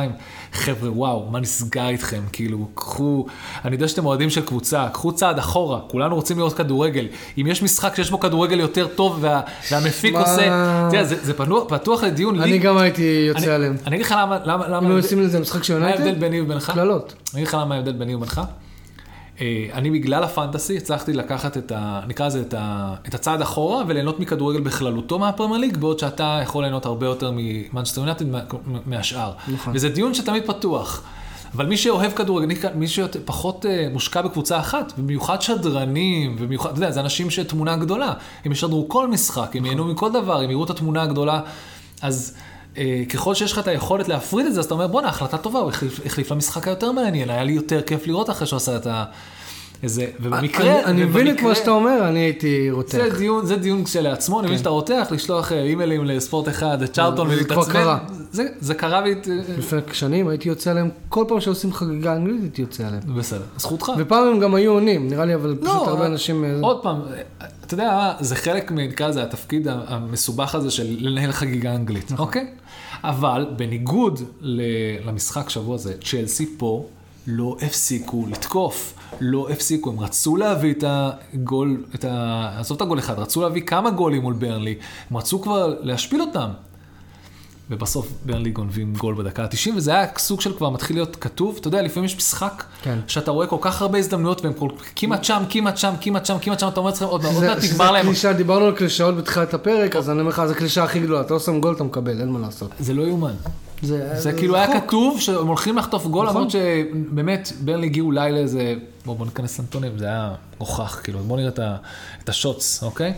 [0.52, 2.22] חבר'ה, וואו, מה נסגר איתכם?
[2.32, 3.26] כאילו, קחו,
[3.64, 7.06] אני יודע שאתם אוהדים של קבוצה, קחו צעד אחורה, כולנו רוצים לראות כדורגל.
[7.38, 9.40] אם יש משחק שיש בו כדורגל יותר טוב, וה,
[9.72, 10.20] והמפיק מה?
[10.20, 12.40] עושה, אתה יודע, זה, זה פתוח, פתוח לדיון.
[12.40, 13.76] אני לי- גם הייתי יוצא עליהם.
[13.86, 16.20] אני אגיד לך למה, למה, למה, אם היו עושים לזה משחק של מה ההבדל יונייטד?
[16.20, 16.70] ביני ובינך?
[16.74, 17.12] קללות.
[17.34, 18.40] אני אגיד לך למה ההבדל ביני ובינך.
[19.40, 22.00] אה, אני בגלל הפנטסי הצלחתי לקחת את ה...
[22.08, 26.64] נקרא לזה את, ה, את הצעד אחורה וליהנות מכדורגל בכללותו מהפרמייר ליג, בעוד שאתה יכול
[26.64, 28.40] ליהנות הרבה יותר ממנצ'סטר יונייטד מה-
[28.86, 29.32] מהשאר.
[29.48, 29.72] נכון.
[29.76, 31.02] וזה דיון שתמיד פתוח.
[31.54, 36.90] אבל מי שאוהב כדורגל, מי שפחות אה, מושקע בקבוצה אחת, במיוחד שדרנים, במיוחד, אתה יודע,
[36.90, 38.12] זה אנשים שתמונה גדולה.
[38.44, 41.40] הם ישדרו כל משחק, הם ייהנו מכל דבר, הם יראו את התמונה הגדולה.
[42.02, 42.36] אז
[43.08, 45.68] ככל שיש לך את היכולת להפריד את זה, אז אתה אומר, בואנה, החלטה טובה, הוא
[45.68, 49.04] החליף, החליף למשחק היותר מעניין, היה לי יותר כיף לראות אחרי שהוא עשה את ה...
[49.82, 52.92] איזה, ובמקרה, אני- אני מבין את מה שאתה אומר, אני הייתי רותח.
[52.98, 57.28] זה דיון, זה דיון כשלעצמו, אני מבין שאתה רותח לשלוח אה, אימיילים לספורט אחד, לצ'ארלטון
[57.30, 57.34] כן.
[57.36, 57.72] זה כבר ולהתעצבן.
[57.82, 57.98] קרה.
[58.32, 59.28] זה, זה קרה והת...
[59.58, 63.02] לפני שנים הייתי יוצא עליהם, כל פעם שעושים חגיגה אנגלית הייתי יוצא עליהם.
[63.16, 63.92] בסדר, זכותך.
[63.98, 66.44] ופעם הם גם היו עונים, נראה לי, אבל לא, פשוט הרבה אה, אנשים...
[66.44, 67.00] אה, עוד פעם,
[67.66, 72.26] אתה יודע זה חלק, נקרא לזה, התפקיד המסובך הזה של לנהל חגיגה אנגלית, נכון.
[72.26, 72.46] אוקיי?
[73.04, 74.20] אבל בניגוד
[75.04, 76.86] למשחק שבוע הזה, צ'לסי פה
[77.26, 82.50] לא הפסיקו לתקוף, לא הפסיקו, הם רצו להביא את הגול, את ה...
[82.58, 84.74] עזוב את הגול אחד, רצו להביא כמה גולים מול ברנלי,
[85.10, 86.48] הם רצו כבר להשפיל אותם.
[87.70, 91.56] ובסוף ברנלי גונבים גול בדקה ה-90, וזה היה סוג של כבר מתחיל להיות כתוב.
[91.60, 92.98] אתה יודע, לפעמים יש משחק, כן.
[93.06, 96.58] שאתה רואה כל כך הרבה הזדמנויות, והם כל, כמעט שם, כמעט שם, כמעט שם, כמעט
[96.60, 98.06] שם, אתה אומר לעצמך, עוד מעט שזה- מעט נגמר להם.
[98.06, 101.34] קלישאה, דיברנו על קלישאות בתחילת הפרק, אז אני אומר לך, זו הקלישאה הכי גדולה, אתה
[101.34, 102.70] לא שם גול, אתה מקבל, אין מה לעשות.
[102.78, 103.34] זה לא יאומן.
[103.82, 104.76] זה זה כאילו היה חוק.
[104.86, 106.36] כתוב שהם הולכים לחטוף גול, נכון.
[106.36, 108.74] למרות שבאמת ברנלי הגיעו אולי לאיזה,
[109.06, 111.60] בוא בוא ניכנס לנתונים, זה היה מוכח, כאילו, בוא נראה את
[112.24, 113.12] את השוטס, אוקיי?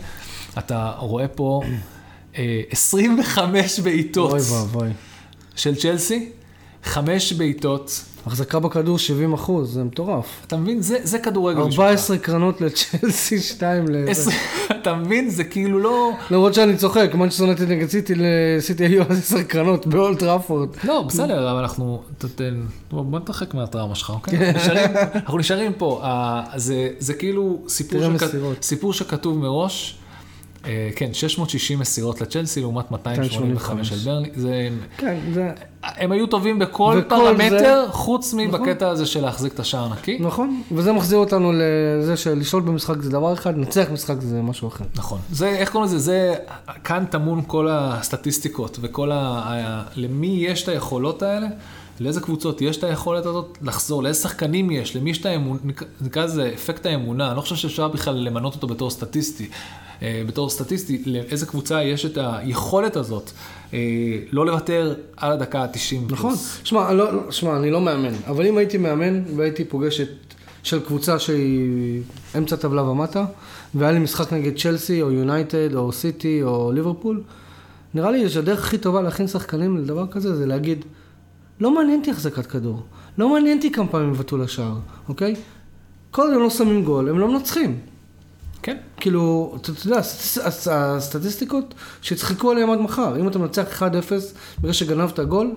[0.57, 1.61] אתה רואה פה
[2.71, 4.89] 25 בעיטות אוי ואבוי.
[5.55, 6.29] של צ'לסי,
[6.83, 8.03] חמש בעיטות.
[8.25, 10.25] החזקה בכדור 70 אחוז, זה מטורף.
[10.47, 10.81] אתה מבין?
[10.81, 11.61] זה, זה כדורגל.
[11.61, 14.05] 14 קרנות לצ'לסי, 2 ל...
[14.81, 15.29] אתה מבין?
[15.29, 16.11] זה כאילו לא...
[16.31, 20.69] למרות שאני צוחק, מנצ'סטר יונייטד נגד סיטי, לסיטי היו אז 10 קרנות באולט טראפורד.
[20.83, 22.01] לא, בסדר, אבל אנחנו...
[22.17, 22.61] תתן...
[22.91, 24.37] בוא נתרחק מהטראומה שלך, אוקיי?
[24.39, 24.53] כן.
[25.15, 26.01] אנחנו נשארים- פה.
[26.03, 27.59] אה, זה- זה כאילו.
[28.61, 29.98] סיפור שכתוב מראש.
[30.65, 34.03] אה, כן, 660 מסירות לצ'לסי לעומת 285 של 285.
[34.07, 34.29] ברני.
[34.35, 34.69] זה...
[34.97, 35.51] כן, זה...
[35.83, 40.17] הם היו טובים בכל פרמטר, זה- חוץ מבקטע הזה של להחזיק את השער נקי.
[40.19, 44.85] נכון, וזה מחזיר אותנו לזה שלשלוט במשחק זה דבר אחד, לנצח משחק זה משהו אחר.
[44.95, 45.19] נכון.
[45.31, 45.99] זה, איך קוראים לזה?
[45.99, 46.35] זה,
[46.83, 49.11] כאן טמון כל הסטטיסטיקות וכל.
[49.13, 49.83] ה...
[49.95, 51.47] למי יש את היכולות האלה?
[51.99, 54.03] לאיזה קבוצות יש את היכולת הזאת לחזור?
[54.03, 54.95] לאיזה שחקנים יש?
[54.95, 55.59] למי יש את האמונה?
[56.01, 57.27] נקרא לזה אפקט האמונה.
[57.27, 59.49] אני לא חושב שאפשר בכלל למנות אותו בתור סטטיסטי.
[60.01, 63.31] אה, בתור סטטיסטי, לאיזה קבוצה יש את היכולת הזאת
[63.73, 63.79] אה,
[64.31, 66.35] לא לוותר על הדקה ה-90 נכון.
[66.63, 70.09] שמע, לא, לא, שמע, אני לא מאמן, אבל אם הייתי מאמן והייתי פוגש את...
[70.63, 72.01] של קבוצה שהיא
[72.37, 73.25] אמצע טבלה ומטה,
[73.75, 77.21] והיה לי משחק נגד צ'לסי, או יונייטד, או סיטי, או ליברפול,
[77.93, 80.85] נראה לי שהדרך הכי טובה להכין שחקנים לדבר כזה זה להגיד,
[81.59, 82.83] לא מעניין אותי החזקת כדור,
[83.17, 84.75] לא מעניין אותי כמה פעמים יבטאו לשער,
[85.09, 85.35] אוקיי?
[86.11, 87.79] כל עוד הם לא שמים גול, הם לא מנצחים.
[88.61, 88.77] כן.
[88.97, 93.19] כאילו, אתה יודע, הסטטיס- הס- הסטטיסטיקות שיצחקו עליהם עד מחר.
[93.19, 93.83] אם אתה מנצח 1-0
[94.59, 95.51] בגלל שגנבת גול,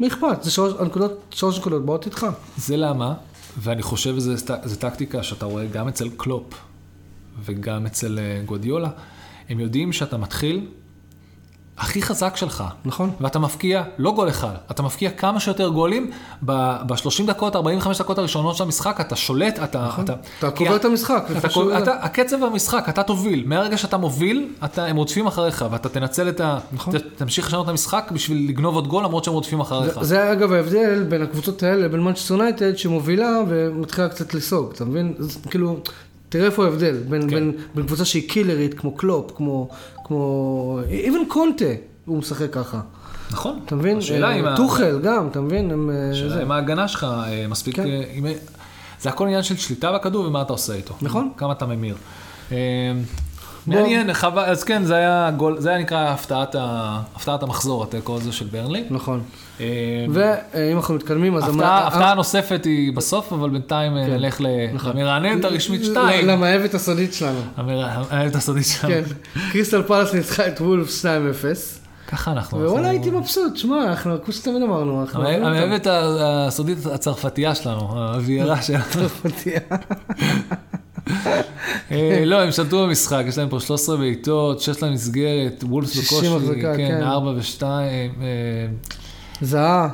[0.00, 0.42] מי אכפת?
[0.42, 2.26] זה שלוש נקודות, שלוש נקודות באות איתך.
[2.56, 3.14] זה למה,
[3.58, 4.34] ואני חושב שזו
[4.78, 6.54] טקטיקה שאתה רואה גם אצל קלופ
[7.44, 8.90] וגם אצל אה, גודיולה,
[9.48, 10.66] הם יודעים שאתה מתחיל
[11.80, 12.64] הכי חזק שלך.
[12.84, 13.10] נכון.
[13.20, 16.10] ואתה מפקיע לא גול אחד, אתה מפקיע כמה שיותר גולים
[16.46, 16.92] ב-30
[17.26, 19.86] דקות, 45 דקות הראשונות של המשחק, אתה שולט, אתה...
[19.86, 20.04] נכון.
[20.04, 23.42] אתה, אתה קובע את המשחק, אתה, קובע- אתה, הקצב במשחק, אתה תוביל.
[23.46, 26.58] מהרגע שאתה מוביל, אתה, הם רודפים אחריך, ואתה תנצל את ה...
[26.72, 26.98] נכון.
[26.98, 29.94] ת, תמשיך לשנות את המשחק בשביל לגנוב עוד גול, למרות שהם רודפים אחריך.
[29.94, 34.84] זה- זה אגב ההבדל בין הקבוצות האלה לבין מנצ'סטר יונייטד שמובילה ומתחילה קצת לסוג, אתה
[34.84, 35.14] מבין?
[35.18, 35.76] אז כאילו,
[36.30, 37.26] תראה איפה ההבדל בין, כן.
[37.28, 39.68] בין, בין קבוצה שהיא קילרית כמו קלופ, כמו,
[40.04, 41.64] כמו, even קונטה,
[42.04, 42.80] הוא משחק ככה.
[43.30, 43.58] נכון.
[43.66, 43.98] אתה מבין?
[43.98, 44.44] השאלה אה, אם...
[44.44, 45.70] ה- טוחל גם, אתה מבין?
[45.70, 46.42] הם, אה, השאלה.
[46.42, 47.76] אם ההגנה שלך אה, מספיק...
[47.76, 47.86] כן.
[48.18, 48.26] אם-
[49.00, 50.94] זה הכל עניין של שליטה בכדור ומה אתה עושה איתו.
[51.02, 51.30] נכון.
[51.36, 51.94] כמה אתה ממיר.
[53.66, 58.16] מעניין, חבל, אז כן, זה היה גול, זה היה נקרא הפתעת ה- הפתעת המחזור, התיקו
[58.16, 58.84] הזה של ברנלי.
[58.90, 59.22] נכון.
[59.60, 59.66] אה,
[60.10, 61.48] ואם אנחנו מתקדמים, אז...
[61.48, 64.12] הפתעה הפתעה נוספת היא בסוף, אבל בינתיים אה, כן.
[64.12, 64.40] נלך
[64.74, 64.92] נכון.
[64.96, 66.26] למרעננת הרשמית ל- 2.
[66.28, 67.40] למאהבת הסודית שלנו.
[67.56, 68.94] המרעננת הסודית שלנו.
[68.94, 69.02] כן.
[69.52, 71.04] קריסטל פלס ניצחה את וולף 2-0.
[72.08, 72.58] ככה אנחנו.
[72.58, 75.28] ווואלה הייתי מבסוט, שמע, אנחנו, כמו שתמיד אמרנו, אנחנו...
[75.28, 77.80] המאהבת הסודית הצרפתייה שלנו,
[78.14, 78.82] הוויירה שלנו.
[79.46, 79.76] אה,
[82.26, 86.76] לא, הם שלטו במשחק, יש להם פה 13 בעיטות, 6 למסגרת, וולפס 60 בקושי, החזקה,
[86.76, 87.02] כן, כן.
[87.02, 87.62] 4 ו-2.
[89.40, 89.88] זהה,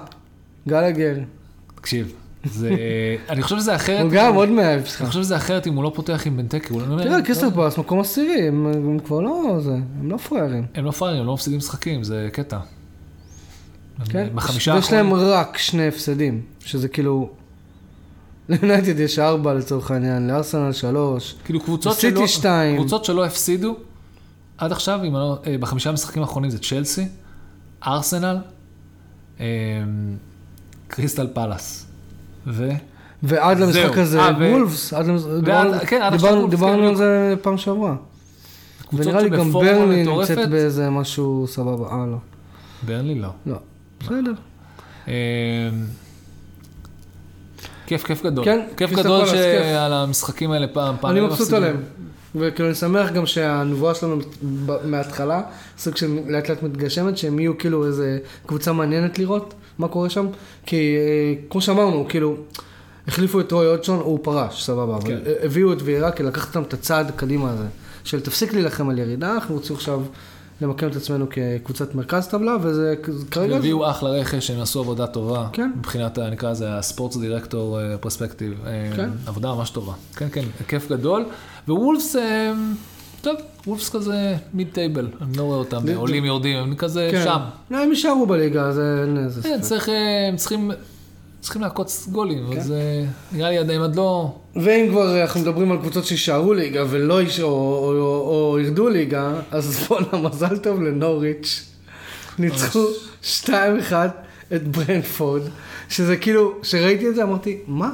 [0.68, 1.14] גלגר.
[1.74, 2.12] תקשיב,
[2.44, 2.70] זה,
[3.28, 4.02] אני חושב שזה אחרת.
[4.02, 5.02] הוא גם עוד מאהב אני שלך.
[5.06, 6.72] חושב שזה אחרת אם הוא לא פותח עם בנטקי.
[6.72, 10.64] הוא לא- תראה, קריסטל פלס מקום עשירי, הם כבר לא הם לא פראיירים.
[10.74, 12.58] הם לא פראיירים, הם לא מפסידים משחקים, זה קטע.
[14.08, 14.28] כן?
[14.34, 17.30] בחמישה ויש להם רק שני הפסדים, שזה כאילו...
[18.48, 21.34] ליונייטד יש ארבע לצורך העניין, לארסנל שלוש.
[21.44, 22.76] כאילו קבוצות סיטי שלא, שתיים.
[22.76, 23.76] קבוצות שלא הפסידו,
[24.58, 27.08] עד עכשיו, אם לא, אה, בחמישה המשחקים האחרונים זה צ'לסי,
[27.86, 28.36] ארסנל,
[29.40, 29.44] אה,
[30.88, 31.86] קריסטל פלאס.
[32.46, 32.68] ו...
[33.22, 33.98] ועד למשחק.
[33.98, 37.96] הזה, אה, וולפס, עד למש- דיברנו- כן, דיברנו- כן, על זה פעם שעברה.
[38.92, 40.30] ונראה לי גם ברני מטורפת.
[40.30, 42.16] נמצאת באיזה משהו סבבה, אה לא.
[42.86, 43.28] ברנלי לא.
[43.46, 43.56] לא,
[44.00, 44.32] בסדר.
[47.86, 48.44] כיף, כיף גדול.
[48.44, 49.26] כן, כיף גדול.
[49.26, 51.10] שעל המשחקים האלה פעם, פעם.
[51.10, 51.52] אני מבסוט.
[51.52, 51.82] עליהם.
[52.34, 54.18] וכאילו אני שמח גם שהנבואה שלנו
[54.84, 55.42] מההתחלה,
[55.78, 60.26] סוג של לאט לאט מתגשמת, שהם יהיו כאילו איזה קבוצה מעניינת לראות מה קורה שם.
[60.66, 62.36] כי אה, כמו שאמרנו, כאילו,
[63.08, 64.98] החליפו את רוי אודשון, הוא פרש, סבבה.
[65.04, 65.18] כן.
[65.42, 67.64] הביאו את ויירה כדי לקחת אותם את הצעד קדימה הזה.
[68.04, 70.02] של תפסיק להילחם על ירידה, אנחנו רוצים עכשיו
[70.60, 72.94] למקם את עצמנו כקבוצת מרכז טבלה, וזה
[73.30, 73.56] כרגע...
[73.56, 75.48] הביאו אחלה רכש, הם עשו עבודה טובה.
[75.52, 75.70] כן.
[75.78, 78.64] מבחינת, ה- נקרא לזה, הספורטס דירקטור פרספקטיב.
[78.96, 79.10] כן.
[79.26, 79.92] עבודה ממש טובה.
[80.16, 81.24] כן, כן, כיף גדול.
[81.68, 82.52] ווולפס, אה,
[83.20, 83.36] טוב,
[83.66, 85.08] וולפס כזה מיד טייבל.
[85.22, 87.24] אני לא רואה אותם עולים יורדים, הם כזה כן.
[87.24, 87.38] שם.
[87.70, 89.04] לא, הם יישארו בליגה, זה
[89.42, 89.48] כן,
[89.88, 90.70] אה, הם צריכים,
[91.46, 92.58] צריכים לעקוץ גולים, כן.
[92.58, 94.32] אז אה, נראה לי עדיין עד לא...
[94.56, 97.40] ואם כבר אנחנו מדברים על קבוצות שיישארו ליגה ולא יש...
[97.40, 101.72] או, או, או, או ירדו ליגה, אז בואנה, מזל טוב לנוריץ'.
[102.38, 102.84] ניצחו
[103.22, 103.48] 2-1
[104.54, 105.42] את ברנפורד,
[105.88, 107.90] שזה כאילו, כשראיתי את זה אמרתי, מה?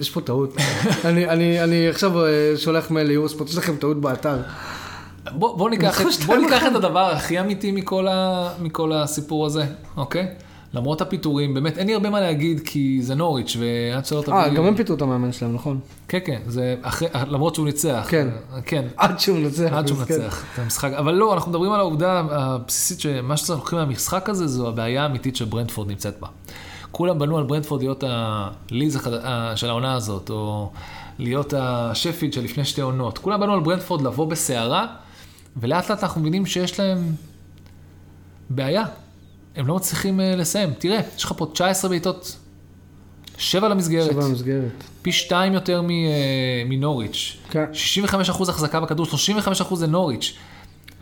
[0.00, 0.56] יש פה טעות.
[1.04, 4.36] אני, אני, אני עכשיו אה, שולח מייל ליורספורט, יש לכם טעות באתר.
[5.30, 6.62] בוא, בוא, ניקח, את, בוא ניקח.
[6.66, 9.64] את הדבר הכי אמיתי מכל, ה, מכל הסיפור הזה,
[9.96, 10.26] אוקיי?
[10.76, 14.34] למרות הפיטורים, באמת אין לי הרבה מה להגיד, כי זה נוריץ', ועד שלא תביא...
[14.34, 15.80] אה, גם הם פיתרו את המאמן שלהם, נכון?
[16.08, 18.06] כן, כן, זה אחרי, למרות שהוא ניצח.
[18.08, 18.28] כן.
[18.66, 19.72] כן, עד שהוא מנצח.
[19.72, 19.98] עד שהוא.
[19.98, 20.92] מנצח את המשחק.
[20.92, 25.36] אבל לא, אנחנו מדברים על העובדה הבסיסית שמה שאנחנו לוקחים מהמשחק הזה, זו הבעיה האמיתית
[25.36, 26.28] שברנדפורד נמצאת בה.
[26.90, 28.98] כולם בנו על ברנדפורד להיות הליז
[29.54, 30.70] של העונה הזאת, או
[31.18, 33.18] להיות השפיד של לפני שתי עונות.
[33.18, 34.86] כולם בנו על ברנדפורד לבוא בסערה,
[35.56, 37.12] ולאט לאט אנחנו מבינים שיש להם
[38.50, 38.84] בעיה.
[39.56, 40.72] הם לא מצליחים אה, לסיים.
[40.78, 42.36] תראה, יש לך פה 19 בעיטות,
[43.38, 44.84] 7 למסגרת, שבע מסגרת.
[45.02, 47.36] פי 2 יותר מ- אה, מנוריץ'.
[47.50, 47.64] כן.
[47.72, 50.34] 65% החזקה בכדור, 35% זה נוריץ'.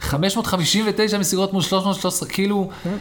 [0.00, 2.96] 559 מסירות מול 313, כאילו, כן.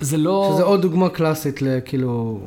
[0.00, 0.50] זה לא...
[0.54, 2.40] שזה עוד דוגמה קלאסית לכאילו...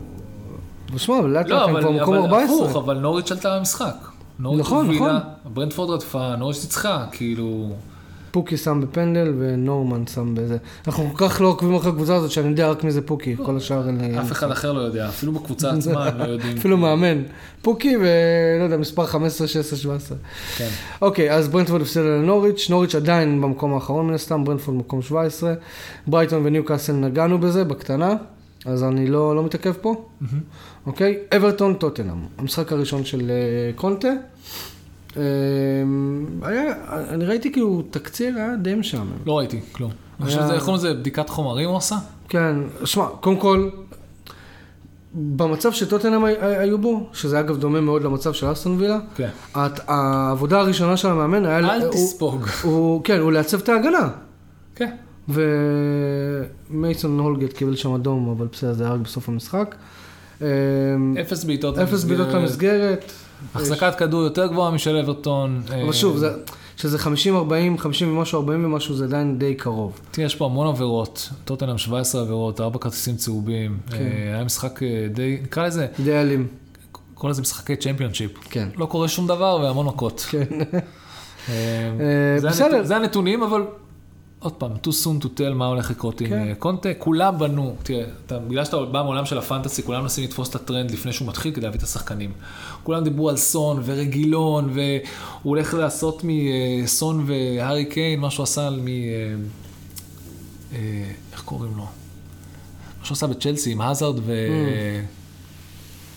[0.95, 2.55] תשמע, אבל לאט לאט לא, הם אבל, כבר במקום אבל 14.
[2.65, 3.95] הפוך, אבל נוריץ' עלתה במשחק.
[4.39, 5.19] נוריץ' נכון, הובילה, נכון.
[5.53, 7.69] ברנדפורד רדפה, נוריץ' ניצחה, כאילו...
[8.31, 10.57] פוקי שם בפנדל ונורמן שם בזה.
[10.87, 13.57] אנחנו כל כך לא עוקבים אחרי הקבוצה הזאת שאני יודע רק מי זה פוקי, כל
[13.57, 14.19] השאר אין לי...
[14.19, 16.57] אף אחד אחר לא יודע, אפילו בקבוצה עצמה הם לא יודעים.
[16.59, 17.21] אפילו מאמן.
[17.61, 20.17] פוקי ולא יודע, מספר 15, 16, 17.
[20.57, 20.69] כן.
[21.01, 25.53] אוקיי, אז ברנדפורד הפסידה לנוריץ', נוריץ' עדיין במקום האחרון מן הסתם, ברנדפורד מקום 17.
[26.07, 28.15] ברייטון וניוקאסל נגענו בזה בקטנה,
[28.65, 30.05] אז אני לא, לא מתעכב פה.
[30.85, 34.09] אוקיי, אברטון טוטנאם, המשחק הראשון של אה, קונטה.
[36.41, 36.73] היה,
[37.09, 39.11] אני ראיתי כאילו תקציר, היה די משעמם.
[39.25, 39.91] לא ראיתי, כלום.
[40.19, 41.95] אני חושב היה- שזה, איך קוראים לזה, בדיקת חומרים הוא עשה?
[42.29, 42.55] כן,
[42.85, 43.69] שמע, קודם כל,
[45.13, 49.29] במצב שטוטנאם הי- היו בו, שזה אגב דומה מאוד למצב של אסטון וילה, כן.
[49.87, 51.57] העבודה הראשונה של המאמן היה...
[51.59, 52.45] אל תספוג.
[53.03, 54.09] כן, הוא לעצב את ההגנה.
[54.75, 54.95] כן.
[56.69, 59.75] ומייסון הולגט קיבל שם אדום, אבל בסדר, זה היה רק בסוף המשחק.
[60.41, 60.45] אמ,
[61.21, 63.11] אפס בעיטות אפס בעיטות למסגרת.
[63.55, 65.61] החזקת כדור יותר גבוהה משל אברטון.
[65.83, 66.33] אבל שוב, זה-
[66.77, 67.07] שזה 50-40,
[67.77, 69.99] 50 ומשהו, 40 ומשהו, זה עדיין די קרוב.
[70.11, 73.77] תראה, יש פה המון עבירות, טוטנאם 17 עבירות, 4 כרטיסים צהובים.
[73.89, 73.95] כן.
[73.97, 76.47] אה, היה משחק אה, די, נקרא לזה, די אלים.
[77.13, 78.31] קורא לזה משחקי צ'מפיונשיפ.
[78.49, 78.69] כן.
[78.77, 80.25] לא קורה שום דבר והמון מכות.
[80.29, 80.43] כן.
[81.49, 82.37] אה,
[82.83, 83.61] זה הנתונים, אבל
[84.39, 86.47] עוד פעם, too soon to tell מה הולך לקרות עם כן.
[86.47, 86.89] אה, קונטה.
[86.97, 90.91] כולם בנו, תראה, אתה, בגלל שאתה בא מעולם של הפנטסי, כולם מנסים לתפוס את הטרנד
[90.91, 92.31] לפני שהוא מתחיל כדי להביא את השחקנים.
[92.83, 94.83] כולם דיברו על סון ורגילון, והוא
[95.43, 98.87] הולך לעשות מסון והארי קיין, מה שהוא עשה על מ...
[98.87, 98.93] אה,
[100.73, 101.83] אה, איך קוראים לו?
[102.99, 104.47] מה שהוא עשה בצ'לסי עם האזארד ו...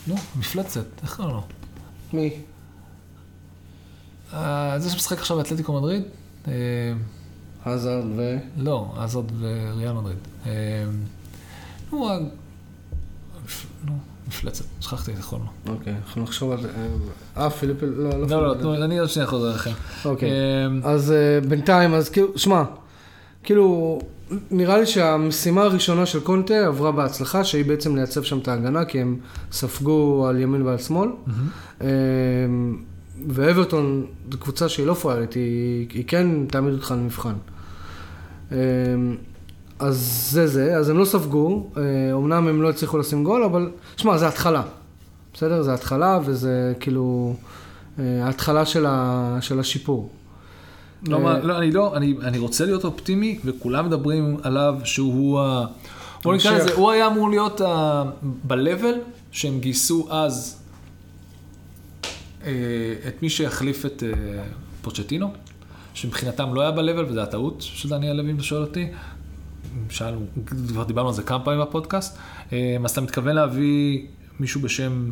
[0.07, 0.11] Mm.
[0.11, 1.43] נו, מפלצת, איך קוראים לו?
[2.12, 2.31] מי?
[4.33, 6.03] אה, זה שמשחק עכשיו באתלטיקו מדריד?
[7.64, 8.36] האזרד ו...
[8.56, 9.32] לא, אז עוד
[9.76, 10.16] ריאל מדריד.
[10.46, 10.84] אה,
[11.92, 12.08] נו,
[14.28, 15.72] מפלצת, שכחתי איך קוראים לו.
[15.72, 16.68] אוקיי, אנחנו נחשוב על זה.
[17.36, 17.82] אה, פיליפ...
[17.82, 18.26] לא, לא.
[18.28, 19.70] לא, לא, אני עוד שנייה חוזר אליכם.
[20.04, 20.30] אוקיי.
[20.30, 22.62] אה, אז אה, בינתיים, אז כאילו, שמע,
[23.42, 23.98] כאילו,
[24.50, 29.00] נראה לי שהמשימה הראשונה של קונטה עברה בהצלחה, שהיא בעצם לייצב שם את ההגנה, כי
[29.00, 29.16] הם
[29.52, 31.08] ספגו על ימין ועל שמאל.
[33.28, 37.34] ואברטון זו קבוצה שהיא לא פראיירית, היא, היא כן תעמיד אותך למבחן.
[38.53, 38.57] אה,
[39.78, 41.82] אז זה זה, אז הם לא ספגו, אה,
[42.12, 44.62] אמנם הם לא הצליחו לשים גול, אבל, שמע, זה התחלה.
[45.34, 45.62] בסדר?
[45.62, 47.34] זה התחלה, וזה כאילו
[47.98, 50.11] אה, ההתחלה של, ה, של השיפור.
[51.09, 55.40] לא, אה, מה- לא, אני לא, אני, אני רוצה להיות אופטימי, וכולם מדברים עליו שהוא
[55.40, 55.66] ה...
[56.22, 56.53] בוא נקרא.
[56.59, 58.03] לזה, הוא היה אמור להיות ה...
[58.46, 58.96] ב-level
[59.32, 60.59] שהם גייסו אז
[63.09, 64.03] את מי שיחליף את
[64.82, 65.32] פוצ'טינו,
[65.95, 68.88] שמבחינתם לא היה ב-level, וזו הטעות של דניאל לוי, אם אתה שואל אותי.
[69.90, 70.26] שאלנו,
[70.68, 72.18] כבר דיברנו על זה כמה פעמים בפודקאסט.
[72.53, 74.07] אה, אז אתה מתכוון להביא
[74.40, 75.11] מישהו בשם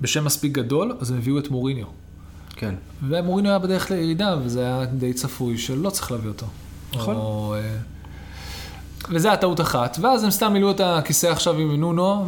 [0.00, 1.86] בשם מספיק גדול, אז הם הביאו את מוריניו.
[2.56, 2.74] כן.
[3.08, 6.46] ומוריניו היה בדרך לירידה, וזה היה די צפוי שלא צריך להביא אותו.
[6.94, 7.16] נכון.
[7.16, 7.76] או, אה,
[9.10, 12.26] וזה היה טעות אחת, ואז הם סתם מילאו את הכיסא עכשיו עם נונו,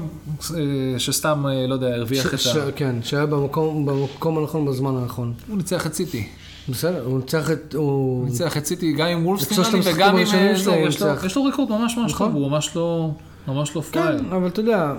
[0.54, 0.58] אה,
[0.98, 2.72] שסתם, אה, לא יודע, הרוויח את ה...
[2.76, 5.32] כן, שהיה במקום במקום הנכון בזמן הנכון.
[5.48, 6.28] הוא ניצח את סיטי.
[6.68, 7.74] בסדר, הוא ניצח את...
[7.74, 8.24] הוא...
[8.24, 10.26] ניצח את סיטי גם עם וולפס את שלושת נראה לי, המשחקים וגם עם...
[10.72, 12.26] אה, יש לו- ריקוד ממש ממש נכון.
[12.26, 13.10] טוב, הוא ממש לא...
[13.48, 14.18] ממש לא פראייר.
[14.18, 14.94] כן, אבל אתה יודע,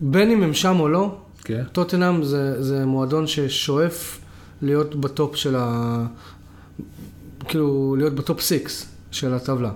[0.00, 1.14] בין אם הם שם או לא,
[1.44, 1.62] כן.
[1.72, 4.18] טוטנאם זה, זה מועדון ששואף
[4.62, 5.98] להיות בטופ של ה...
[7.48, 9.70] כאילו, להיות ב top six של הטבלה.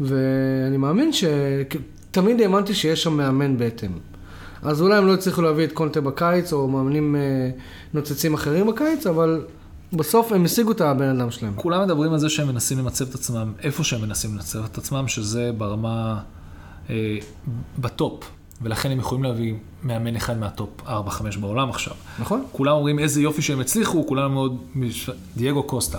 [0.00, 1.24] ואני מאמין ש...
[2.10, 3.90] תמיד האמנתי שיש שם מאמן בהתאם.
[4.62, 7.20] אז אולי הם לא הצליחו להביא את קונטה בקיץ, או מאמנים אה,
[7.94, 9.44] נוצצים אחרים בקיץ, אבל
[9.92, 11.52] בסוף הם השיגו את הבן אדם שלהם.
[11.56, 15.08] כולם מדברים על זה שהם מנסים למצב את עצמם איפה שהם מנסים למצב את עצמם,
[15.08, 16.20] שזה ברמה
[16.90, 17.18] אה,
[17.78, 18.24] בטופ,
[18.62, 20.88] ולכן הם יכולים להביא מאמן אחד מהטופ 4-5
[21.40, 21.94] בעולם עכשיו.
[22.18, 22.44] נכון?
[22.52, 24.56] כולם אומרים איזה יופי שהם הצליחו, כולם מאוד...
[25.36, 25.98] דייגו קוסטה,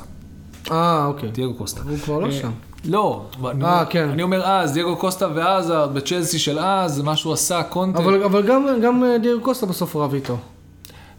[0.72, 1.32] אה, אוקיי.
[1.32, 1.82] דייגו קוסטה.
[1.82, 2.52] הוא כבר לא אה, שם.
[2.86, 3.26] לא,
[3.64, 4.10] אה, כן.
[4.10, 8.00] אני אומר אז, דייגו קוסטה ואז, בצ'לסי של אז, מה שהוא עשה, קונטה.
[8.00, 10.38] אבל, אבל גם, גם אה, דייגו קוסטה בסוף רב איתו.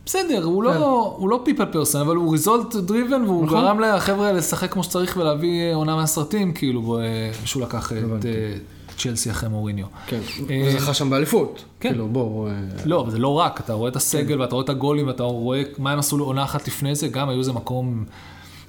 [0.07, 0.81] בסדר, הוא כן.
[0.81, 3.61] לא, הוא לא people person, אבל הוא result driven, והוא נכון.
[3.61, 8.25] גרם לחבר'ה לשחק כמו שצריך ולהביא אה, עונה מהסרטים, כאילו, אה, שהוא לקח את.
[8.25, 8.55] אה,
[8.99, 9.87] צ'לסי אחרי מוריניו.
[10.07, 10.21] כן.
[10.51, 11.65] אה, הוא זכה שם באליפות.
[11.81, 11.89] כן.
[11.89, 12.49] כאילו, בוא...
[12.49, 12.53] אה,
[12.85, 15.63] לא, אבל זה לא רק, אתה רואה את הסגל ואתה רואה את הגולים ואתה רואה
[15.79, 18.05] מה הם עשו לעונה אחת לפני זה, גם היו איזה מקום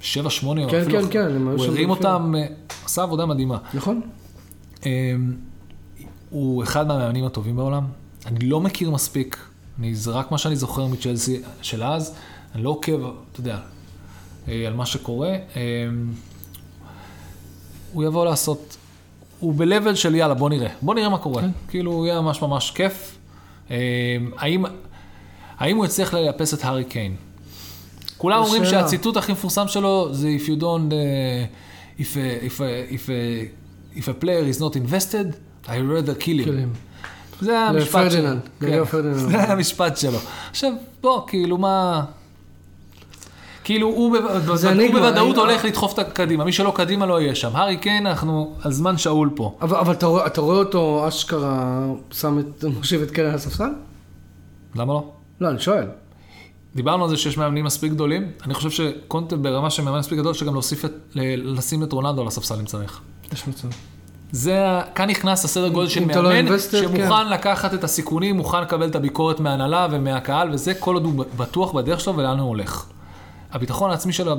[0.00, 0.04] 7-8,
[0.70, 1.90] כן, כן, כן, הם היו הוא הרים.
[1.90, 2.46] אותם, אה,
[2.84, 3.58] עשה עבודה מדהימה.
[3.74, 4.00] נכון?
[4.86, 5.14] אה,
[6.30, 7.84] הוא אחד מהמאמנים הטובים בעולם.
[8.26, 9.36] אני לא מכיר מספיק,
[9.78, 12.14] אני, זה רק מה שאני זוכר מצ'לסי של אז,
[12.54, 13.58] אני לא עוקב, אתה יודע,
[14.48, 15.28] אה, על מה שקורה.
[15.56, 15.62] אה,
[17.92, 18.76] הוא יבוא לעשות,
[19.40, 21.42] הוא ב-level של יאללה, בוא נראה, בוא נראה מה קורה.
[21.42, 21.50] כן.
[21.68, 23.18] כאילו, הוא יהיה ממש ממש כיף.
[23.70, 23.76] אה,
[24.36, 24.64] האם,
[25.58, 27.16] האם הוא יצליח לייפס את הארי קיין?
[28.20, 28.64] כולם אומרים.
[28.64, 33.98] שהציטוט הכי מפורסם שלו זה If you don't, uh, if, a, if, a, if, a,
[33.98, 36.44] if a player is not invested, I rather kill him.
[36.44, 36.62] כאילו,
[37.40, 38.22] זה המשפט שלו.
[38.22, 39.14] לפרדיננד, כן.
[39.30, 40.18] זה המשפט שלו.
[40.50, 42.04] עכשיו, בוא, כאילו, מה...
[43.64, 44.16] כאילו, הוא,
[44.92, 46.44] בוודאות הולך לדחוף את הקדימה.
[46.44, 47.56] מי שלא קדימה לא יהיה שם.
[47.56, 49.56] הארי קיין, אנחנו על זמן שאול פה.
[49.62, 53.70] אבל, אבל אתה, אתה רואה אותו אשכרה שם את, מושיב את קרן על הספסל?
[54.74, 55.12] למה לא?
[55.40, 55.84] לא, אני שואל.
[56.74, 58.30] דיברנו על זה שיש מאמנים מספיק גדולים.
[58.44, 62.26] אני חושב שקונטה ברמה של מאמן מספיק גדול, שגם להוסיף את, לשים את רונלדו על
[62.26, 63.00] הספסל אם צריך.
[63.32, 63.68] יש מצב.
[64.32, 67.28] זה, כאן נכנס הסדר גודל של לא מאמן, invested, שמוכן כן.
[67.28, 72.00] לקחת את הסיכונים, מוכן לקבל את הביקורת מההנהלה ומהקהל, וזה כל עוד הוא בטוח בדרך
[72.00, 72.86] שלו ולאן הוא הולך.
[73.52, 74.36] הביטחון העצמי שלו,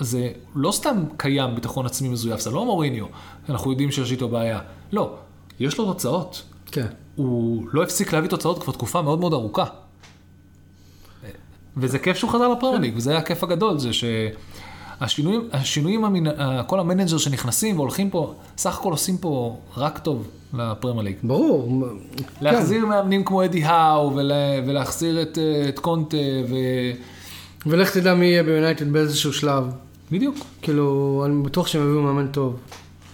[0.00, 3.06] זה לא סתם קיים ביטחון עצמי מזויף, זה לא מוריניו,
[3.48, 4.58] אנחנו יודעים שיש איתו בעיה.
[4.92, 5.14] לא,
[5.60, 6.42] יש לו תוצאות.
[6.66, 6.86] כן.
[7.16, 9.64] הוא לא הפסיק להביא תוצאות כבר תקופה מאוד מאוד ארוכה.
[11.76, 16.26] וזה כיף שהוא חזר לפרמייר ליג, וזה היה הכיף הגדול, זה שהשינויים, השינויים, המנ...
[16.26, 21.16] ה- כל המנג'רס שנכנסים והולכים פה, סך הכל עושים פה רק טוב לפרמייר ליג.
[21.22, 21.82] ברור.
[22.40, 24.34] להחזיר מאמנים כמו אדי האו, ולה,
[24.66, 26.16] ולהחזיר את, אה, את קונטה,
[26.48, 26.54] ו...
[27.64, 27.70] כן.
[27.70, 29.64] ולך תדע מי יהיה ביונייטד באיזשהו שלב.
[30.12, 30.36] בדיוק.
[30.62, 32.56] כאילו, אני בטוח שהם יביאו מאמן טוב.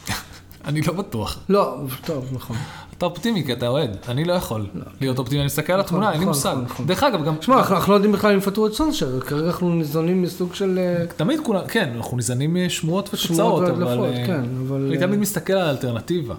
[0.65, 1.39] אני לא בטוח.
[1.49, 2.57] לא, טוב, נכון.
[2.99, 4.67] אתה אופטימי כי אתה אוהד, אני לא יכול
[5.01, 6.51] להיות אופטימי, אני מסתכל על התמונה, אין לי נכון, מושג.
[6.51, 6.87] נכון, נכון.
[6.87, 7.37] דרך אגב, גם...
[7.37, 10.79] תשמע, אנחנו לא יודעים בכלל אם יפטרו את סולשר, כרגע אנחנו ניזונים מסוג של...
[10.79, 13.85] אה, תמיד כולם, כן, אנחנו ניזנים משמועות ותוצאות, שמועות אבל...
[13.85, 14.87] והדלפות, אה, כן, אבל...
[14.87, 16.35] אני אה, תמיד מסתכל על האלטרנטיבה.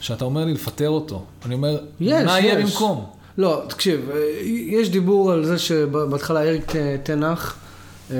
[0.00, 2.60] שאתה אומר לי לפטר אותו, אני אומר, מה יהיה.
[2.60, 3.04] במקום?
[3.38, 7.56] לא, תקשיב, אה, יש דיבור על זה שבהתחלה אריק אה, תנח
[8.10, 8.16] אה,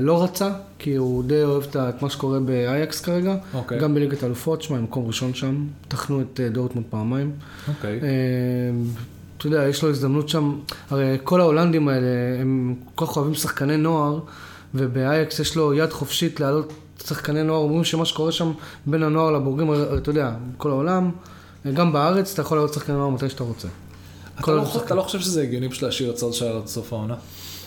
[0.00, 0.50] לא רצה,
[0.84, 3.36] כי הוא די אוהב את מה שקורה באייקס כרגע.
[3.54, 3.78] אוקיי.
[3.78, 7.32] גם בליגת האלופות, שמע, הם מקום ראשון שם, טחנו את אה, דורטמונד פעמיים.
[7.68, 8.00] אוקיי.
[8.02, 8.08] אה,
[9.36, 10.58] אתה יודע, יש לו הזדמנות שם,
[10.90, 12.06] הרי כל ההולנדים האלה,
[12.40, 14.18] הם כל כך אוהבים שחקני נוער,
[14.74, 16.72] ובאייקס יש לו יד חופשית להעלות
[17.04, 18.52] שחקני נוער, אומרים שמה שקורה שם
[18.86, 21.10] בין הנוער לבוגרים, אתה יודע, כל העולם,
[21.74, 23.68] גם בארץ אתה יכול להעלות שחקני נוער מתי שאתה רוצה.
[24.40, 27.14] אתה לא אתה לא חושב שזה הגיוני פשוט להשאיר את סולשייר עד סוף העונה?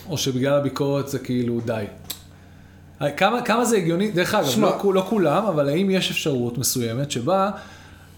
[0.08, 1.84] או שבגלל הביקורת זה כאילו די?
[3.02, 4.70] אה, כמה, כמה זה הגיוני, דרך אגב, שמע.
[4.84, 7.50] לא, לא כולם, אבל האם יש אפשרות מסוימת שבה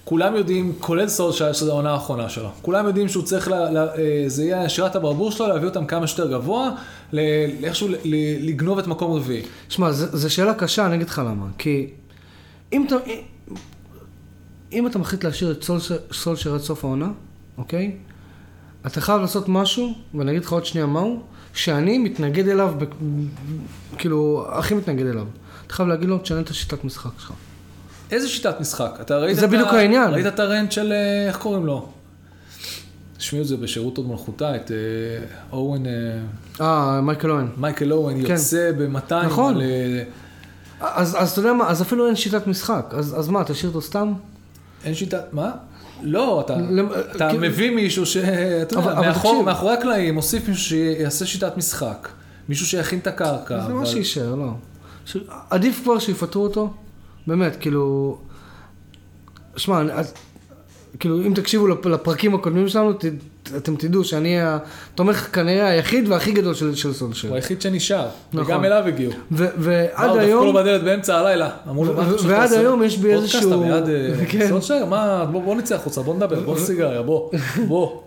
[0.04, 4.24] כולם יודעים, כולל סולשייר שזו העונה האחרונה שלו, כולם יודעים שהוא צריך, לה, לה, אה,
[4.26, 6.70] זה יהיה שירת הברבור שלו, להביא אותם כמה שיותר גבוה,
[7.12, 7.18] ל-
[7.64, 9.42] איכשהו ל- ל- לגנוב את מקום רביעי.
[9.68, 11.46] שמע, זו שאלה קשה, אני אגיד לך למה.
[11.58, 11.86] כי
[12.72, 12.94] אם אתה,
[14.72, 15.64] אם אתה מחליט להשאיר את
[16.12, 17.08] סולשר עד סוף העונה,
[17.58, 17.96] אוקיי?
[18.86, 21.20] אתה חייב לעשות משהו, ואני אגיד לך עוד שנייה מהו,
[21.54, 22.84] שאני מתנגד אליו, ב,
[23.98, 25.26] כאילו, הכי מתנגד אליו.
[25.66, 27.32] אתה חייב להגיד לו, תשנה את השיטת משחק שלך.
[28.10, 28.98] איזה שיטת משחק?
[29.00, 29.78] אתה ראית זה את בדיוק ה...
[29.78, 30.10] העניין.
[30.10, 31.88] ראית את הרנט של, אה, איך קוראים לו?
[33.18, 34.76] השמיעו את זה בשירות עוד מלכותה, את אה,
[35.52, 35.92] אורן, אה,
[36.60, 37.46] אה, מייקל אוהן.
[37.56, 38.32] מייקל אורן כן.
[38.32, 39.54] יוצא ב-200 נכון.
[39.54, 39.62] על...
[40.80, 42.94] אז, אז אתה יודע מה, אז אפילו אין שיטת משחק.
[42.96, 44.12] אז, אז מה, תשאיר אותו סתם?
[44.84, 45.50] אין שיטה, מה?
[46.02, 48.16] לא, אתה, למ- אתה כאילו- מביא מישהו ש...
[48.16, 49.42] אתה יודע, מאחור.
[49.44, 52.08] מאחורי הקלעים, מוסיף מישהו שיעשה שיטת משחק.
[52.48, 53.60] מישהו שיכין את הקרקע.
[53.66, 54.50] זה מה אבל- שיישאר, לא.
[55.06, 55.16] ש...
[55.50, 56.72] עדיף כבר שיפטרו אותו,
[57.26, 58.18] באמת, כאילו...
[59.56, 59.82] שמע,
[61.00, 63.04] כאילו, אם תקשיבו לפ- לפרקים הקודמים שלנו, ת...
[63.56, 67.28] אתם תדעו שאני התומך כנראה היחיד והכי גדול של, של סולשר.
[67.28, 68.46] הוא היחיד שנשאר, נכון.
[68.46, 69.12] וגם אליו הגיעו.
[69.30, 70.46] ועד דפקו היום...
[70.46, 71.50] לו בדלת באמצע הלילה.
[72.26, 72.52] ועד?
[72.52, 74.48] היום יש בי פודקאסט, איזשהו- אתה מיד, אה, כן.
[74.48, 77.30] סולשייר, מה, בוא נצא החוצה, בוא נדבר, בוא סיגריה, בוא,
[77.68, 78.00] בוא.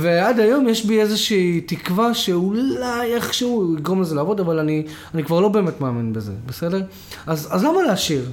[0.00, 5.24] ועד היום יש בי איזושהי תקווה שאולי איכשהו הוא יגרום לזה לעבוד, אבל אני, אני
[5.24, 6.82] כבר לא באמת מאמין בזה, בסדר?
[7.26, 8.24] אז, אז למה להשאיר?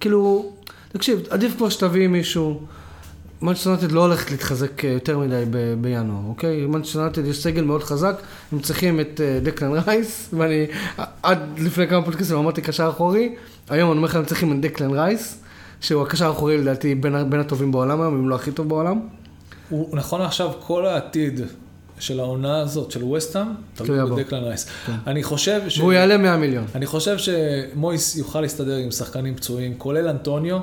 [0.00, 0.52] כאילו,
[0.92, 2.60] תקשיב, עדיף כבר שתביא מישהו.
[3.42, 6.66] מנצ'סטר לא הולכת להתחזק אה, יותר מדי ב- בינואר, אוקיי?
[6.66, 8.16] מנצ'סטר יש סגל מאוד חזק,
[8.52, 10.66] הם צריכים את אה, דקלן רייס, ואני
[11.22, 13.34] עד לפני כמה פודקאסטים אמרתי קשר אחורי,
[13.68, 15.38] היום אני אומר לך הם צריכים את דקלן רייס,
[15.80, 19.00] שהוא הקשר האחורי לדעתי בין, בין הטובים בעולם היום, אם לא הכי טוב בעולם.
[19.68, 21.40] הוא נכון עכשיו, כל העתיד
[21.98, 24.10] של העונה הזאת, של ווסטהאם, תלוי.
[24.10, 24.66] בדקלן רייס.
[25.06, 25.78] אני חושב ש...
[25.78, 26.64] והוא יעלה 100 מיליון.
[26.74, 30.60] אני חושב שמויס יוכל להסתדר עם שחקנים פצועים, כולל אנטוניו, אה,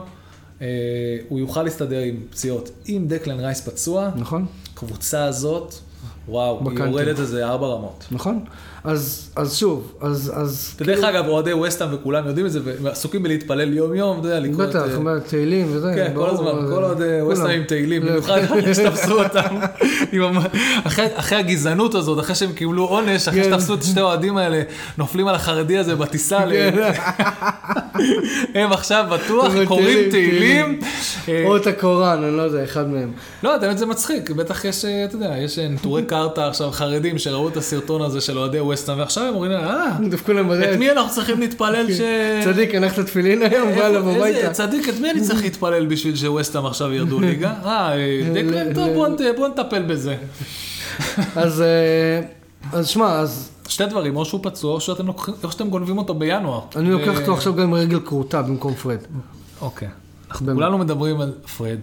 [1.30, 2.70] הוא יוכל להסתדר עם פציעות.
[2.89, 4.45] אם דקלן רייס פצוע, נכון?
[4.74, 5.74] הקבוצה הזאת,
[6.28, 6.86] וואו, היא בקנטים.
[6.86, 8.08] יורדת איזה ארבע רמות.
[8.12, 8.45] נכון?
[8.84, 10.75] אז, אז שוב, אז, אז...
[10.81, 14.69] ודרך אגב, אוהדי ווסטהאם וכולם יודעים את זה, ועסוקים בלהתפלל יום-יום, אתה יודע, לקרוא את...
[14.69, 15.91] בטח, אה, תהילים וזה.
[15.95, 17.25] כן, כל הזמן, זה- כל עוד אה.
[17.25, 18.09] ווסטהאם עם תהילים, לא.
[18.11, 19.59] במיוחד אחרי שתפסו אותם,
[20.84, 23.49] אחרי- הגזענות הזאת, אחרי שהם קיבלו עונש, אחרי כן.
[23.51, 24.61] שתפסו את שתי האוהדים האלה,
[24.97, 26.91] נופלים על החרדי הזה בטיסה, ל- כן.
[28.59, 30.79] הם עכשיו בטוח קוראים תהילים.
[31.29, 33.11] אה, או את הקוראן, אני לא יודע, אחד מהם.
[33.43, 37.57] לא, באמת זה מצחיק, בטח יש, אתה יודע, יש נטורי קרתא עכשיו, חרדים שראו את
[37.57, 40.74] הסרטון הזה של אוהדי ווסטהאם, ועכשיו הם אומרים, אה, דפקו להם בדלת.
[40.74, 42.01] את מי אנחנו צריכים להתפלל ש...
[42.43, 44.49] צדיק, הנחת תפילין היום, בא איזה הביתה.
[44.53, 47.53] צדיק, את מי אני צריך להתפלל בשביל שווסטהאם עכשיו ירדו ליגה?
[47.65, 48.89] אה, אה, דקלן, טוב,
[49.38, 50.15] בוא נטפל בזה.
[51.36, 52.21] אז, אה,
[52.74, 56.13] אז שמע, אז שתי דברים, או שהוא פצוע, או שאתם לוקחים- או שאתם גונבים אותו
[56.13, 56.59] בינואר.
[56.76, 58.97] אני לוקח אותו עכשיו גם עם רגל כרותה במקום פרד.
[59.61, 59.88] אוקיי.
[60.32, 60.53] אנחנו.
[60.53, 61.80] כולנו מדברים על פרד.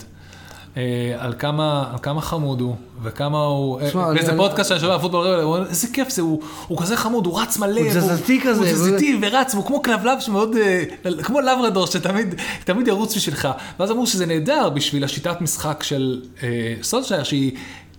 [0.77, 0.83] אה,
[1.19, 4.99] על כמה, על כמה חמוד הוא, וכמה הוא, אה, שמע, אני- באיזה פודקאסט שאני שומע
[4.99, 7.89] פוטבול רבל, הוא אומר, איזה כיף זה, הוא, הוא כזה חמוד, הוא רץ מלא, הוא
[7.91, 10.83] תזזיתי כזה, הוא תזזיתי ורץ, והוא כמו כלבלב שמאוד, אה,
[11.23, 13.49] כמו לברדור שתמיד תמיד ירוץ בשבילך.
[13.81, 16.49] ואז אמרו שזה נהדר בשביל השיטת משחק של אה,
[16.83, 17.53] סולשייר, שהיא...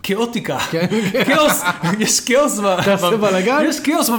[0.03, 0.85] כאוטיקה, כן.
[1.25, 1.61] כאוס,
[1.99, 2.59] יש כאוס.
[3.69, 4.09] יש כאוס.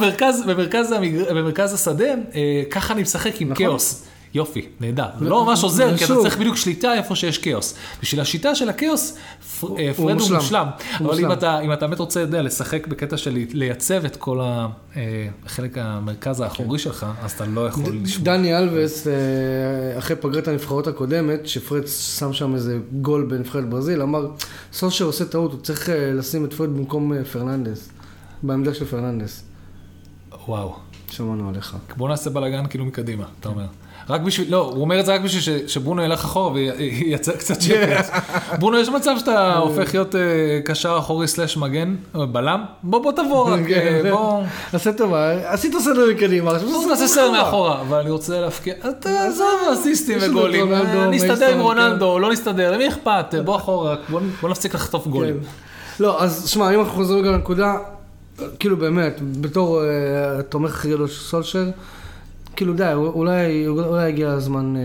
[1.30, 3.66] במרכז השדה, אה, ככה אני משחק עם נכון.
[3.66, 4.04] כאוס.
[4.34, 5.06] יופי, נהדר.
[5.18, 7.74] זה לא ממש עוזר, כי אתה צריך בדיוק שליטה איפה שיש כאוס.
[8.02, 9.18] בשביל השיטה של הכאוס, אה,
[9.96, 10.36] פרד הוא מושלם.
[10.36, 10.66] מושלם.
[10.98, 11.32] אבל אם.
[11.32, 14.66] אתה, באמת רוצה, יודע, לשחק בקטע של לייצב את כל ה-
[14.96, 15.02] אה,
[15.46, 18.24] החלק המרכז האחורי שלך, אז אתה לא יכול לשמור.
[18.24, 19.12] דני אלווס, אה,
[19.98, 24.26] אחרי פגרת הנבחרות הקודמת, שפרד שם שם איזה גול בנבחרת ברזיל, אמר,
[24.72, 27.88] סושר עושה טעות, הוא צריך אה, לשים את פרד במקום אה, פרננדס,
[28.42, 29.42] בעמדה של פרננדס.
[30.48, 30.74] וואו.
[31.10, 31.76] שמענו עליך.
[31.96, 33.66] בוא נעשה בלאגן כאילו מקדימה, אתה אומר.
[34.08, 37.60] רק בשביל, לא, הוא אומר את זה רק בשביל ש- שברונו ילך אחורה וייצר קצת
[37.60, 38.10] שקט.
[38.58, 40.20] ברונו, יש מצב שאתה הופך להיות אה,
[40.64, 42.64] קשר אחורי סלאש מגן, אה, בלם?
[42.82, 44.42] בוא, בוא תבוא רק, כן, אה, בוא...
[44.72, 47.80] עשה טובה, עשית סדר מקדימה, עכשיו נעשה סדר מאחורה.
[47.80, 48.74] אבל אני רוצה להפקיע,
[49.04, 53.96] עזוב אסיסטים וגולים, נסתדר עם מייסון, רונלדו, לא נסתדר, למי אכפת, בוא אחורה,
[54.40, 55.34] בוא נפסיק לחטוף גולים.
[55.40, 55.46] כן.
[56.04, 57.74] לא, אז שמע, אם אנחנו חוזרים רגע לנקודה,
[58.58, 59.82] כאילו באמת, בתור
[60.66, 61.64] הכי גדול של סולשר,
[62.56, 64.82] כאילו די, אולי, אולי הגיע הזמן, אה,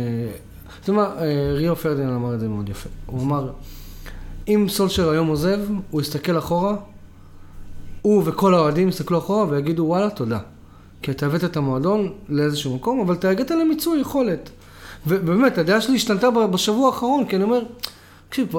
[0.81, 2.89] אתה יודע מה, אה, ריו פרדינן אמר את זה מאוד יפה.
[3.05, 3.51] הוא אמר,
[4.47, 5.59] אם סולשר היום עוזב,
[5.89, 6.75] הוא יסתכל אחורה,
[8.01, 10.39] הוא וכל האוהדים יסתכלו אחורה ויגידו וואלה, תודה.
[11.01, 14.49] כי אתה הבאת את המועדון לאיזשהו מקום, אבל אתה הגעת למיצוי יכולת.
[15.07, 17.59] ובאמת, הדעה שלי השתנתה בשבוע האחרון, כי אני אומר,
[18.29, 18.53] תקשיב,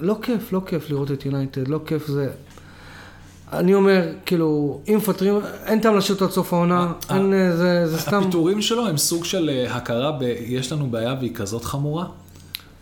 [0.00, 2.30] לא כיף, לא כיף לראות את יונייטד, לא כיף זה...
[3.58, 5.34] אני אומר, כאילו, אם מפטרים,
[5.66, 8.22] אין טעם אותו עד סוף העונה, אה, אין, אה, זה, זה סתם...
[8.22, 10.22] הפיטורים שלו הם סוג של אה, הכרה ב...
[10.46, 12.04] יש לנו בעיה והיא כזאת חמורה,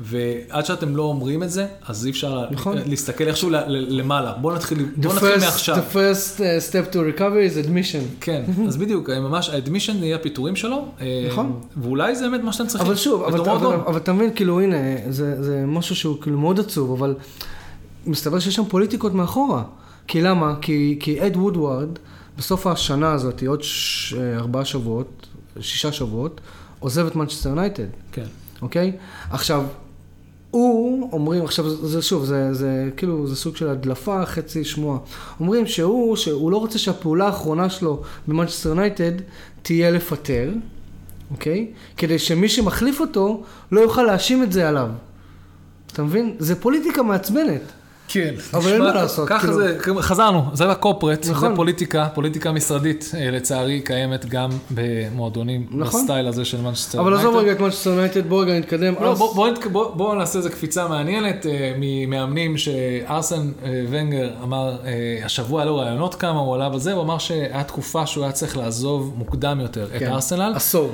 [0.00, 2.76] ועד שאתם לא אומרים את זה, אז אי אפשר נכון.
[2.86, 4.32] להסתכל איכשהו למעלה.
[4.32, 5.76] בואו נתחיל, בוא נתחיל first, מעכשיו.
[5.76, 6.36] the first
[6.70, 8.16] step to recovery is admission.
[8.20, 11.60] כן, אז בדיוק, אה, ממש האדמישן יהיה הפיטורים שלו, אה, נכון.
[11.76, 12.86] ואולי זה באמת מה שאתם צריכים.
[12.86, 13.74] אבל שוב, אבל, אבל, מועדון.
[13.74, 14.76] אבל, אבל אתה מבין, כאילו, הנה,
[15.10, 17.14] זה, זה משהו שהוא כאילו מאוד עצוב, אבל
[18.06, 19.62] מסתבר שיש שם פוליטיקות מאחורה.
[20.06, 20.54] כי למה?
[20.60, 21.88] כי, כי אד וודוורד,
[22.38, 24.14] בסוף השנה הזאת, עוד ש...
[24.14, 25.26] ארבעה שבועות,
[25.60, 26.40] שישה שבועות,
[26.78, 27.86] עוזב את מנצ'סטר יונייטד.
[28.12, 28.26] כן.
[28.62, 28.92] אוקיי?
[29.30, 29.64] עכשיו,
[30.50, 34.98] הוא, אומרים, עכשיו זה שוב, זה, זה כאילו, זה סוג של הדלפה, חצי שמועה.
[35.40, 39.12] אומרים שהוא, שהוא לא רוצה שהפעולה האחרונה שלו במנצ'סטר יונייטד
[39.62, 40.52] תהיה לפטר,
[41.30, 41.70] אוקיי?
[41.96, 43.42] כדי שמי שמחליף אותו
[43.72, 44.88] לא יוכל להאשים את זה עליו.
[45.92, 46.36] אתה מבין?
[46.38, 47.62] זה פוליטיקה מעצבנת.
[48.12, 48.34] כן.
[48.54, 49.54] אבל אין מה לעשות, ככה כאילו.
[49.54, 51.48] זה, חזרנו, זה ה corporate, נכון.
[51.50, 56.00] זה פוליטיקה, פוליטיקה משרדית, אה, לצערי, קיימת גם במועדונים, נכון.
[56.00, 57.44] בסטייל הזה של מנצ'סטר אבל עזוב יונייטד.
[57.44, 58.94] רגע את מנצ'סטר יונייטד, בוא רגע נתקדם.
[59.00, 63.84] לא, ארס- בוא, בוא, נת- בוא, בוא נעשה איזה קפיצה מעניינת אה, ממאמנים שארסן אה,
[63.90, 64.76] ונגר אמר,
[65.24, 69.14] השבוע עלו רעיונות כמה, הוא עלה בזה, הוא אמר שהיה תקופה שהוא היה צריך לעזוב
[69.16, 70.12] מוקדם יותר את כן.
[70.12, 70.52] ארסנל.
[70.56, 70.90] עשור.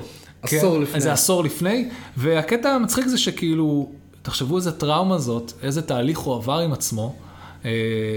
[0.47, 1.01] כן, עשור לפני.
[1.01, 3.91] זה עשור לפני, והקטע המצחיק זה שכאילו,
[4.29, 7.15] תחשבו איזה טראומה זאת, איזה תהליך הוא עבר עם עצמו,
[7.65, 7.71] אה,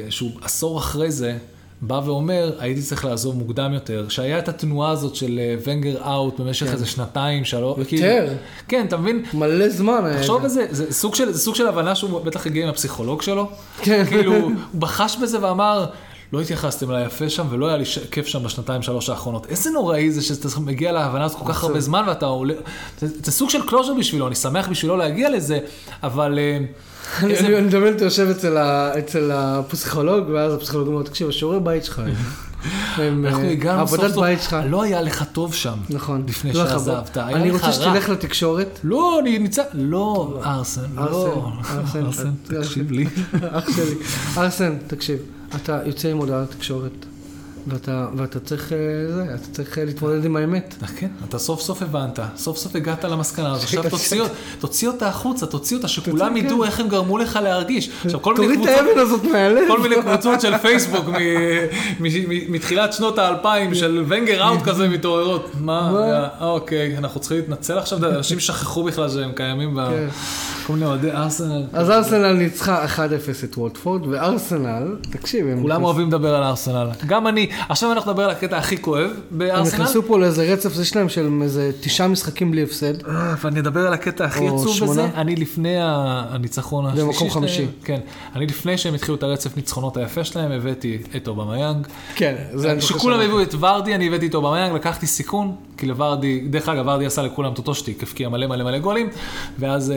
[0.10, 1.38] שהוא עשור אחרי זה,
[1.82, 6.40] בא ואומר, הייתי צריך לעזוב מוקדם יותר, שהיה את התנועה הזאת של אה, ונגר אאוט
[6.40, 6.74] במשך כן.
[6.74, 7.88] איזה שנתיים, שלוש, יותר.
[7.88, 8.34] כאילו,
[8.68, 9.24] כן, אתה מבין?
[9.34, 10.18] מלא זמן היה.
[10.18, 12.70] תחשוב את על זה, זה סוג של, זה סוג של הבנה שהוא בטח הגיע עם
[12.70, 13.50] הפסיכולוג שלו.
[13.78, 14.06] כן.
[14.06, 15.86] כאילו, הוא בחש בזה ואמר,
[16.34, 19.46] לא התייחסתם אליי יפה שם ולא היה לי ש- כיף שם בשנתיים שלוש האחרונות.
[19.46, 22.54] איזה נוראי זה שאתה מגיע להבנה הזאת כל כך הרבה זמן ואתה עולה,
[23.00, 25.60] זה, זה סוג של closure בשבילו, אני שמח בשבילו להגיע לזה,
[26.04, 26.58] אבל אה,
[27.24, 31.30] אני איזה- אני- אני מדמיין אותו יושב אצל ה- אצל הפסיכולוג, ואז הפסיכולוג אומר, תקשיב,
[31.30, 32.02] השיעורי בית שלך,
[32.98, 36.68] אנחנו אה, הגענו סוף סוף, בית שלך, לא היה לך טוב שם, נכון, לפני לא
[36.70, 37.18] שעזבת.
[37.18, 37.74] היה אני לך רוצה רע.
[37.74, 41.02] שתלך לתקשורת, לא, אני נמצא, לא, ארסן, לא,
[41.58, 42.32] ארסן, ארסן, ארסן.
[42.44, 43.06] תקשיב לי.
[43.52, 43.96] אח שלי,
[44.38, 45.18] ארסן, תקשיב,
[45.56, 47.06] אתה יוצא עם הודעה לתקשורת,
[47.68, 48.78] ואתה, ואתה צריך, אה,
[49.14, 50.76] זה, אתה צריך אה, להתמודד עם האמת.
[50.96, 54.24] כן, אתה סוף סוף הבנת, סוף סוף הגעת למסקנה הזאת, עכשיו תוציא,
[54.60, 56.66] תוציא אותה החוצה, תוציא אותה, שכולם תוציא, ידעו כן.
[56.66, 57.90] איך הם גרמו לך להרגיש.
[58.06, 59.68] עכשיו, כל מיני תוריד את קבוצות, הזאת מהלב.
[59.68, 61.14] כל מיני קבוצות של פייסבוק מ-
[62.00, 65.52] מ- מ- מתחילת שנות האלפיים של ונגר אאוט כזה מתעוררות.
[65.60, 65.92] מה?
[66.40, 69.78] אה, אוקיי, אנחנו צריכים להתנצל עכשיו, אנשים שכחו בכלל שהם קיימים,
[70.72, 70.86] ב- כן.
[70.86, 71.64] כל מיני אוהדי ארסנל.
[71.74, 73.00] אז ארסנל ניצחה 1-0
[73.44, 76.88] את וולטפורד, וארסנל, תקשיב, הם כולם נכנס- אוהבים לדבר על ארסנל.
[77.08, 77.48] גם אני.
[77.70, 79.84] עכשיו אנחנו נדבר על הקטע הכי כואב הם בארסנל.
[79.84, 83.08] נכנסו פה לאיזה רצף, יש להם של איזה תשעה משחקים בלי הפסד.
[83.08, 84.90] אה, ואני אדבר על הקטע הכי עצוב.
[84.90, 87.66] בזה, אני לפני הניצחון השלישי במקום שלהם, חמישי.
[87.84, 88.00] כן,
[88.36, 91.88] אני לפני שהם התחילו את הרצף ניצחונות היפה שלהם, הבאתי את אובמיאנג.
[92.16, 96.40] כן, זה אני כשכולם הביאו את ורדי, אני הבאתי את אובמיאנג, לקחתי סיכון, כי לוורדי,
[96.50, 99.10] דרך אגב, ורדי עשה לכולם את אותו שטיק, הבקיע מלא מלא מלא גולים,
[99.60, 99.94] ואז...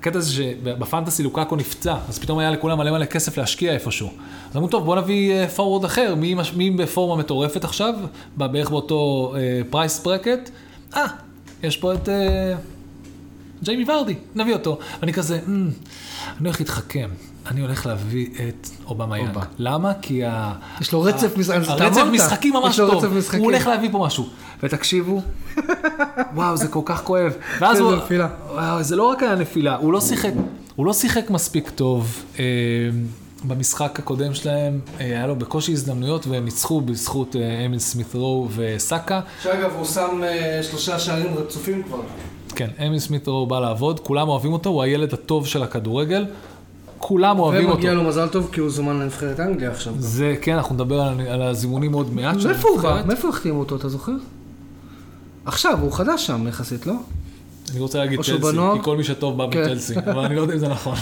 [0.00, 4.10] אה, הקטע זה שבפנטסי לוקאקו נפצע, אז פתאום היה לכולם מלא מלא כסף להשקיע איפשהו.
[4.50, 7.94] אז אמרו, טוב, בוא נביא forward אחר, מי, מי בפורמה מטורפת עכשיו,
[8.36, 9.34] בערך באותו
[9.70, 10.50] price bracket?
[10.96, 11.06] אה,
[11.62, 12.54] יש פה את אה,
[13.62, 14.78] ג'יימי ורדי, נביא אותו.
[15.02, 15.70] אני כזה, "אמ,
[16.40, 17.10] אני הולך להתחכם,
[17.46, 19.38] אני הולך להביא את אובמיאנג.
[19.58, 19.92] למה?
[20.02, 20.52] כי ה...
[20.80, 21.34] יש לו רצף
[21.74, 23.04] אתה הרצף משחקים ממש טוב.
[23.04, 24.28] הוא הולך להביא פה משהו.
[24.62, 25.22] ותקשיבו,
[26.34, 27.32] וואו, זה כל כך כואב.
[27.60, 27.94] ואז כן, הוא...
[27.94, 28.28] נפילה.
[28.52, 30.32] וואו, זה לא רק היה נפילה, הוא לא שיחק,
[30.76, 32.24] הוא לא שיחק מספיק טוב.
[32.38, 32.44] אה,
[33.44, 38.48] במשחק הקודם שלהם אה, היה לו בקושי הזדמנויות והם ניצחו בזכות אה, אמיל סמית רו
[38.56, 39.20] וסאקה.
[39.42, 42.00] שאגב, הוא שם אה, שלושה שערים רצופים כבר.
[42.54, 46.26] כן, אמיל סמית רו בא לעבוד, כולם אוהבים אותו, הוא הילד הטוב של הכדורגל.
[46.98, 47.74] כולם אוהבים אותו.
[47.74, 49.94] ומגיע לו מזל טוב כי הוא זומן לנבחרת אנגליה עכשיו.
[49.98, 52.36] זה, כן, אנחנו נדבר על, על הזימונים עוד מעט.
[52.46, 53.02] מאיפה הוא בא?
[53.06, 54.12] מאיפה החתימו אותו, אתה זוכר?
[55.44, 56.94] עכשיו, הוא חדש שם יחסית, לא?
[57.70, 58.78] אני רוצה להגיד צ'לסי, בנוער?
[58.78, 59.62] כי כל מי שטוב בא כן.
[59.62, 60.94] מצ'לסי, אבל אני לא יודע אם זה נכון.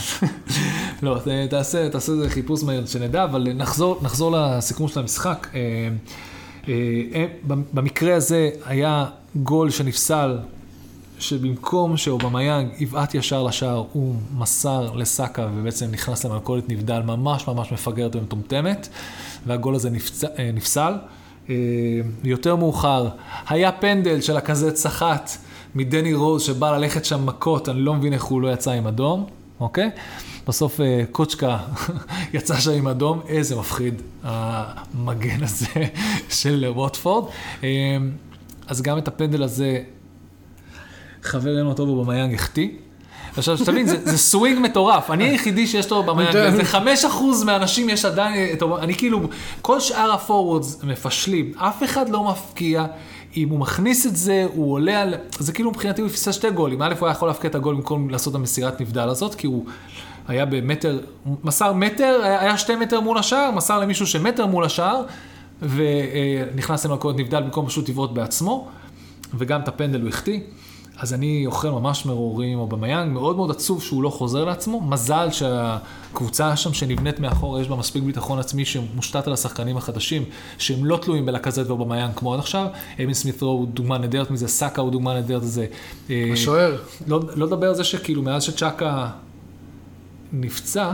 [1.03, 5.47] לא, ת- תעשה, תעשה איזה חיפוש מהיר שנדע, אבל נחזור, נחזור לסיכום של המשחק.
[5.55, 5.61] אה,
[6.69, 6.75] אה,
[7.15, 7.27] אה,
[7.73, 10.39] במקרה הזה היה גול שנפסל,
[11.19, 18.17] שבמקום שאובמיאנג יבעט ישר לשער, הוא מסר לסאקה ובעצם נכנס למלכודת נבדל ממש ממש מפגרת
[18.17, 18.89] ומטומטמת,
[19.47, 20.25] והגול הזה נפצ...
[20.25, 20.93] אה, נפסל.
[21.51, 21.55] אה,
[22.25, 23.09] יותר מאוחר,
[23.49, 25.31] היה פנדל של הכזה צחט
[25.75, 29.27] מדני רוז שבא ללכת שם מכות, אני לא מבין איך הוא לא יצא עם אדום,
[29.61, 29.91] אוקיי?
[30.49, 31.59] בסוף אה, קוצ'קה
[32.35, 35.67] יצא שם עם אדום, איזה מפחיד המגן הזה
[36.41, 37.25] של ווטפורד.
[37.63, 37.69] אה,
[38.67, 39.83] אז גם את הפנדל הזה
[41.23, 42.69] חברנו הטוב במיאנג החטיא.
[43.37, 45.11] עכשיו, שתבין, זה, זה סווינג מטורף.
[45.11, 46.51] אני היחידי שיש לו במיאנג, יודע.
[46.51, 49.21] זה חמש אחוז מהאנשים יש עדיין, אני כאילו,
[49.63, 52.87] כל שאר ה forwards מפשלים, אף אחד לא מבקיע.
[53.37, 55.15] אם הוא מכניס את זה, הוא עולה על...
[55.39, 56.83] זה כאילו מבחינתי הוא הפסיד שתי גולים.
[56.83, 59.65] א', הוא היה יכול להבקיע את הגול במקום לעשות את המסירת נבדל הזאת, כי הוא
[60.29, 60.99] היה במטר,
[61.45, 65.03] מסר מטר, היה, היה שתי מטר מול השער, מסר למישהו שמטר מול השער,
[65.63, 68.69] ונכנס למלכודת נבדל במקום פשוט לבעוט בעצמו,
[69.35, 70.41] וגם את הפנדל הוא החטיא.
[70.99, 74.81] אז אני אוכל ממש מרורים, אובמיאנג, מאוד מאוד עצוב שהוא לא חוזר לעצמו.
[74.81, 80.25] מזל שהקבוצה שם שנבנית מאחור, יש בה מספיק ביטחון עצמי שמושתת על השחקנים החדשים,
[80.59, 82.67] שהם לא תלויים בלקזט ובמיאנג כמו עד עכשיו.
[83.03, 85.67] אמין סמית'רו הוא דוגמה נהדרת מזה, סאקה הוא דוגמה נהדרת מזה.
[86.11, 86.77] אה, השוער.
[87.07, 89.11] לא, לא לדבר על זה שכאילו מאז שצ'אקה
[90.33, 90.93] נפצע,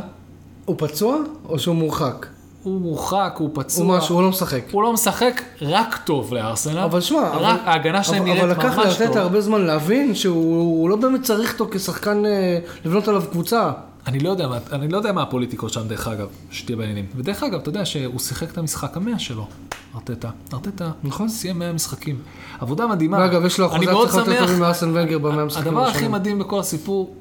[0.65, 2.27] הוא פצוע או שהוא מורחק?
[2.65, 3.85] הוא מורחק, הוא פצוע.
[3.87, 4.61] הוא משהו, הוא לא משחק.
[4.71, 6.79] הוא לא משחק רק טוב לארסנל.
[6.79, 8.85] אבל שמע, רק אבל- ההגנה שלהם אבל- נראית אבל ממש לקח טוב.
[8.85, 10.35] לארטטה הרבה זמן להבין שהוא
[10.81, 13.71] הוא לא באמת צריך אותו כשחקן, אה, לבנות עליו קבוצה.
[14.07, 17.07] אני לא, יודע, אני לא יודע מה הפוליטיקות שם, דרך אגב, שתהיה בעניינים.
[17.17, 19.47] ודרך אגב, אתה יודע שהוא שיחק את המשחק המאה שלו,
[19.95, 20.29] ארטטה.
[20.53, 21.29] ארטטה, נכון.
[21.29, 22.17] סיים 100 משחקים.
[22.61, 23.19] עבודה מדהימה.
[23.19, 26.09] ואגב, יש לו אחוזי הצלחה יותר טובים מארסן ונגר במאה המשחקים הדבר הכי.
[26.09, 27.15] מדהים בכל הסיפור,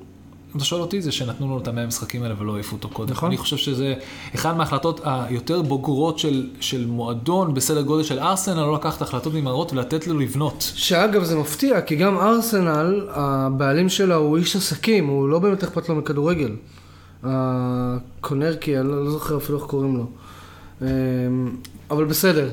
[0.54, 3.12] אם אתה שואל אותי, זה שנתנו לנו את המאה המשחקים האלה ולא העיפו אותו קודם.
[3.12, 3.28] נכון.
[3.28, 3.94] אני חושב שזה
[4.36, 9.74] אחד מההחלטות היותר בוגרות של, של מועדון בסדר גודל של ארסנל, לא לקחת החלטות נמהרות
[9.74, 10.72] ולתת לו לבנות.
[10.76, 15.90] שאגב זה מפתיע, כי גם ארסנל, הבעלים שלה הוא איש עסקים, הוא לא באמת אכפת
[15.90, 16.56] לו מכדורגל.
[17.24, 20.06] הקונרקי, אני לא זוכר אפילו איך קוראים לו.
[20.82, 20.88] אמ,
[21.92, 22.50] אבל בסדר.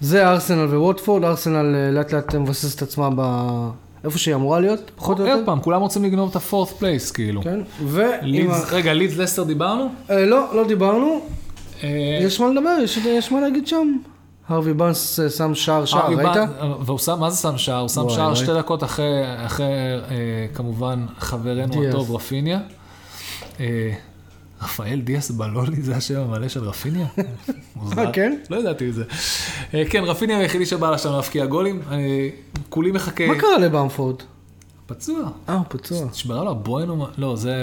[0.00, 3.70] זה ארסנל וווטפורד, ארסנל אה, לאט לאט מבססת את עצמה ב-
[4.04, 5.46] איפה שהיא אמורה להיות, פחות או עוד יותר.
[5.46, 7.42] פעם, כולם רוצים לגנוב את ה-fourth place, כאילו.
[7.42, 7.60] כן,
[8.22, 8.76] לידס, ה...
[8.76, 9.88] רגע, לידס לסטר דיברנו?
[10.10, 11.20] אה, לא, לא דיברנו,
[11.82, 13.96] אה, יש מה לדבר, יש, יש מה להגיד שם.
[14.48, 16.48] הרווי באנס אה, שם שער שער, ראית?
[16.80, 17.80] והוא שם, מה זה שם שער?
[17.80, 18.34] הוא שם שער?
[18.34, 21.88] שתי דקות אחרי, אחרי אה, כמובן, חברנו.
[21.88, 22.58] הטוב רפיניה.
[24.64, 27.06] אה, רפאל דיאס בלולי זה השם המלא של רפיניה?
[27.76, 28.06] מוזר.
[28.06, 28.38] אה, כן?
[28.50, 29.04] לא ידעתי את זה.
[29.74, 31.82] אה, כן, רפיניה היחידי שבא לשם להבקיע גולים.
[31.88, 32.30] אני
[32.68, 33.26] כולי מחכה.
[33.26, 34.16] מה קרה לבמפורד?
[34.86, 35.30] פצוע.
[35.48, 36.04] אה, הוא פצוע.
[36.10, 37.06] נשברה לו הבוהן או מה?
[37.18, 37.62] לא, זה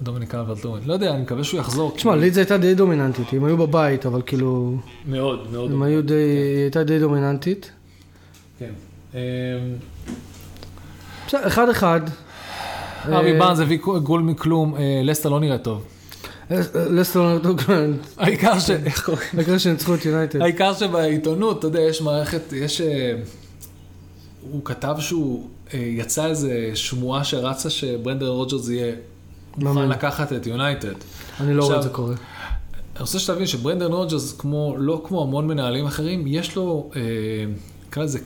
[0.00, 0.82] לדומיניק אלברט לואין.
[0.86, 1.92] לא יודע, אני מקווה שהוא יחזור.
[1.96, 4.76] תשמע, לידס הייתה די דומיננטית, הם היו בבית, אבל כאילו,
[5.06, 5.72] מאוד, מאוד.
[5.72, 7.70] הם היו די, היא הייתה די דומיננטית.
[8.58, 8.72] כן.
[9.14, 9.20] אה,
[11.26, 12.02] בסדר, אחד
[13.08, 15.84] אה, באנז הביא גול מכלום, אה, לסטר לא נראה טוב.
[16.50, 18.70] אה, לסטר דוגלנד, העיקר ש...
[18.70, 19.28] איך קוראים?
[19.32, 20.42] העיקר שניצחו את יונייטד.
[20.42, 22.80] העיקר שבעיתונות, אתה יודע, יש מערכת, יש...
[22.80, 23.14] אה,
[24.50, 28.92] הוא כתב שהוא, יצא איזה שמועה שרצה שברנדן רוג'רס יהיה
[29.56, 29.88] מוכן מאמן.
[29.88, 30.94] לקחת את יונייטד.
[31.40, 32.14] אני לא רואה את זה קורה.
[32.94, 34.38] אני רוצה שתבין שברנדן רוג'רס,
[34.76, 36.90] לא כמו המון מנהלים אחרים, יש לו,
[37.88, 38.18] נקרא לזה,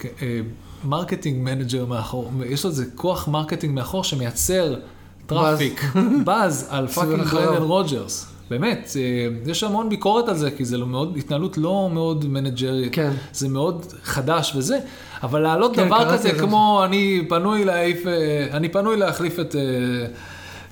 [0.84, 4.74] marketing manager מאחור, יש לו איזה כוח marketing מאחור שמייצר
[5.26, 5.84] traffic,
[6.24, 7.24] באז על פאקינג.
[7.24, 8.34] ברנדר רוג'רס.
[8.50, 12.94] באמת, אה, יש המון ביקורת על זה, כי זה לא מאוד, התנהלות לא מאוד מנג'רית,
[12.94, 13.12] כן.
[13.32, 14.78] זה מאוד חדש וזה,
[15.22, 16.42] אבל להעלות כן, דבר כזה על זה.
[16.42, 19.60] כמו אני פנוי להעיף, אה, אני פנוי להחליף את, אה,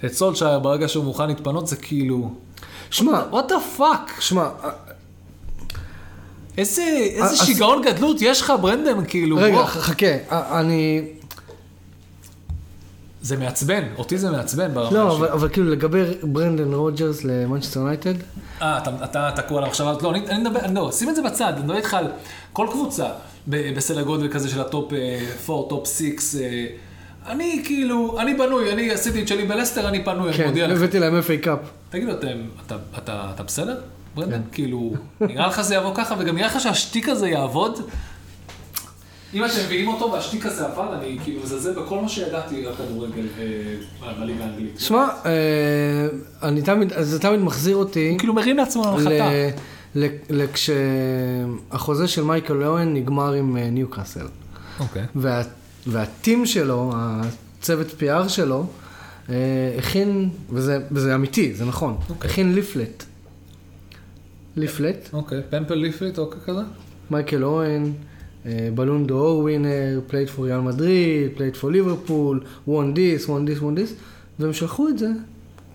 [0.04, 2.30] את סולשייר ברגע שהוא מוכן להתפנות, זה כאילו,
[2.90, 4.20] שמע, what the fuck?
[4.20, 4.48] שמע,
[6.58, 9.64] איזה, איזה אז- שיגעון גדלות יש לך, ברנדן, כאילו, רגע, בוא.
[9.66, 11.02] חכה, אה, אני...
[13.22, 15.16] זה מעצבן, אותי זה מעצבן ברמה לא.
[15.16, 18.14] אבל- אבל כאילו לגבי ברנדן רוג'רס למנצ'סטר יונייטד,
[18.62, 20.02] אה, אתה, אתה תקוע על המחשבה הזאת?
[20.02, 22.06] לא, אני, אני מדבר, לא, שים את זה בצד, אני מדבר איתך על
[22.52, 23.06] כל קבוצה
[23.48, 24.92] בסדר גודל כזה של ה top
[25.50, 26.34] 4, top 6.
[27.26, 30.76] אני כאילו, אני בנוי, אני עשיתי את שלי בלסטר, אני פנוי, אני כן, מודיע לך.
[30.76, 31.58] הבאתי להם FA Cup.
[31.90, 32.28] תגידו, אתם,
[32.66, 33.80] אתה, אתה, אתה בסדר,
[34.14, 34.36] ברנדן?
[34.36, 34.42] כן.
[34.52, 37.80] כאילו, נראה לך זה יבוא ככה, וגם נראה לך שהשטיק הזה יעבוד?
[39.34, 43.26] אם אתם מביאים אותו והשטיק הזה עבד, אני כאילו מזלזל בכל מה שידעתי על כדורגל
[43.38, 44.80] אה, בליגה האנגלית.
[44.80, 45.28] שמע, אה,
[46.42, 49.30] אני תמיד, זה תמיד מחזיר אותי הוא כאילו מרים לעצמו להנחתה.
[50.52, 54.26] כשהחוזה של מייקל אוהן נגמר עם אה, ניוקאסל.
[54.80, 55.02] אוקיי.
[55.16, 55.42] וה,
[55.86, 58.66] והטים שלו, הצוות PR שלו,
[59.78, 62.30] הכין, וזה, וזה אמיתי, זה נכון, אוקיי.
[62.30, 63.04] הכין leaflet.
[64.56, 66.60] leaflet, אוקיי, pamphlet leaflet או כזה?
[67.10, 67.92] מייקל אוון,
[68.74, 73.74] Ballon d'Or winner, played for ריאל מדריד, played for ליברפול, won this, won this, won
[73.74, 73.94] this,
[74.38, 75.08] והם שלחו את זה,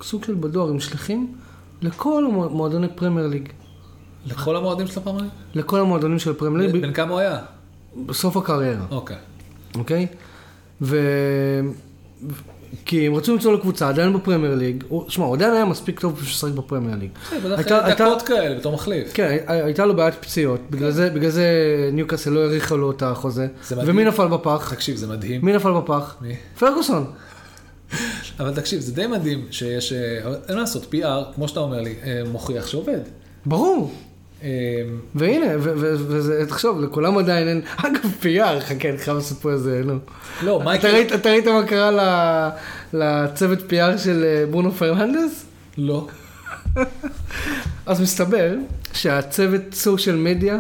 [0.02, 1.34] סוג של בדואר עם שליחים,
[1.82, 3.50] לכל המועדוני פרמייר ליג.
[4.26, 5.16] לכל המועדים של הפעם?
[5.56, 7.40] לכל המועדונים של פרמייר ליג, בן כמה הוא היה?
[8.06, 8.86] בסוף הקריירה.
[8.92, 9.18] אוקיי.
[9.76, 10.08] אוקיי?
[10.82, 10.98] ו...
[12.86, 14.84] כי הם רצו למצוא לו קבוצה, עדיין בפרמייר ליג.
[15.08, 17.10] שמע, הוא עדיין היה מספיק טוב בשביל לשחק בפרמייר ליג.
[17.58, 19.14] הייתה- דקות כאלה בתור מחליף.
[19.14, 21.50] כן, הי- הייתה לו בעיית פציעות, בגלל זה, בגלל זה
[21.94, 23.48] ניוקאסל לא האריכה לו את החוזה.
[23.72, 24.74] ומי נפל בפח?
[24.74, 25.46] תקשיב, זה מדהים.
[25.46, 26.16] מי נפל בפח?
[26.22, 26.36] מי?
[26.60, 27.06] פרגוסון.
[28.40, 29.98] אבל תקשיב, זה די מדהים שיש, אה,
[30.48, 31.06] אין מה לעשות, PR,
[31.36, 33.00] כמו שאתה אומר לי, אה, מוכיח שעובד.
[33.46, 33.92] ברור.
[34.44, 34.50] אה,
[35.16, 39.98] והנה, וזה, תחשוב, לכולם עדיין אין, אגב, פייר, חכה, אני חייב לספר איזה, נו.
[40.44, 41.02] לא, מייקל...
[41.16, 42.52] אתה ראית מה קרה
[42.94, 45.46] לצוות PR של אה, ברונו פרננדס?
[45.78, 46.08] לא.
[47.86, 48.56] אז מסתבר
[48.94, 50.60] שהצוות social media,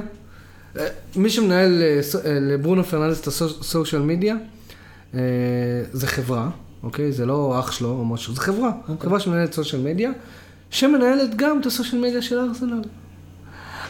[1.15, 4.35] מי שמנהל אה, אה, לברונו פרננדס את ה social media,
[5.91, 6.49] זה חברה,
[6.84, 7.11] אוקיי?
[7.11, 8.71] זה לא אח שלו או משהו, זה חברה.
[8.99, 10.11] חברה שמנהלת social media,
[10.69, 12.82] שמנהלת גם את ה social media של ארסנל.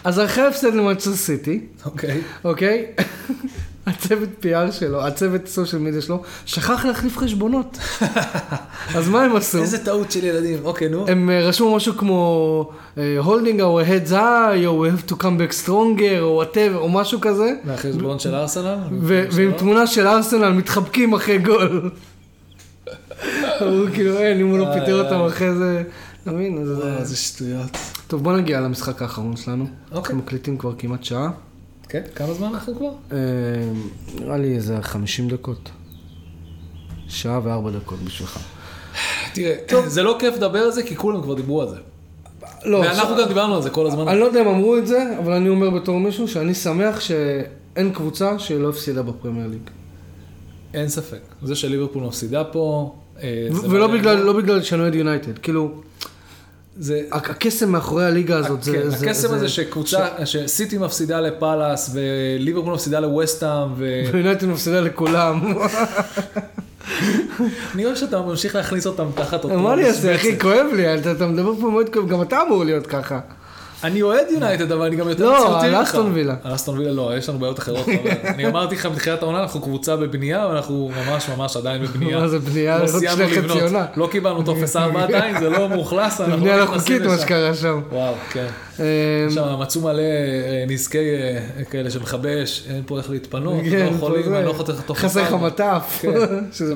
[0.03, 2.21] אז אחרי ההפסד למנצ'סטר סיטי, אוקיי.
[2.43, 2.85] אוקיי?
[3.87, 7.77] הצוות PR שלו, הצוות social media שלו, שכח להחליף חשבונות.
[8.95, 9.57] אז מה הם עשו?
[9.57, 10.57] איזה טעות של ילדים.
[10.63, 11.05] אוקיי, נו.
[11.07, 15.39] הם אה, רשמו משהו כמו אה, holding our heads high, או we have to come
[15.39, 18.77] back stronger, או whatever, או משהו כזה, מהחשבון של ארסנל?
[19.01, 21.89] ועם תמונה של ארסנל מתחבקים אחרי גול.
[23.61, 25.83] אמרו כאילו אין, אם הוא לא פיטר אותם אחרי זה,
[26.27, 26.57] אתה מבין?
[26.57, 27.77] אז, אה, איזה שטויות.
[28.07, 29.63] טוב, בוא נגיע למשחק האחרון שלנו.
[29.63, 29.97] אוקיי.
[29.97, 31.29] אנחנו מקליטים כבר כמעט שעה.
[31.89, 32.89] כן, כמה זמן אנחנו כבר?
[33.11, 33.17] אה,
[34.19, 35.69] נראה לי איזה 50 דקות.
[37.07, 38.39] שעה וארבע דקות בשבילך.
[39.33, 39.55] תראה,
[39.87, 41.75] זה לא כיף לדבר על זה, כי כולם כבר דיברו על זה.
[42.65, 44.07] לא, ואנחנו ש- גם דיברנו על זה כל הזמן.
[44.07, 47.93] אני לא יודע אם אמרו את זה, אבל אני אומר בתור מישהו שאני שמח שאין
[47.93, 49.61] קבוצה שלא הפסידה בפרמייר ליג.
[50.73, 51.19] אין ספק.
[51.43, 52.95] זה שליברפול מפסידה פה...
[53.21, 53.87] אה, ולא.
[53.87, 55.71] בגלל, לא בגלל שאני אוהד יונייטד, כאילו,
[56.79, 57.01] זה...
[57.11, 58.71] הק- הקסם מאחורי הליגה הזאת, זה...
[58.73, 64.01] כן, זה- הקסם זה- הזה שקבוצה, שסיטי מפסידה לפאלאס, וליברפול מפסידה לווסטהאם, ו...
[64.13, 65.53] ויונייטד מפסידה לכולם.
[67.75, 69.59] אני אוהב שאתה ממשיך להכניס אותם תחת אותו...
[69.59, 70.39] מה אני אעשה, אחי.
[70.39, 73.19] כואב לי, אתה אתה מדבר פה מאוד כואב, גם אתה אמור להיות ככה.
[73.83, 75.87] אני אוהד יונייטד, אבל אני גם יותר לא, מציאותי על ממך.
[75.87, 76.35] אסטון וילה.
[76.43, 77.85] על אסטון וילה לא, יש לנו בעיות אחרות.
[78.35, 82.19] אני אמרתי לך בתחילת העונה, אנחנו קבוצה בבנייה, ואנחנו ממש ממש עדיין בבנייה.
[82.21, 82.79] מה זה בנייה?
[82.79, 83.71] לא סיימנו לבנות.
[83.97, 87.07] לא קיבלנו טופס 4 עדיין, זה לא מאוכלס, זה אנחנו בנייה לא לא נכנסים חוקית
[87.07, 87.23] מה לשם.
[87.25, 87.81] שקרה שם.
[87.91, 88.45] וואו, כן.
[88.79, 88.85] אה,
[89.29, 93.87] שם מצאו מלא אה, נזקי אה, כאלה של מכבי אש, אין פה איך להתפנות, כן,
[93.91, 95.33] לא יכולים, זה- אני לא יכול לתת לך חסר לך.
[95.33, 95.99] מטף.
[96.01, 96.09] כן.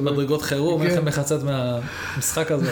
[0.01, 1.07] מדרגות חירום, כן.
[1.07, 2.71] איך לצאת מהמשחק הזה.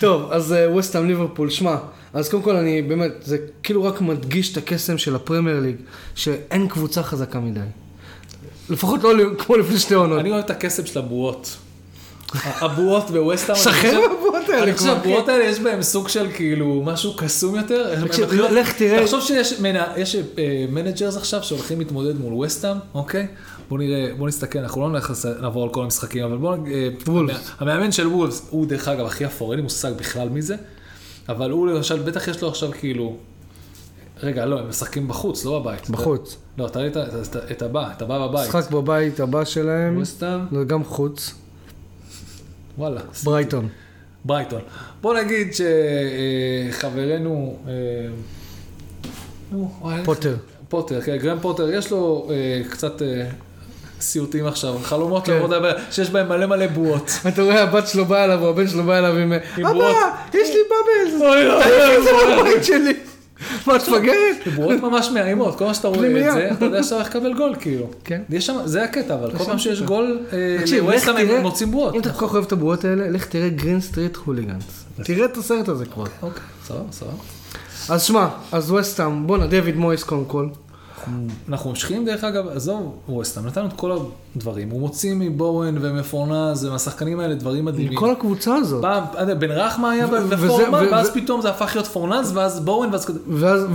[0.00, 1.76] טוב, אז ווסטהאם ליברפול, שמע,
[2.14, 5.76] אז קודם כל אני באמת, זה כאילו רק מדגיש את הקסם של הפרמייר ליג,
[6.14, 7.60] שאין קבוצה חזקה מדי.
[8.70, 10.20] לפחות לא כמו לפני שתי עונות.
[10.20, 11.56] אני אוהב את הקסם של הבועות.
[12.44, 14.86] הבועות בווסטהאם, שחרר מהבועות האלה אני חושב.
[14.86, 17.94] שהבועות האלה יש בהם סוג של כאילו משהו קסום יותר.
[18.50, 19.52] לך תראה- תחשוב שיש
[20.38, 23.26] אה, managers עכשיו שהולכים להתמודד מול וסטהאם, אוקיי?
[23.68, 26.56] בוא נראה, בוא נסתכל, אנחנו לא נלך לעבור על כל המשחקים, אבל בוא...
[26.72, 27.50] אה, וולפס.
[27.58, 30.56] המאמן של וולפס, הוא דרך אגב הכי אפור, אין לי מושג בכלל מי זה,
[31.30, 33.16] אבל הוא למשל, בטח יש לו עכשיו כאילו...
[34.22, 35.90] רגע, לא, הם משחקים בחוץ, לא בבית.
[35.90, 36.36] בחוץ.
[36.58, 37.04] לא, תראה את ה-
[37.50, 38.48] את הבא, את הבא בבית.
[38.48, 41.34] משחק בבית הבא שלהם, ווסטהאם, זה גם חוץ,
[42.78, 43.00] וואלה.
[43.24, 43.68] ברייטון.
[44.24, 44.60] ברייטון.
[45.00, 45.48] בוא נגיד
[46.70, 47.72] שחברנו, אה,
[49.52, 50.36] וואי, פוטר.
[50.68, 53.28] פוטר, כן, גרם פוטר, יש לו אה, קצת אה,
[54.00, 55.32] סיוטים עכשיו, חלומות כן.
[55.32, 57.10] לעבודה ב- שיש בהם מלא מלא בועות.
[57.28, 59.32] אתה רואה, הבת שלו באה אליו, או הבן שלו בא אליו עם...
[59.32, 59.96] אבא, בועות."
[60.34, 61.20] יש לי בבלס!
[61.22, 62.94] אוי, אוי, תעיף את זה אוי, מהבית שלי!
[63.66, 64.48] מה, את מפגרת?
[64.56, 66.28] בועות ממש מאיימות, כל מה שאתה רואה.
[66.28, 67.86] את זה, אתה יודע שאתה הולך לקבל גול, כאילו.
[68.04, 68.22] כן.
[68.64, 71.94] זה הקטע, אבל כל פעם שיש גול, אה, לווסטהאם הם מוצאים בועות.
[71.94, 74.84] אם אתה כל כך אוהב את הבועות האלה, לך תראה Green Street Hooligans.
[75.04, 76.04] תראה את הסרט הזה כבר.
[76.22, 77.12] אוקיי, סבבה, סבבה.
[77.88, 80.46] אז שמע, אז ווסטהאם, בואנה, דויד מויס קודם כל.
[81.48, 83.98] אנחנו ממשיכים דרך אגב, עזוב, ווסטהאם, נתנו את כל
[84.36, 87.98] הדברים, הוא מוציא מבואן ומפורנאלס ומהשחקנים האלה דברים מדהימים.
[87.98, 88.82] כל הקבוצה הזאת.
[88.82, 89.04] פעם,
[89.38, 90.30] בן רחמה היה ו-
[90.90, 93.10] ואז פתאום זה הפך להיות פורנז, ואז בואן, ואז.
[93.28, 93.66] ואז-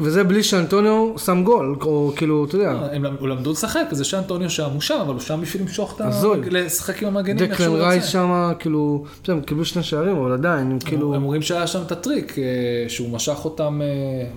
[0.00, 4.50] וזה בלי שאנטוניו שם גול, או כאילו, אתה יודע, הם למ- למדו לשחק, זה שאנטוניו
[4.50, 6.08] שם, הוא שם, אבל הוא שם בשביל למשוך את ה...
[6.50, 8.12] לשחק עם המגנים, איך דקלן שהוא רייס רוצה.
[8.12, 11.82] שם, כאילו, בסדר, הם קיבלו שני שערים, אבל עדיין, הם כאילו, הם אומרים שהיה שם
[11.86, 12.44] את הטריק, אה,
[12.88, 13.86] שהוא משך אותם, אה,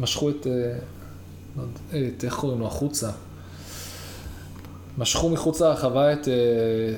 [0.02, 0.48] משכו את...
[1.94, 3.10] אה, את, איך קוראים לו, החוצה.
[4.98, 6.34] משכו מחוץ לרחבה את, אה,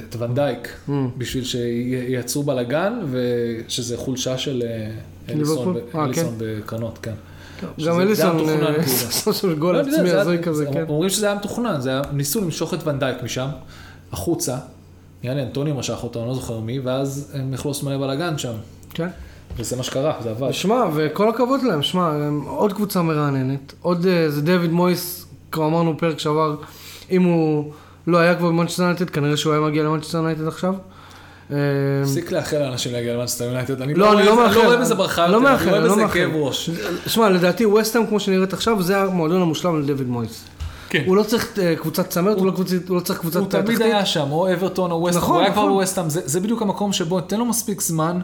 [0.10, 0.92] את ונדייק, Mm.
[1.18, 4.92] בשביל שייצרו בלאגן, ושזה חולשה של אה,
[5.34, 7.14] אליסון, אה, אליסון בקרנות, כן.
[7.86, 8.44] גם אליסון, אה,
[8.84, 9.34] כאילו.
[9.34, 10.86] שם גול לא, עצמי הזוי כזה, זה- כן.
[10.90, 11.80] אומרים שזה היה מתוכנן,
[12.14, 13.48] ניסו למשוך את ונדייק משם,
[14.12, 14.58] החוצה,
[15.24, 18.38] נראה לי אנטוניו משך אותו, אני לא זוכר מי, ואז הם יכלו לעשות מלא בלאגן
[18.38, 18.54] שם,
[18.94, 19.08] כן.
[19.58, 20.52] וזה מה שקרה, זה עבד.
[20.52, 25.66] שמע, וכל הכבוד להם, שמע, הם עוד קבוצה מרעננת, עוד, אה, זה דויד מויס, כבר
[25.66, 26.56] אמרנו פרק שעבר,
[27.12, 27.72] אם הוא
[28.08, 30.74] לא היה כבר במנצ'סטר יונייטד, כנראה שהוא היה מגיע למנצ'סטר יונייטד עכשיו.
[31.52, 31.58] אה,
[32.04, 34.78] תפסיק לאחל לאנשים להגיע למאנסטר יונייטד, אני לא, לא רואה- לא לא רואה.
[34.78, 36.14] בזה ברכה לא אני רואה בזה.
[36.14, 36.70] כאב ראש.
[37.08, 40.44] שמע, לדעתי ווסטהאם, כמו שנראית עכשיו, זה המועדון המושלם לדויד מויס.
[40.90, 41.04] כן.
[41.08, 41.48] הוא לא צריך
[41.82, 43.82] קבוצת צמרת, הוא לא קבוצת- הוא לא צריך קבוצת הוא תמיד תחתית.
[43.82, 45.74] היה שם, או אברטון או ווסטהאם, נכון, הוא היה כבר נכון.
[45.74, 48.20] בווסטהאם, זה זה בדיוק המקום שבו תן לו מספיק זמן,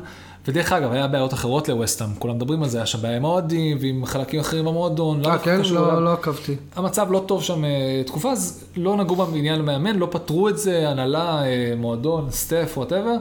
[0.48, 3.78] ודרך אגב, היה בעיות אחרות לווסטהאם, כולם מדברים על זה, היה שם בעיה עם האוהדים
[3.82, 5.62] ועם חלקים אחרים במועדון, לא אה, כן?
[5.72, 6.00] לא אליו.
[6.00, 6.56] לא עקבתי.
[6.76, 10.90] המצב לא טוב שם אה, תקופה, אז לא נגעו בעניין למאמן, לא פתרו את זה,
[10.90, 13.16] הנהלה, אה, מועדון, staff, whatever.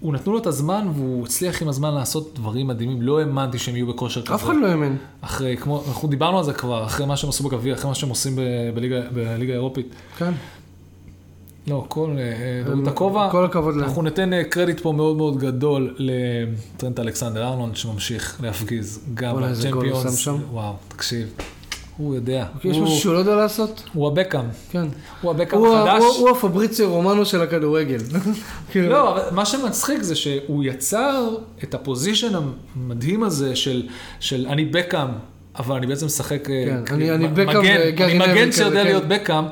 [0.00, 3.76] הוא נתנו לו את הזמן והוא הצליח עם הזמן לעשות דברים מדהימים, לא האמנתי שהם
[3.76, 4.34] יהיו בכושר כזה.
[4.34, 4.96] אף אחד לא האמין.
[5.20, 8.08] אחרי, כמו, אנחנו דיברנו על זה כבר, אחרי מה שהם עשו בגביע, אחרי מה שהם
[8.08, 8.38] עושים
[8.74, 9.86] בליגה האירופית.
[10.18, 10.32] כן.
[11.66, 12.10] לא, כל,
[12.66, 13.28] דורית הם- הכובע.
[13.30, 13.84] כל הכבוד להם.
[13.84, 20.28] אנחנו ניתן אה, קרדיט פה מאוד מאוד גדול לטרנט אלכסנדר ארנולד, שממשיך להפגיז גם בצ'מפיונס.
[20.52, 21.28] וואו, תקשיב.
[21.96, 22.46] הוא יודע.
[22.64, 23.82] יש הוא- משהו שהוא לא יודע לעשות?
[23.94, 24.44] הוא הבקאם.
[24.70, 24.84] כן.
[25.22, 26.02] הוא הבקאם החדש.
[26.18, 27.98] הוא- הפבריציו רומנו של הכדורגל.
[28.70, 31.28] כאילו, לא, אבל מה שמצחיק זה שהוא יצר
[31.64, 32.32] את ה position
[32.76, 33.88] המדהים הזה של,
[34.48, 35.08] אני בקאם,
[35.58, 36.50] אבל אני בעצם משחק...
[36.50, 37.60] אה, כן, אני- בקאם
[38.22, 38.84] אני מגן שיודע כן.
[38.84, 39.44] להיות בקאם,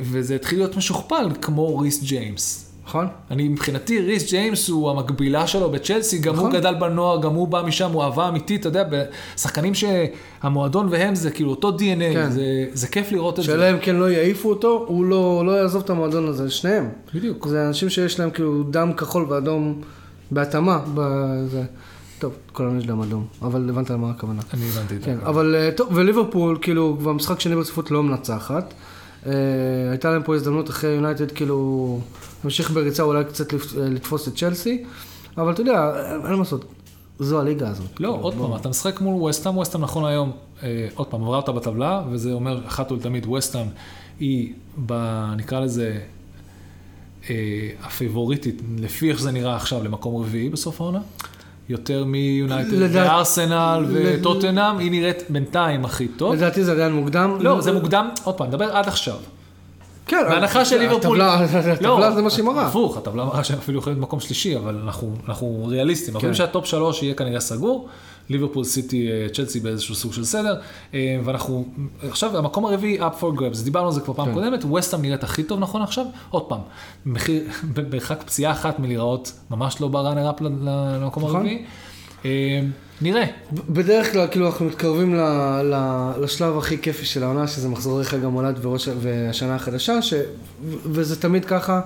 [0.00, 2.68] וזה התחיל להיות משוכפל כמו ריס ג'יימס.
[2.88, 3.06] נכון?
[3.30, 6.60] אני מבחינתי, ריס ג'יימס הוא המקבילה שלו בצ'לסי, גם הוא נכון.
[6.60, 9.02] גדל בנוער, גם הוא בא משם, הוא אהבה אמיתית, אתה יודע,
[9.36, 12.30] שחקנים שהמועדון והם זה כאילו אותו DNA, כן.
[12.30, 13.50] זה, זה כיף לראות את זה.
[13.52, 16.88] שאלה אם כן לא יעיפו אותו, הוא לא לא יעזוב את המועדון הזה, שניהם.
[17.14, 17.46] בדיוק.
[17.46, 19.80] זה אנשים שיש להם כאילו דם כחול ואדום
[20.30, 20.80] בהתאמה.
[20.94, 21.62] בזה.
[22.18, 24.42] טוב, כולנו יש דם אדום, אבל הבנת למה הכוונה.
[24.54, 25.06] אני הבנתי את זה.
[25.06, 28.74] כן, אבל אה, טוב, וליברפול, כאילו, כבר משחק שני ברציפות לא מנצחת.
[29.28, 32.00] אה, הייתה להם פה הזדמנות אחרי יונייטד, כאילו,
[32.44, 34.84] להמשיך בריצה, אולי קצת אה, לתפוס את צ'לסי,
[35.36, 35.92] אבל אתה יודע,
[36.24, 36.64] אין מה לעשות,
[37.18, 38.00] זו הליגה הזאת.
[38.00, 38.34] לא, עוד.
[38.34, 40.32] פעם, אתה משחק מול וסטאם, וסטאם נכון היום,
[40.62, 43.66] אה, עוד פעם, עברה אותה בטבלה, וזה אומר אחת ולתמיד, ווסטהאם
[44.20, 44.52] היא,
[45.36, 46.00] נקרא לזה,
[47.82, 51.00] הפייבוריטית, לפי איך זה נראה עכשיו, למקום רביעי בסוף העונה.
[51.68, 56.34] יותר מיונייטד, לדעת- וארסנל לד- וטוטנהאם, היא נראית בינתיים הכי טוב.
[56.34, 57.36] לדעתי זה עדיין מוקדם.
[57.40, 59.16] לא, זה מוקדם, עוד פעם, נדבר עד עכשיו.
[60.06, 61.20] כן, בהנחה של ליברפול...
[61.20, 62.66] הטבלה, הטבלה זה מה שהיא מראה.
[62.66, 66.14] הפוך, הטבלה מראה שהם אפילו יכולים להיות מקום שלישי, אבל אנחנו, אנחנו ריאליסטים.
[66.14, 66.32] אנחנו כן.
[66.32, 67.88] חושבים שהטופ שלוש יהיה כנראה סגור,
[68.30, 70.60] ליברפול, סיטי, אה, צ'לסי באיזשהו סוג של סדר,
[70.94, 71.64] אה, ואנחנו,
[72.02, 74.34] עכשיו המקום הרביעי, up for grabs, דיברנו על זה כבר פעם כן.
[74.34, 76.60] קודמת, וסטאם נראית הכי טוב נכון עכשיו, עוד פעם,
[77.06, 77.42] מחיר,
[77.74, 81.36] במרחק פציעה אחת מלהיראות ממש לא בראנר אפ למקום נכון.
[81.36, 81.64] הרביעי.
[82.24, 82.60] אה,
[83.00, 85.20] נראה, בדרך כלל, כאילו, אנחנו מתקרבים ל,
[85.62, 85.74] ל,
[86.20, 90.14] לשלב הכי כיפי של העונה, שזה מחזורי חג המולד וראש, והשנה החדשה, ש,
[90.66, 91.80] וזה תמיד ככה,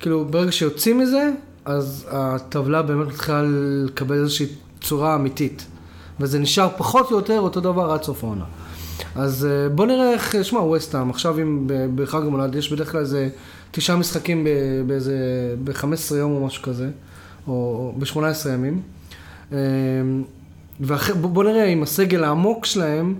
[0.00, 1.30] כאילו, ברגע שיוצאים מזה,
[1.64, 3.42] אז הטבלה באמת מתחילה
[3.84, 4.46] לקבל איזושהי
[4.80, 5.66] צורה אמיתית.
[6.22, 8.44] וזה נשאר פחות או יותר אותו דבר עד סוף העונה.
[9.16, 13.28] אז אה, בוא נראה איך, שמע, ווסטהאם, עכשיו אם בחג המולד יש בדרך כלל איזה
[13.70, 14.46] תשעה משחקים
[14.86, 15.14] באיזה,
[15.64, 15.84] ב-15
[16.14, 16.88] יום או משהו כזה,
[17.48, 18.16] או ב-18
[18.54, 18.82] ימים.
[19.52, 19.58] אה,
[20.80, 23.14] ואחרי, בוא, בוא נראה עם הסגל העמוק שלהם,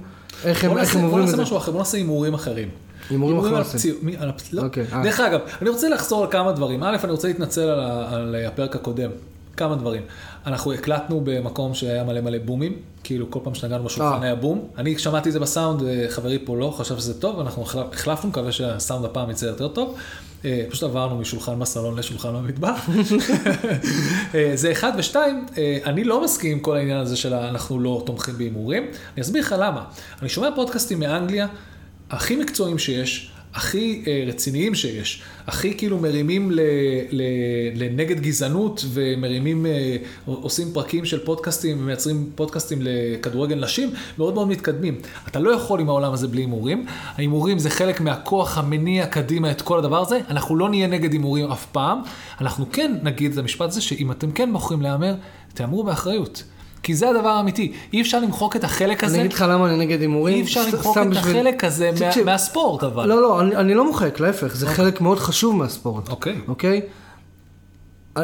[0.45, 1.43] איך הם, בוא איך נעשה, הם בוא עוברים את נעשה זה.
[1.43, 2.69] משהו אחר, בוא נעשה הימורים אחרים.
[3.11, 3.71] הימורים אחרים על נעשה.
[3.79, 4.63] הפציע- מי- על הפ- לא.
[4.63, 5.03] אוקיי, אה.
[5.03, 6.83] דרך אגב, אני רוצה לחזור על כמה דברים.
[6.83, 7.69] א', אני רוצה להתנצל
[8.11, 9.11] על הפרק הקודם.
[9.57, 10.03] כמה דברים.
[10.47, 12.73] אנחנו הקלטנו במקום שהיה מלא מלא בומים,
[13.05, 14.23] כאילו כל פעם שנגענו בשולחן אה.
[14.23, 14.69] היה בום.
[14.79, 18.31] אני שמעתי את זה בסאונד, אה, חברי פה לא, חשב שזה טוב, אנחנו החלפ- החלפנו,
[18.31, 19.97] מקווה שהסאונד הפעם יצא יותר טוב.
[20.45, 22.89] אה, פשוט עברנו משולחן בסלון לשולחן במטבח.
[24.55, 25.47] זה אחד, ושתיים,
[25.85, 28.83] אני לא מסכים עם כל העניין הזה של אנחנו לא תומכים בהימורים.
[29.15, 29.85] אני אסביר לך למה.
[30.21, 31.47] אני שומע פודקאסטים מאנגליה,
[32.11, 36.61] הכי מקצועיים שיש, הכי אה, רציניים שיש, הכי כאילו מרימים ל,
[37.11, 37.23] ל,
[37.75, 39.97] לנגד גזענות ומרימים, אה,
[40.27, 45.01] עושים פרקים של פודקאסטים ומייצרים פודקאסטים לכדורגל נשים, מאוד מאוד מתקדמים.
[45.29, 46.87] אתה לא יכול עם העולם הזה בלי הימורים.
[47.15, 50.21] ההימורים זה חלק מהכוח המניע קדימה את כל הדבר הזה.
[50.31, 51.99] אנחנו לא נהיה נגד הימורים אף פעם.
[52.41, 55.15] אנחנו כן נגיד את המשפט הזה, שאם אתם כן בוחרים להמר,
[55.55, 56.43] תהמרו באחריות.
[56.83, 57.73] כי זה הדבר האמיתי.
[57.93, 59.15] אי אפשר למחוק את החלק הזה.
[59.15, 60.35] אני אגיד לך למה אני נגד הימורים.
[60.37, 63.09] אי אפשר למחוק את בשביל- החלק הזה מה- תקשיב, מהספורט, אבל.
[63.09, 66.09] לא, לא, אני, אני לא מוחק, להפך, זה חלק מאוד חשוב מהספורט.
[66.09, 66.37] אוקיי.
[66.49, 66.81] אוקיי?
[68.17, 68.23] אה,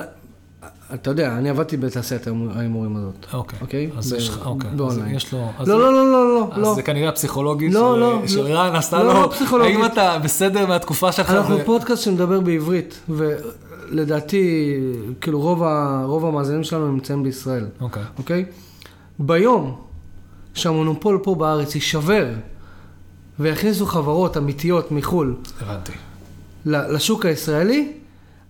[0.95, 2.27] אתה יודע, אני עבדתי בתעשיית
[2.57, 3.27] ההימורים הזאת.
[3.33, 3.59] אוקיי.
[3.61, 3.91] אוקיי?
[3.99, 4.71] אז יש לך, אוקיי.
[4.77, 5.15] באונליין.
[5.15, 5.39] יש לו...
[5.67, 6.75] לא, לא, לא, לא, לא, אז לא.
[6.75, 7.95] זה כנראה הפסיכולוגית לא,
[8.27, 8.59] של- לא, לא.
[8.61, 9.23] רן עשתה לא, לו...
[9.23, 9.77] לא פסיכולוגית.
[9.77, 11.31] האם אתה בסדר מהתקופה שלך?
[11.31, 13.01] אנחנו פודקאסט שמדבר בעברית,
[13.91, 14.75] ולדעתי,
[15.21, 18.03] כאילו רוב, ה, רוב המאזינים שלנו נמצאים בישראל, אוקיי.
[18.19, 18.45] אוקיי?
[19.19, 19.81] ביום
[20.55, 22.27] שהמונופול פה בארץ יישבר,
[23.39, 25.93] ויכניסו חברות אמיתיות מחו"ל הבנתי.
[26.67, 27.93] לשוק הישראלי,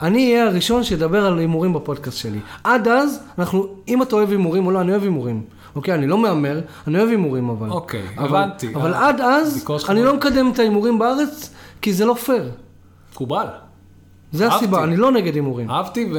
[0.01, 2.39] אני אהיה הראשון שידבר על הימורים בפודקאסט שלי.
[2.65, 5.43] עד אז, אנחנו, אם אתה אוהב הימורים או לא, אני אוהב הימורים.
[5.77, 7.71] אוקיי, אני לא מהמר, אני אוהב הימורים אבל.
[7.71, 8.75] אוקיי, אבל, הבנתי.
[8.75, 11.51] אבל אה, עד אז, אני לא מקדם את ההימורים בארץ,
[11.83, 12.51] כי זה לא פייר.
[13.13, 13.47] מקובל.
[14.33, 14.57] זה אהבתי.
[14.57, 15.71] הסיבה, אני לא נגד הימורים.
[15.71, 16.13] אהבתי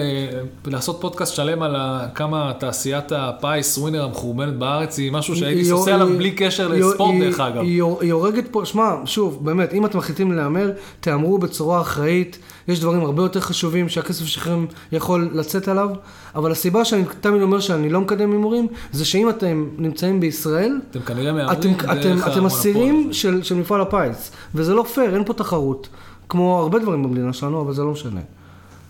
[0.65, 1.75] ולעשות פודקאסט שלם על
[2.15, 7.11] כמה תעשיית הפיס ווינר המחורבנת בארץ היא משהו שהייתי היא- עליו בלי קשר היא- לספורט
[7.13, 7.61] היא- דרך אגב.
[7.61, 12.79] היא היא הורגת פה, שמע, שוב, באמת, אם אתם מחליטים להמר, תהמרו בצורה אחראית, יש
[12.79, 15.89] דברים הרבה יותר חשובים שהכסף שלכם יכול לצאת עליו,
[16.35, 20.99] אבל הסיבה שאני תמיד אומר שאני לא מקדם הימורים, זה שאם אתם נמצאים בישראל, אתם
[20.99, 23.13] כנראה אתם, מהמרים אתם, דרך אתם המונופול אסירים הזה.
[23.19, 25.87] של, של מפעל הפיס, וזה לא פייר, אין פה תחרות,
[26.29, 28.21] כמו הרבה דברים במדינה שלנו, אבל זה לא משנה.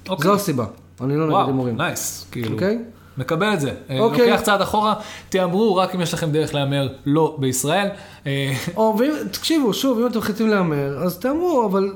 [0.10, 0.24] אוקיי.
[0.24, 0.66] זו הסיבה,
[1.02, 1.78] אני לא נגד וואו, הימורים.
[1.78, 2.26] nice.
[2.32, 2.80] כאילו, אוקיי?
[3.18, 3.74] מקבל את זה.
[3.90, 4.32] אה, אוקיי.
[4.32, 4.94] לוקח צעד אחורה,
[5.30, 7.88] תהמרו רק אם יש לכם דרך להמר לא בישראל.
[8.28, 11.92] אה, או, ואם, תקשיבו, שוב, אם אתם מחליטים להמר, אז תהמרו, אבל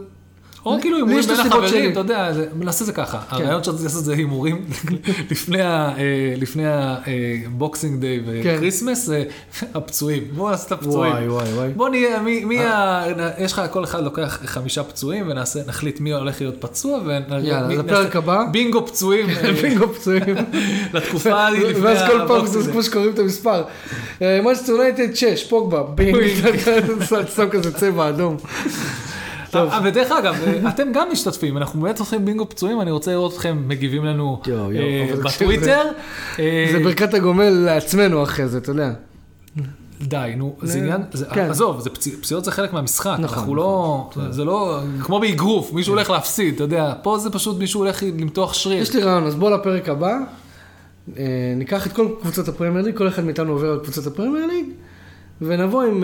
[0.65, 1.91] או כאילו הימורים את בין החברים, שלי.
[1.91, 3.19] אתה יודע, נעשה את זה ככה.
[3.29, 4.65] הרעיון שרציתי לעשות זה הימורים
[5.31, 7.01] לפני אה,
[7.45, 8.55] ה Boxing Day כן.
[8.55, 9.23] ו Christmas, אה,
[9.77, 10.23] הפצועים.
[10.35, 11.13] בואו נעשה את הפצועים.
[11.13, 11.69] וואי, וואי, וואי.
[11.75, 13.03] בוא נהיה, מי, מי ה...
[13.37, 16.99] יש לך, כל אחד לוקח חמישה פצועים ונעשה, נחליט מי הולך להיות פצוע
[17.29, 18.43] יאללה, לפרק הבא.
[18.51, 20.35] בינגו פצועים אה, בינגו פצועים.
[20.93, 22.71] לתקופה לפני ואז כל פעם ה Boxing Day.
[22.71, 23.63] כמו שקוראים את המספר.
[24.21, 26.17] מנצ'סטר יונייטד 6, פוגבה, בינג,
[27.29, 28.37] סתם כזה צבע אדום.
[29.53, 29.69] טוב.
[29.69, 33.33] אה, ודרך אגב, אה, אתם גם משתתפים, אנחנו באמת עושים בינגו פצועים, אני רוצה לראות
[33.33, 35.81] אתכם מגיבים לנו אה, בטוויטר.
[36.71, 38.91] זה ברכת הגומל לעצמנו אחרי זה, אתה יודע.
[40.01, 41.01] די, נו, זה עניין,
[41.33, 41.49] כן.
[41.49, 41.87] עזוב,
[42.21, 46.63] פציעות זה חלק מהמשחק, נכון, אנחנו לא, זה לא, כמו באגרוף, מישהו הולך להפסיד, אתה
[46.63, 48.81] יודע, פה זה פשוט מישהו הולך למתוח שריר.
[48.81, 50.17] יש לי רעיון, אז בוא לפרק הבא.
[51.55, 54.65] ניקח את כל קבוצות הפרמייר ליג, כל אחד מאיתנו עובר על קבוצות הפרמייר ליג,
[55.41, 56.03] ונבוא עם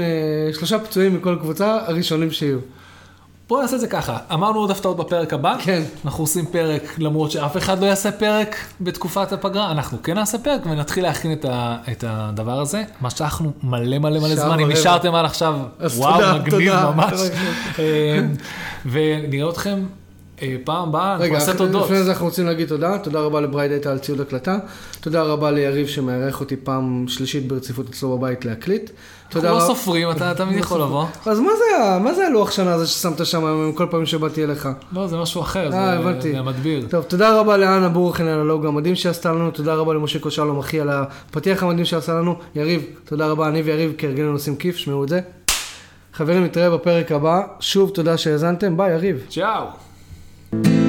[0.53, 2.59] שלושה פצועים מכל קבוצה, הראשונים שיהיו.
[3.49, 5.83] בואו נעשה את זה ככה, אמרנו עוד הפתעות בפרק הבא, כן.
[6.05, 10.61] אנחנו עושים פרק למרות שאף אחד לא יעשה פרק בתקופת הפגרה, אנחנו כן נעשה פרק
[10.65, 12.83] ונתחיל להכין את, ה, את הדבר הזה.
[13.01, 14.71] משכנו מלא מלא מלא זמן, אם.
[14.71, 15.55] נשארתם עד עכשיו,
[15.95, 16.73] וואו, מגניב.
[16.73, 17.13] ממש.
[17.79, 18.19] אה,
[18.85, 19.85] ונראה אתכם
[20.41, 21.85] אה, פעם הבאה, אנחנו נעשה תודות.
[21.85, 22.97] לפני זה אנחנו רוצים להגיד תודה.
[22.97, 24.57] תודה רבה לבריידטה על ציוד הקלטה.
[25.01, 28.91] תודה רבה ליריב שמארח אותי פעם שלישית ברציפות אצלו בבית להקליט.
[29.35, 29.59] אנחנו לא.
[29.59, 31.05] סופרים, אתה תמיד יכול לבוא.
[31.25, 31.39] אז
[32.03, 34.69] מה זה, הלוח שנה הזה ששמת שם עם כל פעם שבאתי אליך?
[34.93, 36.21] לא, זה משהו אחר, אה, זה-.
[36.21, 36.85] זה המדביר.
[36.89, 40.79] טוב, תודה רבה לאנה בורחן על הלוגו המדהים שעשתה לנו, תודה רבה למשה שלום אחי
[40.79, 42.35] על הפתיח המדהים שעשה לנו.
[42.55, 45.19] יריב, תודה רבה, אני ויריב כהרגלנו עושים כיף, שמעו את זה.
[46.13, 47.41] חברים, נתראה בפרק הבא.
[47.59, 49.25] שוב, תודה שהאזנתם, ביי, יריב.
[49.29, 50.88] צ'או.